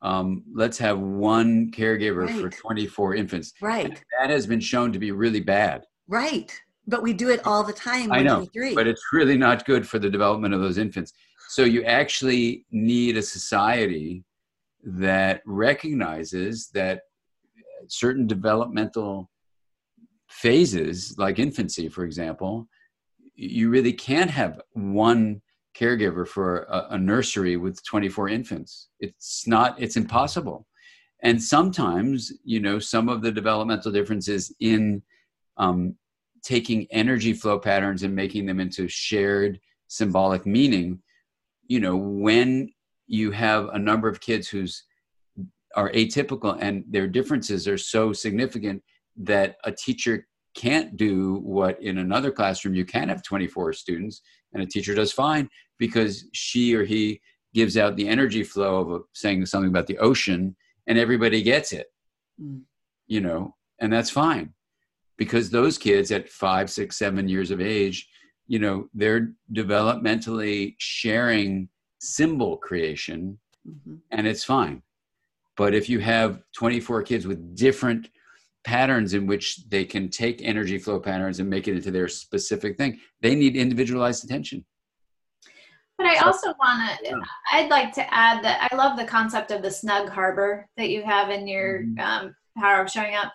um, 0.02 0.44
let's 0.54 0.78
have 0.78 1.00
one 1.00 1.72
caregiver 1.72 2.30
for 2.40 2.50
24 2.50 3.16
infants. 3.16 3.54
right 3.62 4.02
That 4.20 4.30
has 4.30 4.46
been 4.46 4.60
shown 4.60 4.92
to 4.92 5.00
be 5.00 5.12
really 5.12 5.42
bad. 5.42 5.86
right 6.08 6.52
but 6.88 7.04
we 7.04 7.14
do 7.14 7.30
it 7.30 7.40
all 7.46 7.64
the 7.64 7.72
time 7.72 8.12
I 8.12 8.24
know, 8.24 8.46
but 8.76 8.88
it's 8.88 9.04
really 9.14 9.38
not 9.38 9.66
good 9.66 9.88
for 9.88 10.00
the 10.00 10.10
development 10.10 10.54
of 10.54 10.60
those 10.60 10.80
infants. 10.80 11.14
So 11.50 11.64
you 11.64 11.84
actually 11.84 12.66
need 12.72 13.18
a 13.18 13.22
society 13.22 14.24
that 14.84 15.42
recognizes 15.46 16.70
that 16.74 17.04
certain 17.88 18.26
developmental 18.26 19.30
phases, 20.28 21.16
like 21.20 21.38
infancy, 21.38 21.88
for 21.88 22.04
example, 22.04 22.68
you 23.42 23.70
really 23.70 23.94
can't 23.94 24.30
have 24.30 24.62
one 24.74 25.42
caregiver 25.76 26.28
for 26.28 26.64
a, 26.64 26.88
a 26.92 26.98
nursery 26.98 27.58
with 27.58 27.84
24 27.84 28.30
infants. 28.30 28.90
It's 29.00 29.48
not, 29.48 29.82
it's 29.82 29.98
impossible. 29.98 30.68
And 31.24 31.42
sometimes, 31.42 32.32
you 32.44 32.60
know, 32.60 32.78
some 32.78 33.10
of 33.10 33.22
the 33.22 33.32
developmental 33.32 33.92
differences 33.92 34.54
in 34.60 35.02
um, 35.58 35.96
taking 36.44 36.88
energy 36.92 37.34
flow 37.34 37.58
patterns 37.58 38.04
and 38.04 38.16
making 38.16 38.46
them 38.46 38.60
into 38.60 38.88
shared 38.88 39.60
symbolic 39.88 40.46
meaning, 40.46 41.02
you 41.68 41.80
know, 41.80 41.96
when 41.96 42.70
you 43.08 43.32
have 43.32 43.70
a 43.70 43.80
number 43.80 44.08
of 44.08 44.22
kids 44.22 44.48
who's 44.48 44.84
are 45.76 45.92
atypical 45.94 46.58
and 46.60 46.84
their 46.90 47.08
differences 47.08 47.68
are 47.68 47.78
so 47.78 48.12
significant 48.12 48.84
that 49.16 49.56
a 49.64 49.72
teacher 49.72 50.28
can't 50.54 50.98
do 50.98 51.36
what 51.36 51.82
in 51.82 51.98
another 52.00 52.32
classroom 52.32 52.76
you 52.76 52.86
can 52.86 53.10
have 53.10 53.24
24 53.24 53.74
students 53.74 54.22
and 54.54 54.62
a 54.62 54.66
teacher 54.66 54.94
does 54.94 55.12
fine 55.12 55.50
because 55.80 56.26
she 56.34 56.76
or 56.76 56.84
he 56.84 57.22
gives 57.54 57.78
out 57.78 57.96
the 57.96 58.08
energy 58.08 58.44
flow 58.44 58.80
of 58.82 58.92
a, 58.92 59.00
saying 59.14 59.46
something 59.46 59.70
about 59.70 59.88
the 59.88 59.98
ocean 60.00 60.56
and 60.88 60.98
everybody 60.98 61.42
gets 61.42 61.72
it 61.74 61.88
Mm. 62.42 62.62
you 63.08 63.20
know 63.22 63.56
and 63.80 63.92
that's 63.92 64.10
fine 64.10 64.54
because 65.18 65.50
those 65.50 65.78
kids 65.78 66.12
at 66.12 66.30
five 66.30 66.70
six 66.70 66.98
seven 66.98 67.28
years 67.28 67.52
of 67.52 67.60
age 67.62 68.08
you 68.48 68.58
know 68.58 68.88
they're 68.94 69.34
developmentally 69.54 70.76
sharing 70.80 71.70
symbol 72.00 72.58
creation 72.58 73.38
Mhm. 73.68 74.00
and 74.10 74.26
it's 74.26 74.44
fine. 74.44 74.82
But 75.56 75.76
if 75.76 75.88
you 75.88 76.00
have 76.00 76.42
24 76.54 77.04
kids 77.04 77.28
with 77.28 77.56
different 77.56 78.10
patterns 78.64 79.14
in 79.14 79.26
which 79.28 79.68
they 79.70 79.86
can 79.86 80.10
take 80.10 80.42
energy 80.42 80.78
flow 80.78 81.00
patterns 81.00 81.40
and 81.40 81.50
make 81.50 81.68
it 81.68 81.76
into 81.76 81.92
their 81.92 82.08
specific 82.08 82.78
thing, 82.78 83.00
they 83.22 83.36
need 83.36 83.56
individualized 83.56 84.24
attention. 84.24 84.66
But 85.98 86.08
I 86.08 86.20
So- 86.20 86.26
also 86.26 86.54
want 86.60 87.00
to, 87.06 87.22
I'd 87.52 87.70
like 87.70 87.94
to 87.94 88.14
add 88.14 88.44
that 88.44 88.68
I 88.72 88.76
love 88.76 88.98
the 88.98 89.06
concept 89.06 89.52
of 89.52 89.62
the 89.62 89.72
snug 89.72 90.10
harbor 90.10 90.68
that 90.78 90.90
you 90.90 91.04
have 91.04 91.30
in 91.30 91.48
your 91.48 91.84
Mhm. 91.84 92.00
um, 92.00 92.36
power 92.58 92.82
of 92.82 92.90
showing 92.90 93.16
up. 93.16 93.34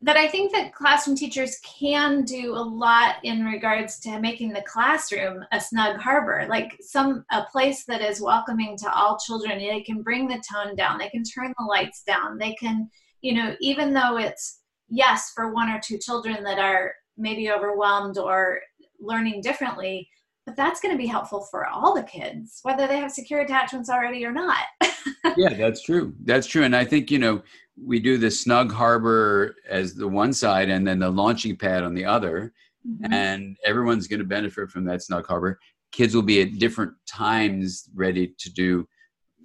That 0.00 0.16
I 0.18 0.28
think 0.28 0.52
that 0.52 0.74
classroom 0.74 1.16
teachers 1.16 1.58
can 1.60 2.24
do 2.24 2.54
a 2.54 2.60
lot 2.60 3.16
in 3.22 3.44
regards 3.44 3.98
to 4.00 4.20
making 4.20 4.52
the 4.52 4.60
classroom 4.62 5.44
a 5.50 5.58
snug 5.60 5.98
harbor, 5.98 6.46
like 6.48 6.76
some 6.80 7.24
a 7.30 7.44
place 7.44 7.84
that 7.86 8.02
is 8.02 8.20
welcoming 8.20 8.76
to 8.78 8.92
all 8.92 9.18
children. 9.18 9.58
They 9.58 9.80
can 9.82 10.02
bring 10.02 10.28
the 10.28 10.42
tone 10.52 10.76
down, 10.76 10.98
they 10.98 11.08
can 11.08 11.24
turn 11.24 11.54
the 11.58 11.64
lights 11.64 12.02
down, 12.02 12.36
they 12.36 12.52
can, 12.54 12.90
you 13.24 13.32
know, 13.32 13.56
even 13.60 13.94
though 13.94 14.18
it's 14.18 14.60
yes 14.90 15.32
for 15.34 15.52
one 15.52 15.70
or 15.70 15.80
two 15.82 15.96
children 15.98 16.44
that 16.44 16.58
are 16.58 16.92
maybe 17.16 17.50
overwhelmed 17.50 18.18
or 18.18 18.60
learning 19.00 19.40
differently, 19.40 20.06
but 20.44 20.56
that's 20.56 20.78
going 20.80 20.92
to 20.92 20.98
be 20.98 21.06
helpful 21.06 21.40
for 21.50 21.66
all 21.66 21.94
the 21.94 22.02
kids, 22.02 22.60
whether 22.64 22.86
they 22.86 22.98
have 22.98 23.10
secure 23.10 23.40
attachments 23.40 23.88
already 23.88 24.26
or 24.26 24.32
not. 24.32 24.64
yeah, 25.38 25.54
that's 25.54 25.82
true. 25.82 26.12
That's 26.24 26.46
true. 26.46 26.64
And 26.64 26.76
I 26.76 26.84
think, 26.84 27.10
you 27.10 27.18
know, 27.18 27.42
we 27.82 27.98
do 27.98 28.18
the 28.18 28.30
snug 28.30 28.70
harbor 28.70 29.56
as 29.68 29.94
the 29.94 30.06
one 30.06 30.34
side 30.34 30.68
and 30.68 30.86
then 30.86 30.98
the 30.98 31.08
launching 31.10 31.56
pad 31.56 31.82
on 31.82 31.94
the 31.94 32.04
other. 32.04 32.52
Mm-hmm. 32.86 33.14
and 33.14 33.56
everyone's 33.64 34.06
going 34.06 34.20
to 34.20 34.26
benefit 34.26 34.68
from 34.68 34.84
that 34.84 35.02
snug 35.02 35.26
harbor. 35.26 35.58
Kids 35.90 36.14
will 36.14 36.20
be 36.20 36.42
at 36.42 36.58
different 36.58 36.92
times 37.08 37.88
ready 37.94 38.34
to 38.38 38.52
do 38.52 38.86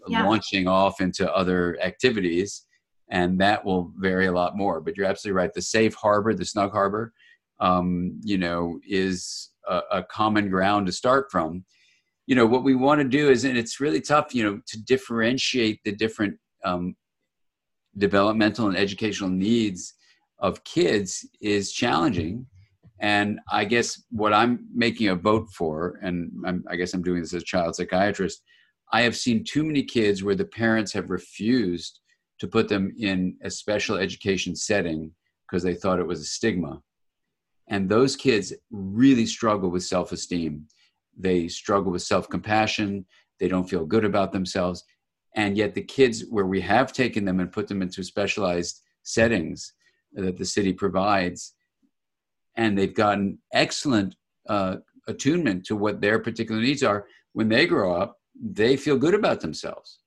Yeah. 0.10 0.26
launching 0.26 0.68
off 0.68 1.00
into 1.00 1.34
other 1.34 1.80
activities, 1.82 2.66
and 3.10 3.40
that 3.40 3.64
will 3.64 3.92
vary 3.98 4.28
a 4.28 4.32
lot 4.32 4.58
more. 4.58 4.82
But 4.82 4.98
you're 4.98 5.08
absolutely 5.08 5.38
right. 5.38 5.54
The 5.54 5.62
safe 5.62 5.96
harbor, 5.96 6.34
the 6.34 6.46
snug 6.46 6.72
harbor, 6.72 7.14
um, 7.60 8.20
you 8.24 8.38
know, 8.38 8.80
is 8.88 9.50
a, 9.68 9.82
a 9.92 10.04
common 10.04 10.50
ground 10.50 10.86
to 10.88 10.92
start 10.92 11.28
from. 11.32 11.66
You 12.28 12.36
know, 12.36 12.46
what 12.46 12.64
we 12.64 12.76
want 12.76 13.02
to 13.02 13.08
do 13.08 13.30
is, 13.30 13.44
and 13.44 13.58
it's 13.58 13.80
really 13.80 14.02
tough, 14.02 14.36
you 14.36 14.44
know, 14.44 14.62
to 14.68 14.84
differentiate 14.84 15.80
the 15.84 15.92
different 15.92 16.38
um, 16.64 16.96
developmental 17.98 18.68
and 18.68 18.78
educational 18.78 19.30
needs 19.30 19.94
of 20.40 20.64
kids 20.64 21.28
is 21.42 21.72
challenging 21.72 22.46
and 23.00 23.40
I 23.50 23.66
guess 23.66 24.04
what 24.12 24.34
I'm 24.34 24.68
making 24.74 25.08
a 25.08 25.16
vote 25.16 25.50
for, 25.52 26.00
and 26.02 26.32
I'm, 26.46 26.66
I 26.70 26.76
guess 26.76 26.94
I'm 26.94 27.02
doing 27.02 27.22
this 27.22 27.34
as 27.34 27.42
a 27.42 27.46
child 27.46 27.76
psychiatrist, 27.76 28.44
I 28.92 29.02
have 29.02 29.16
seen 29.16 29.44
too 29.44 29.64
many 29.64 29.84
kids 29.84 30.24
where 30.24 30.36
the 30.36 30.46
parents 30.46 30.92
have 30.94 31.10
refused 31.10 31.99
to 32.40 32.48
put 32.48 32.68
them 32.68 32.94
in 32.98 33.38
a 33.44 33.50
special 33.50 33.98
education 33.98 34.56
setting 34.56 35.12
because 35.48 35.64
they 35.64 35.76
thought 35.76 36.00
it 36.00 36.08
was 36.08 36.22
a 36.22 36.26
stigma. 36.26 36.82
And 37.68 37.88
those 37.88 38.16
kids 38.16 38.54
really 38.72 39.26
struggle 39.26 39.70
with 39.70 39.84
self 39.84 40.12
esteem. 40.12 40.66
They 41.18 41.48
struggle 41.48 41.92
with 41.92 42.02
self 42.02 42.30
compassion. 42.30 43.06
They 43.40 43.48
don't 43.48 43.70
feel 43.70 43.86
good 43.86 44.06
about 44.06 44.32
themselves. 44.32 44.84
And 45.36 45.56
yet, 45.56 45.76
the 45.76 45.84
kids 45.84 46.24
where 46.30 46.48
we 46.48 46.62
have 46.62 46.92
taken 46.92 47.26
them 47.26 47.40
and 47.40 47.52
put 47.52 47.68
them 47.68 47.82
into 47.82 48.04
specialized 48.04 48.82
settings 49.04 49.74
that 50.14 50.38
the 50.38 50.46
city 50.46 50.74
provides, 50.74 51.54
and 52.56 52.76
they've 52.76 52.96
gotten 52.96 53.38
excellent 53.54 54.16
uh, 54.48 54.78
attunement 55.08 55.66
to 55.66 55.76
what 55.76 56.02
their 56.02 56.20
particular 56.20 56.62
needs 56.62 56.84
are 56.84 57.06
when 57.34 57.50
they 57.50 57.66
grow 57.66 57.94
up 57.94 58.18
they 58.42 58.78
feel 58.78 58.98
good 58.98 59.14
about 59.14 59.42
themselves 59.42 59.99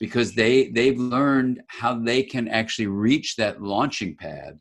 because 0.00 0.34
they 0.34 0.68
they've 0.68 0.98
learned 0.98 1.60
how 1.68 1.98
they 1.98 2.22
can 2.22 2.48
actually 2.48 2.86
reach 2.86 3.36
that 3.36 3.62
launching 3.62 4.16
pad 4.16 4.58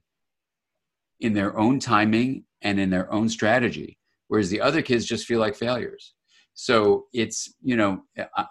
in 1.19 1.33
their 1.33 1.57
own 1.57 1.79
timing 1.79 2.43
and 2.61 2.79
in 2.79 2.89
their 2.89 3.11
own 3.11 3.29
strategy 3.29 3.97
whereas 4.27 4.49
the 4.49 4.61
other 4.61 4.81
kids 4.81 5.05
just 5.05 5.25
feel 5.25 5.39
like 5.39 5.55
failures 5.55 6.13
so 6.53 7.05
it's 7.13 7.53
you 7.61 7.75
know 7.75 8.01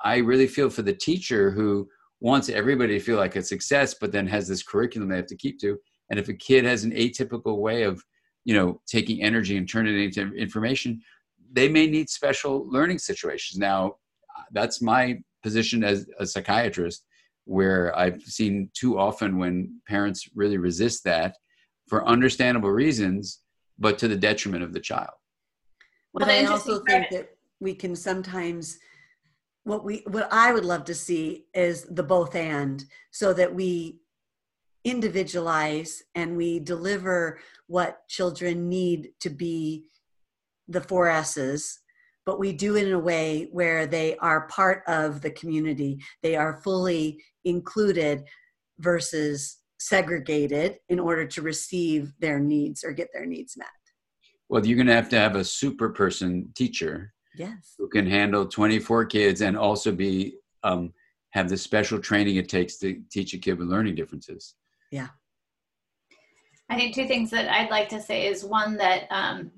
i, 0.05 0.17
really 0.19 0.47
feel 0.47 0.71
for 0.71 0.83
the 0.83 0.93
teacher 0.93 1.51
who 1.51 1.89
wants 2.21 2.49
everybody 2.49 2.99
to 2.99 3.05
feel 3.05 3.17
like 3.17 3.37
a 3.37 3.43
success 3.43 3.95
but 4.01 4.13
then 4.13 4.27
has 4.27 4.49
this 4.49 4.63
curriculum 4.63 5.09
they 5.09 5.17
have 5.17 5.27
to 5.27 5.37
keep 5.37 5.59
to 5.61 5.79
And 6.11 6.19
if 6.19 6.29
a 6.29 6.35
kid 6.35 6.65
has 6.65 6.85
an 6.85 6.93
atypical 6.93 7.59
way 7.59 7.83
of, 7.83 8.03
you 8.45 8.55
know, 8.55 8.81
taking 8.87 9.23
energy 9.23 9.57
and 9.57 9.69
turning 9.69 9.99
it 9.99 10.05
into 10.05 10.35
information, 10.35 11.01
they 11.53 11.69
may 11.69 11.87
need 11.87 12.09
special 12.09 12.69
learning 12.71 12.99
situations. 12.99 13.59
Now, 13.59 13.97
that's 14.53 14.81
my 14.81 15.19
position 15.47 15.85
as 15.85 15.99
a 16.19 16.27
psychiatrist, 16.27 17.05
where 17.45 17.97
I've 17.97 18.21
seen 18.23 18.55
too 18.75 18.99
often 18.99 19.39
when 19.39 19.81
parents 19.87 20.29
really 20.35 20.59
resist 20.59 21.05
that 21.05 21.37
for 21.87 22.05
understandable 22.15 22.73
reasons, 22.85 23.23
but 23.79 23.97
to 24.01 24.09
the 24.09 24.17
detriment 24.29 24.65
of 24.65 24.73
the 24.73 24.81
child. 24.81 25.17
Well, 26.13 26.29
I 26.29 26.47
also 26.47 26.81
think 26.89 27.11
that 27.11 27.27
we 27.61 27.75
can 27.75 27.95
sometimes 27.95 28.79
what 29.63 29.85
we 29.85 30.03
what 30.15 30.29
I 30.33 30.53
would 30.53 30.65
love 30.65 30.85
to 30.87 30.95
see 30.95 31.47
is 31.55 31.77
the 31.99 32.03
both 32.15 32.35
and 32.35 32.85
so 33.11 33.33
that 33.35 33.55
we 33.55 34.01
individualize 34.85 36.03
and 36.15 36.37
we 36.37 36.59
deliver 36.59 37.39
what 37.67 38.09
children 38.09 38.69
need 38.69 39.01
to 39.21 39.31
be 39.31 39.85
the 40.69 40.81
four 40.81 41.09
S's, 41.09 41.81
but 42.27 42.39
we 42.39 42.53
do 42.53 42.77
it 42.77 42.87
in 42.87 42.93
a 42.93 42.99
way 42.99 43.49
where 43.53 43.87
they 43.87 44.17
are 44.19 44.49
part 44.49 44.83
of 44.87 45.23
the 45.23 45.31
community. 45.31 46.03
They 46.23 46.37
are 46.37 46.61
fully 46.63 47.23
included 47.45 48.25
versus 48.79 49.59
segregated 49.79 50.79
in 50.89 50.99
order 50.99 51.25
to 51.27 51.43
receive 51.43 52.13
their 52.19 52.41
needs 52.41 52.85
or 52.85 52.93
get 52.93 53.09
their 53.15 53.27
needs 53.27 53.57
met. 53.57 53.69
Well, 54.49 54.67
you're 54.67 54.77
going 54.77 54.87
to 54.89 54.95
have 54.95 55.09
to 55.11 55.19
have 55.19 55.37
a 55.37 55.45
super 55.45 55.89
person 55.91 56.51
teacher 56.55 57.15
yes 57.37 57.75
who 57.79 57.89
can 57.89 58.07
handle 58.07 58.47
24 58.47 59.05
kids 59.07 59.41
and 59.41 59.57
also 59.57 59.93
be 59.93 60.37
um, 60.65 60.93
have 61.31 61.49
the 61.49 61.57
special 61.57 61.99
training 61.99 62.37
it 62.37 62.49
takes 62.49 62.79
to 62.79 63.01
teach 63.11 63.35
a 63.35 63.39
kid 63.39 63.59
with 63.59 63.69
learning 63.69 63.95
differences 63.95 64.55
yeah 64.91 65.09
i 66.71 66.77
think 66.77 66.95
two 66.95 67.07
things 67.07 67.31
that 67.31 67.49
i'd 67.51 67.71
like 67.71 67.89
to 67.89 68.01
say 68.01 68.27
is 68.27 68.45
one 68.45 68.77
that 68.77 69.07
um, 69.11 69.51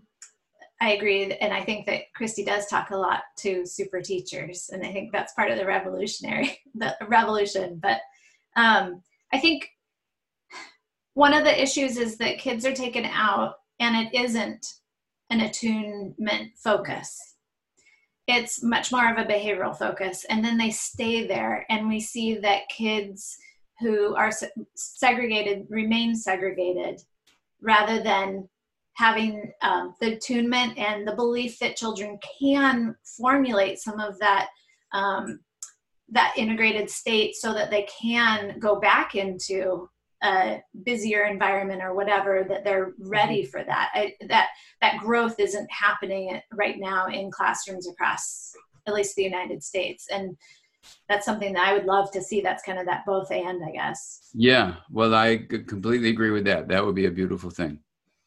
i 0.81 0.93
agree 0.93 1.33
and 1.33 1.53
i 1.53 1.62
think 1.62 1.87
that 1.87 2.03
Kristie 2.18 2.47
does 2.47 2.66
talk 2.66 2.91
a 2.91 2.97
lot 2.97 3.22
to 3.39 3.66
super 3.66 4.01
teachers 4.01 4.70
and 4.72 4.85
i 4.85 4.93
think 4.93 5.12
that's 5.12 5.35
part 5.35 5.51
of 5.51 5.59
the 5.59 5.66
revolutionary 5.66 6.59
the 6.74 6.97
revolution 7.09 7.79
but 7.83 8.01
um, 8.57 9.03
i 9.33 9.39
think 9.39 9.68
one 11.18 11.35
of 11.35 11.43
the 11.43 11.62
issues 11.62 11.97
is 11.97 12.16
that 12.18 12.39
kids 12.39 12.64
are 12.64 12.72
taken 12.72 13.05
out 13.05 13.57
and 13.81 13.97
it 13.97 14.14
isn't 14.14 14.64
an 15.31 15.41
attunement 15.41 16.53
focus. 16.57 17.35
It's 18.29 18.62
much 18.62 18.93
more 18.93 19.11
of 19.11 19.18
a 19.18 19.29
behavioral 19.29 19.76
focus 19.76 20.24
and 20.29 20.45
then 20.45 20.59
they 20.59 20.70
stay 20.70 21.26
there 21.26 21.66
and 21.70 21.89
we 21.89 21.99
see 21.99 22.39
that 22.39 22.68
kids 22.68 23.37
who 23.81 24.14
are 24.14 24.31
segregated 24.76 25.66
remain 25.70 26.14
segregated 26.14 27.01
rather 27.62 28.01
than 28.01 28.49
having 28.99 29.53
um, 29.62 29.94
the 30.01 30.14
attunement 30.14 30.76
and 30.76 31.07
the 31.07 31.14
belief 31.14 31.59
that 31.61 31.76
children 31.76 32.18
can 32.40 32.96
formulate 33.16 33.78
some 33.78 34.01
of 34.01 34.18
that 34.18 34.49
um, 34.92 35.38
that 36.09 36.34
integrated 36.36 36.90
state 36.90 37.36
so 37.36 37.55
that 37.55 37.70
they 37.70 37.86
can 38.01 38.59
go 38.59 38.80
back 38.80 39.14
into 39.14 39.88
a 40.24 40.61
busier 40.84 41.24
environment 41.24 41.80
or 41.80 41.94
whatever 41.94 42.44
that 42.49 42.64
they're 42.64 42.94
ready 42.99 43.42
mm-hmm. 43.42 43.51
for 43.51 43.62
that. 43.62 43.90
I, 43.94 44.14
that 44.28 44.49
that 44.80 44.99
growth 44.99 45.38
isn't 45.38 45.70
happening 45.70 46.40
right 46.53 46.76
now 46.78 47.07
in 47.07 47.30
classrooms 47.30 47.86
across 47.86 48.53
at 48.88 48.94
least 48.94 49.14
the 49.14 49.22
united 49.22 49.62
states. 49.62 50.07
And 50.11 50.36
that's 51.09 51.26
something 51.26 51.53
that 51.53 51.68
i 51.68 51.72
would 51.72 51.84
love 51.84 52.11
to 52.12 52.22
see 52.22 52.40
that's 52.40 52.62
kind 52.62 52.78
of 52.78 52.86
that 52.86 53.05
both 53.07 53.30
and 53.30 53.62
i 53.64 53.70
guess. 53.70 54.30
Yeah. 54.34 54.76
Well 54.90 55.14
i 55.14 55.36
completely 55.36 56.09
agree 56.09 56.30
with 56.30 56.46
that. 56.46 56.66
That 56.66 56.84
would 56.84 56.96
be 56.96 57.07
a 57.07 57.12
beautiful 57.12 57.51
thing 57.51 57.78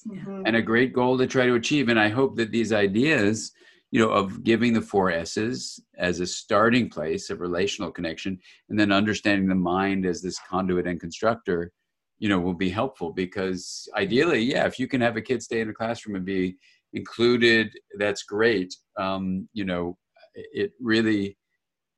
mm-hmm. 0.08 0.44
and 0.46 0.56
a 0.56 0.62
great 0.62 0.94
goal 0.94 1.18
to 1.18 1.28
try 1.28 1.46
to 1.46 1.56
achieve. 1.56 1.90
And 1.90 2.00
i 2.00 2.10
hope 2.10 2.36
that 2.38 2.52
these 2.52 2.74
ideas 2.74 3.52
you 3.92 4.00
know 4.00 4.10
of 4.10 4.44
giving 4.44 4.74
the 4.74 4.82
four 4.82 5.12
s's 5.12 5.80
as 5.98 6.20
a 6.20 6.26
starting 6.26 6.90
place 6.90 7.30
of 7.30 7.42
relational 7.42 7.92
connection 7.92 8.40
and 8.70 8.80
then 8.80 8.92
understanding 8.92 9.50
the 9.50 9.56
mind 9.56 10.06
as 10.06 10.22
this 10.22 10.40
conduit 10.50 10.88
and 10.88 11.00
constructor 11.00 11.72
you 12.20 12.30
know 12.30 12.40
will 12.40 12.54
be 12.54 12.70
helpful 12.70 13.12
because 13.12 13.90
ideally 13.98 14.40
yeah 14.40 14.66
if 14.66 14.80
you 14.80 14.88
can 14.88 15.02
have 15.02 15.18
a 15.18 15.22
kid 15.22 15.44
stay 15.44 15.60
in 15.60 15.70
a 15.70 15.74
classroom 15.74 16.16
and 16.16 16.26
be 16.26 16.56
included 16.94 17.72
that's 17.98 18.24
great. 18.24 18.76
Um, 18.98 19.48
you 19.54 19.66
know 19.66 19.98
it 20.36 20.72
really 20.80 21.38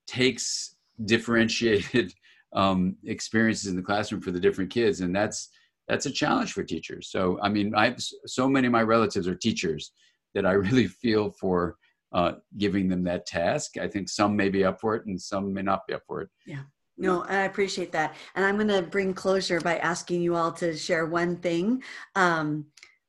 takes 0.08 0.76
differentiated 1.06 2.14
um, 2.54 2.96
experiences 3.06 3.68
in 3.68 3.76
the 3.76 3.82
classroom 3.82 4.22
for 4.22 4.32
the 4.32 4.40
different 4.40 4.70
kids. 4.70 5.02
And 5.02 5.16
that's 5.16 5.50
that's 5.88 6.06
a 6.06 6.12
challenge 6.12 6.54
for 6.54 6.64
teachers 6.64 7.10
so 7.10 7.40
i 7.42 7.50
mean 7.50 7.74
i 7.76 7.86
have 7.86 8.02
so 8.26 8.48
many 8.48 8.68
of 8.68 8.74
my 8.74 8.84
relatives 8.84 9.28
are 9.28 9.36
teachers 9.36 9.92
that 10.34 10.46
i 10.46 10.52
really 10.66 10.88
feel 10.88 11.32
for 11.32 11.76
uh, 12.14 12.34
giving 12.58 12.88
them 12.88 13.04
that 13.04 13.26
task 13.26 13.78
i 13.78 13.88
think 13.88 14.08
some 14.08 14.36
may 14.36 14.50
be 14.50 14.64
up 14.64 14.80
for 14.80 14.96
it 14.96 15.06
and 15.08 15.20
some 15.20 15.52
may 15.52 15.64
not 15.64 15.86
be 15.88 15.94
up 15.94 16.04
for 16.08 16.22
it 16.22 16.30
yeah 16.46 16.62
no, 16.98 17.24
I 17.24 17.42
appreciate 17.42 17.92
that. 17.94 18.16
And 18.36 18.46
I'm 18.46 18.56
going 18.56 18.68
to 18.68 18.84
bring 18.84 19.14
closure 19.14 19.60
by 19.60 19.78
asking 19.78 20.22
you 20.22 20.36
all 20.36 20.52
to 20.54 20.78
share 20.78 21.06
one 21.06 21.38
thing 21.38 21.82
um, 22.16 22.68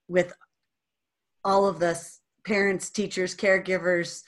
with 0.08 0.32
all 1.44 1.66
of 1.66 1.82
us 1.82 2.20
parents, 2.46 2.90
teachers, 2.90 3.34
caregivers, 3.34 4.22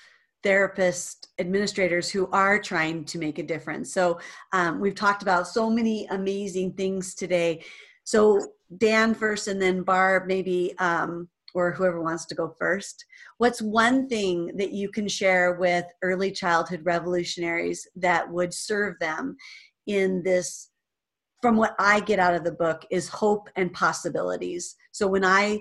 therapists, 0.45 1.27
administrators 1.39 2.11
who 2.11 2.29
are 2.33 2.59
trying 2.59 3.05
to 3.05 3.19
make 3.19 3.39
a 3.39 3.43
difference. 3.43 3.93
So 3.93 4.21
um, 4.53 4.81
we've 4.81 4.95
talked 4.95 5.23
about 5.23 5.49
so 5.49 5.69
many 5.71 6.07
amazing 6.07 6.73
things 6.75 7.15
today. 7.15 7.65
So 8.07 8.53
Dan 8.79 9.15
first, 9.15 9.49
and 9.49 9.61
then 9.61 9.83
Barb, 9.83 10.27
maybe, 10.27 10.73
um, 10.79 11.29
or 11.55 11.73
whoever 11.73 12.01
wants 12.01 12.25
to 12.27 12.35
go 12.35 12.55
first. 12.59 13.05
What's 13.39 13.61
one 13.61 14.09
thing 14.09 14.53
that 14.57 14.73
you 14.73 14.89
can 14.89 15.09
share 15.09 15.55
with 15.55 15.85
early 16.03 16.31
childhood 16.31 16.83
revolutionaries 16.85 17.87
that 17.97 18.31
would 18.31 18.55
serve 18.55 18.95
them 19.01 19.37
in 19.87 20.23
this? 20.23 20.71
From 21.43 21.57
what 21.57 21.77
I 21.79 22.01
get 22.01 22.19
out 22.19 22.35
of 22.35 22.45
the 22.45 22.53
book, 22.53 22.87
is 22.91 23.09
hope 23.09 23.49
and 23.57 23.73
possibilities. 23.73 24.75
So 24.93 25.07
when 25.07 25.25
I 25.25 25.61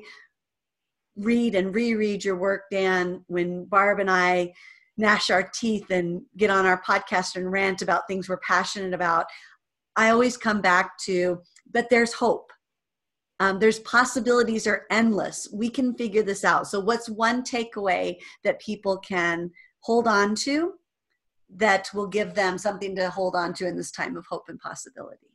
read 1.17 1.53
and 1.55 1.75
reread 1.75 2.23
your 2.23 2.37
work, 2.37 2.63
Dan, 2.71 3.23
when 3.27 3.65
Barb 3.65 3.99
and 3.99 4.09
I 4.09 4.53
gnash 4.97 5.29
our 5.29 5.43
teeth 5.53 5.91
and 5.91 6.21
get 6.37 6.49
on 6.49 6.65
our 6.65 6.81
podcast 6.81 7.35
and 7.35 7.51
rant 7.51 7.81
about 7.81 8.07
things 8.07 8.29
we're 8.29 8.37
passionate 8.37 8.93
about, 8.93 9.25
I 9.95 10.09
always 10.09 10.37
come 10.37 10.61
back 10.61 10.97
to, 11.05 11.41
but 11.72 11.89
there's 11.89 12.13
hope 12.13 12.51
um, 13.39 13.59
there's 13.59 13.80
possibilities 13.80 14.66
are 14.66 14.86
endless. 14.89 15.47
We 15.51 15.70
can 15.70 15.93
figure 15.93 16.24
this 16.24 16.45
out. 16.45 16.68
So, 16.68 16.80
what's 16.80 17.09
one 17.09 17.43
takeaway 17.43 18.18
that 18.43 18.61
people 18.61 18.97
can 18.97 19.51
hold 19.82 20.07
on 20.07 20.36
to 20.36 20.74
that 21.57 21.89
will 21.93 22.07
give 22.07 22.34
them 22.34 22.57
something 22.57 22.95
to 22.95 23.09
hold 23.09 23.36
on 23.36 23.53
to 23.55 23.68
in 23.68 23.76
this 23.76 23.91
time 23.91 24.16
of 24.16 24.26
hope 24.26 24.45
and 24.47 24.59
possibility? 24.59 25.28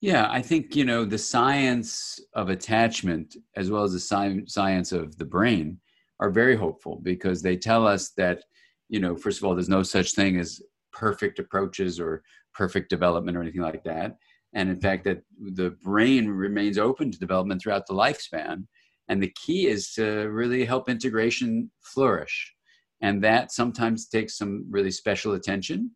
Yeah, 0.00 0.28
I 0.30 0.40
think 0.40 0.76
you 0.76 0.84
know 0.84 1.04
the 1.04 1.18
science 1.18 2.20
of 2.34 2.48
attachment 2.48 3.36
as 3.56 3.70
well 3.70 3.82
as 3.82 3.92
the 3.92 4.00
sci- 4.00 4.46
science 4.46 4.92
of 4.92 5.18
the 5.18 5.24
brain 5.24 5.80
are 6.20 6.30
very 6.30 6.56
hopeful 6.56 7.00
because 7.02 7.42
they 7.42 7.56
tell 7.56 7.86
us 7.86 8.10
that 8.10 8.44
you 8.88 9.00
know 9.00 9.16
first 9.16 9.38
of 9.38 9.44
all 9.44 9.54
there's 9.54 9.68
no 9.68 9.82
such 9.82 10.12
thing 10.12 10.38
as 10.38 10.60
perfect 10.92 11.38
approaches 11.40 11.98
or 11.98 12.22
perfect 12.54 12.88
development 12.88 13.36
or 13.36 13.42
anything 13.42 13.62
like 13.62 13.82
that 13.84 14.16
and 14.56 14.70
in 14.70 14.80
fact 14.80 15.04
that 15.04 15.22
the 15.38 15.70
brain 15.84 16.28
remains 16.28 16.78
open 16.78 17.12
to 17.12 17.18
development 17.18 17.60
throughout 17.60 17.86
the 17.86 17.94
lifespan. 17.94 18.66
And 19.08 19.22
the 19.22 19.32
key 19.44 19.68
is 19.68 19.92
to 19.92 20.04
really 20.30 20.64
help 20.64 20.88
integration 20.88 21.70
flourish. 21.82 22.54
And 23.02 23.22
that 23.22 23.52
sometimes 23.52 24.08
takes 24.08 24.38
some 24.38 24.64
really 24.70 24.90
special 24.90 25.34
attention 25.34 25.90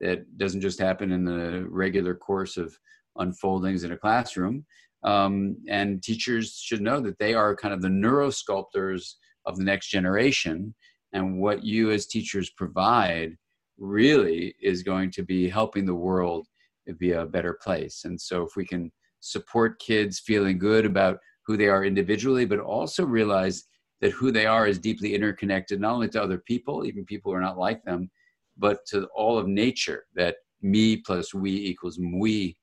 that 0.00 0.38
doesn't 0.38 0.62
just 0.62 0.80
happen 0.80 1.12
in 1.12 1.26
the 1.26 1.66
regular 1.68 2.14
course 2.14 2.56
of 2.56 2.74
unfoldings 3.18 3.84
in 3.84 3.92
a 3.92 3.98
classroom. 3.98 4.64
Um, 5.04 5.58
and 5.68 6.02
teachers 6.02 6.58
should 6.58 6.80
know 6.80 7.00
that 7.00 7.18
they 7.18 7.34
are 7.34 7.54
kind 7.54 7.74
of 7.74 7.82
the 7.82 7.88
neurosculptors 7.88 9.12
of 9.44 9.58
the 9.58 9.64
next 9.64 9.88
generation. 9.88 10.74
And 11.12 11.38
what 11.38 11.64
you 11.64 11.90
as 11.90 12.06
teachers 12.06 12.48
provide 12.48 13.36
really 13.76 14.54
is 14.62 14.82
going 14.82 15.10
to 15.12 15.22
be 15.22 15.50
helping 15.50 15.84
the 15.84 15.94
world 15.94 16.46
be 16.94 17.12
a 17.12 17.26
better 17.26 17.58
place. 17.62 18.04
And 18.04 18.20
so 18.20 18.44
if 18.44 18.56
we 18.56 18.64
can 18.64 18.92
support 19.20 19.80
kids 19.80 20.20
feeling 20.20 20.58
good 20.58 20.86
about 20.86 21.18
who 21.46 21.56
they 21.56 21.68
are 21.68 21.84
individually, 21.84 22.44
but 22.44 22.60
also 22.60 23.04
realize 23.04 23.64
that 24.00 24.12
who 24.12 24.30
they 24.30 24.46
are 24.46 24.66
is 24.66 24.78
deeply 24.78 25.14
interconnected, 25.14 25.80
not 25.80 25.94
only 25.94 26.08
to 26.08 26.22
other 26.22 26.38
people, 26.38 26.84
even 26.84 27.04
people 27.04 27.32
who 27.32 27.38
are 27.38 27.42
not 27.42 27.58
like 27.58 27.82
them, 27.84 28.10
but 28.56 28.84
to 28.86 29.06
all 29.14 29.38
of 29.38 29.46
nature, 29.46 30.04
that 30.14 30.36
me 30.62 30.96
plus 30.96 31.34
we 31.34 31.50
equals 31.50 31.98
we 31.98 32.56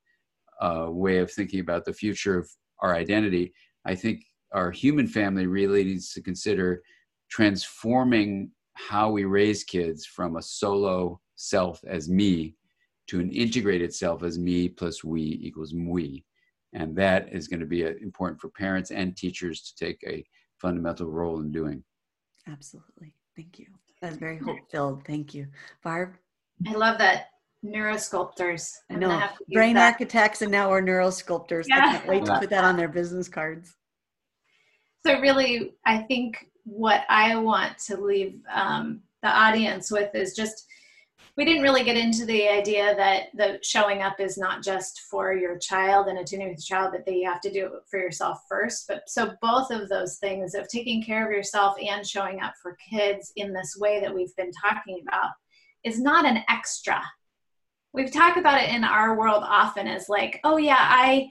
uh, 0.62 0.88
way 0.90 1.18
of 1.18 1.32
thinking 1.32 1.60
about 1.60 1.86
the 1.86 1.94
future 1.94 2.38
of 2.38 2.50
our 2.80 2.96
identity. 2.96 3.54
I 3.86 3.96
think 3.96 4.24
our 4.52 4.72
human 4.72 5.08
family 5.08 5.48
really 5.48 5.84
needs 5.84 6.14
to 6.14 6.22
consider 6.22 6.82
transforming 7.30 8.52
how 8.74 9.10
we 9.10 9.26
raise 9.26 9.64
kids 9.64 10.06
from 10.06 10.36
a 10.36 10.42
solo 10.42 11.20
self 11.36 11.82
as 11.88 12.10
me 12.10 12.56
to 13.08 13.20
an 13.20 13.32
integrated 13.32 13.94
self 13.94 14.24
as 14.24 14.40
me 14.40 14.70
plus 14.70 15.04
we 15.04 15.22
equals 15.22 15.74
we 15.74 16.24
And 16.74 16.96
that 16.96 17.32
is 17.32 17.48
going 17.48 17.60
to 17.60 17.66
be 17.66 17.86
uh, 17.86 17.92
important 18.02 18.40
for 18.40 18.50
parents 18.50 18.92
and 18.92 19.16
teachers 19.16 19.62
to 19.62 19.86
take 19.86 20.00
a 20.08 20.26
fundamental 20.60 21.10
role 21.10 21.40
in 21.42 21.52
doing. 21.52 21.84
Absolutely. 22.48 23.14
Thank 23.36 23.60
you. 23.60 23.68
That's 24.02 24.18
very 24.18 24.38
hope 24.38 24.58
filled. 24.72 25.06
Thank 25.06 25.34
you. 25.34 25.48
Barb? 25.84 26.16
I 26.68 26.74
love 26.74 26.98
that 26.98 27.28
neurosculptors. 27.64 28.70
I 28.90 28.96
know. 28.96 29.30
Brain 29.52 29.76
that. 29.76 29.94
architects 29.94 30.42
and 30.42 30.52
now 30.52 30.70
we're 30.70 30.82
neurosculptors. 30.82 31.66
Yeah. 31.68 31.78
I 31.78 31.92
can't 31.92 32.08
wait 32.08 32.26
to 32.26 32.40
put 32.40 32.50
that 32.50 32.64
on 32.64 32.78
their 32.78 32.90
business 32.90 33.28
cards. 33.28 33.76
So 35.06 35.20
really, 35.20 35.76
I 35.86 36.00
think 36.00 36.50
what 36.66 37.04
I 37.10 37.36
want 37.36 37.78
to 37.88 37.98
leave 37.98 38.40
um, 38.54 39.02
the 39.22 39.30
audience 39.30 39.92
with 39.92 40.14
is 40.16 40.34
just 40.34 40.66
we 41.36 41.46
didn't 41.46 41.64
really 41.64 41.84
get 41.84 41.98
into 41.98 42.26
the 42.26 42.48
idea 42.48 42.96
that 42.96 43.30
the 43.34 43.58
showing 43.64 44.04
up 44.04 44.20
is 44.20 44.38
not 44.38 44.62
just 44.62 45.02
for 45.10 45.34
your 45.34 45.58
child 45.58 46.08
and 46.08 46.20
attending 46.20 46.50
with 46.50 46.60
your 46.70 46.78
child, 46.80 46.92
but 46.94 47.06
that 47.06 47.16
you 47.16 47.28
have 47.28 47.42
to 47.42 47.52
do 47.52 47.66
it 47.66 47.72
for 47.90 48.00
yourself 48.00 48.42
first. 48.48 48.86
But 48.88 49.04
so 49.08 49.34
both 49.42 49.72
of 49.72 49.90
those 49.90 50.18
things 50.18 50.54
of 50.54 50.68
taking 50.68 51.02
care 51.02 51.26
of 51.26 51.32
yourself 51.32 51.76
and 51.82 52.06
showing 52.06 52.40
up 52.40 52.54
for 52.62 52.78
kids 52.88 53.34
in 53.36 53.52
this 53.52 53.76
way 53.80 54.00
that 54.00 54.14
we've 54.14 54.36
been 54.36 54.52
talking 54.52 55.04
about 55.08 55.32
is 55.84 56.00
not 56.00 56.26
an 56.26 56.44
extra. 56.50 57.02
We've 57.94 58.12
talked 58.12 58.38
about 58.38 58.62
it 58.62 58.70
in 58.70 58.84
our 58.84 59.18
world 59.18 59.44
often 59.44 59.88
as 59.88 60.10
like, 60.10 60.40
oh 60.44 60.58
yeah, 60.58 60.78
I 60.80 61.30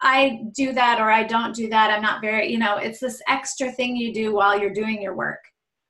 I 0.00 0.42
do 0.54 0.72
that 0.74 1.00
or 1.00 1.10
I 1.10 1.24
don't 1.24 1.54
do 1.54 1.68
that. 1.70 1.90
I'm 1.90 2.02
not 2.02 2.20
very, 2.20 2.52
you 2.52 2.58
know, 2.58 2.76
it's 2.76 3.00
this 3.00 3.22
extra 3.26 3.72
thing 3.72 3.96
you 3.96 4.12
do 4.12 4.34
while 4.34 4.58
you're 4.58 4.72
doing 4.72 5.00
your 5.00 5.16
work. 5.16 5.40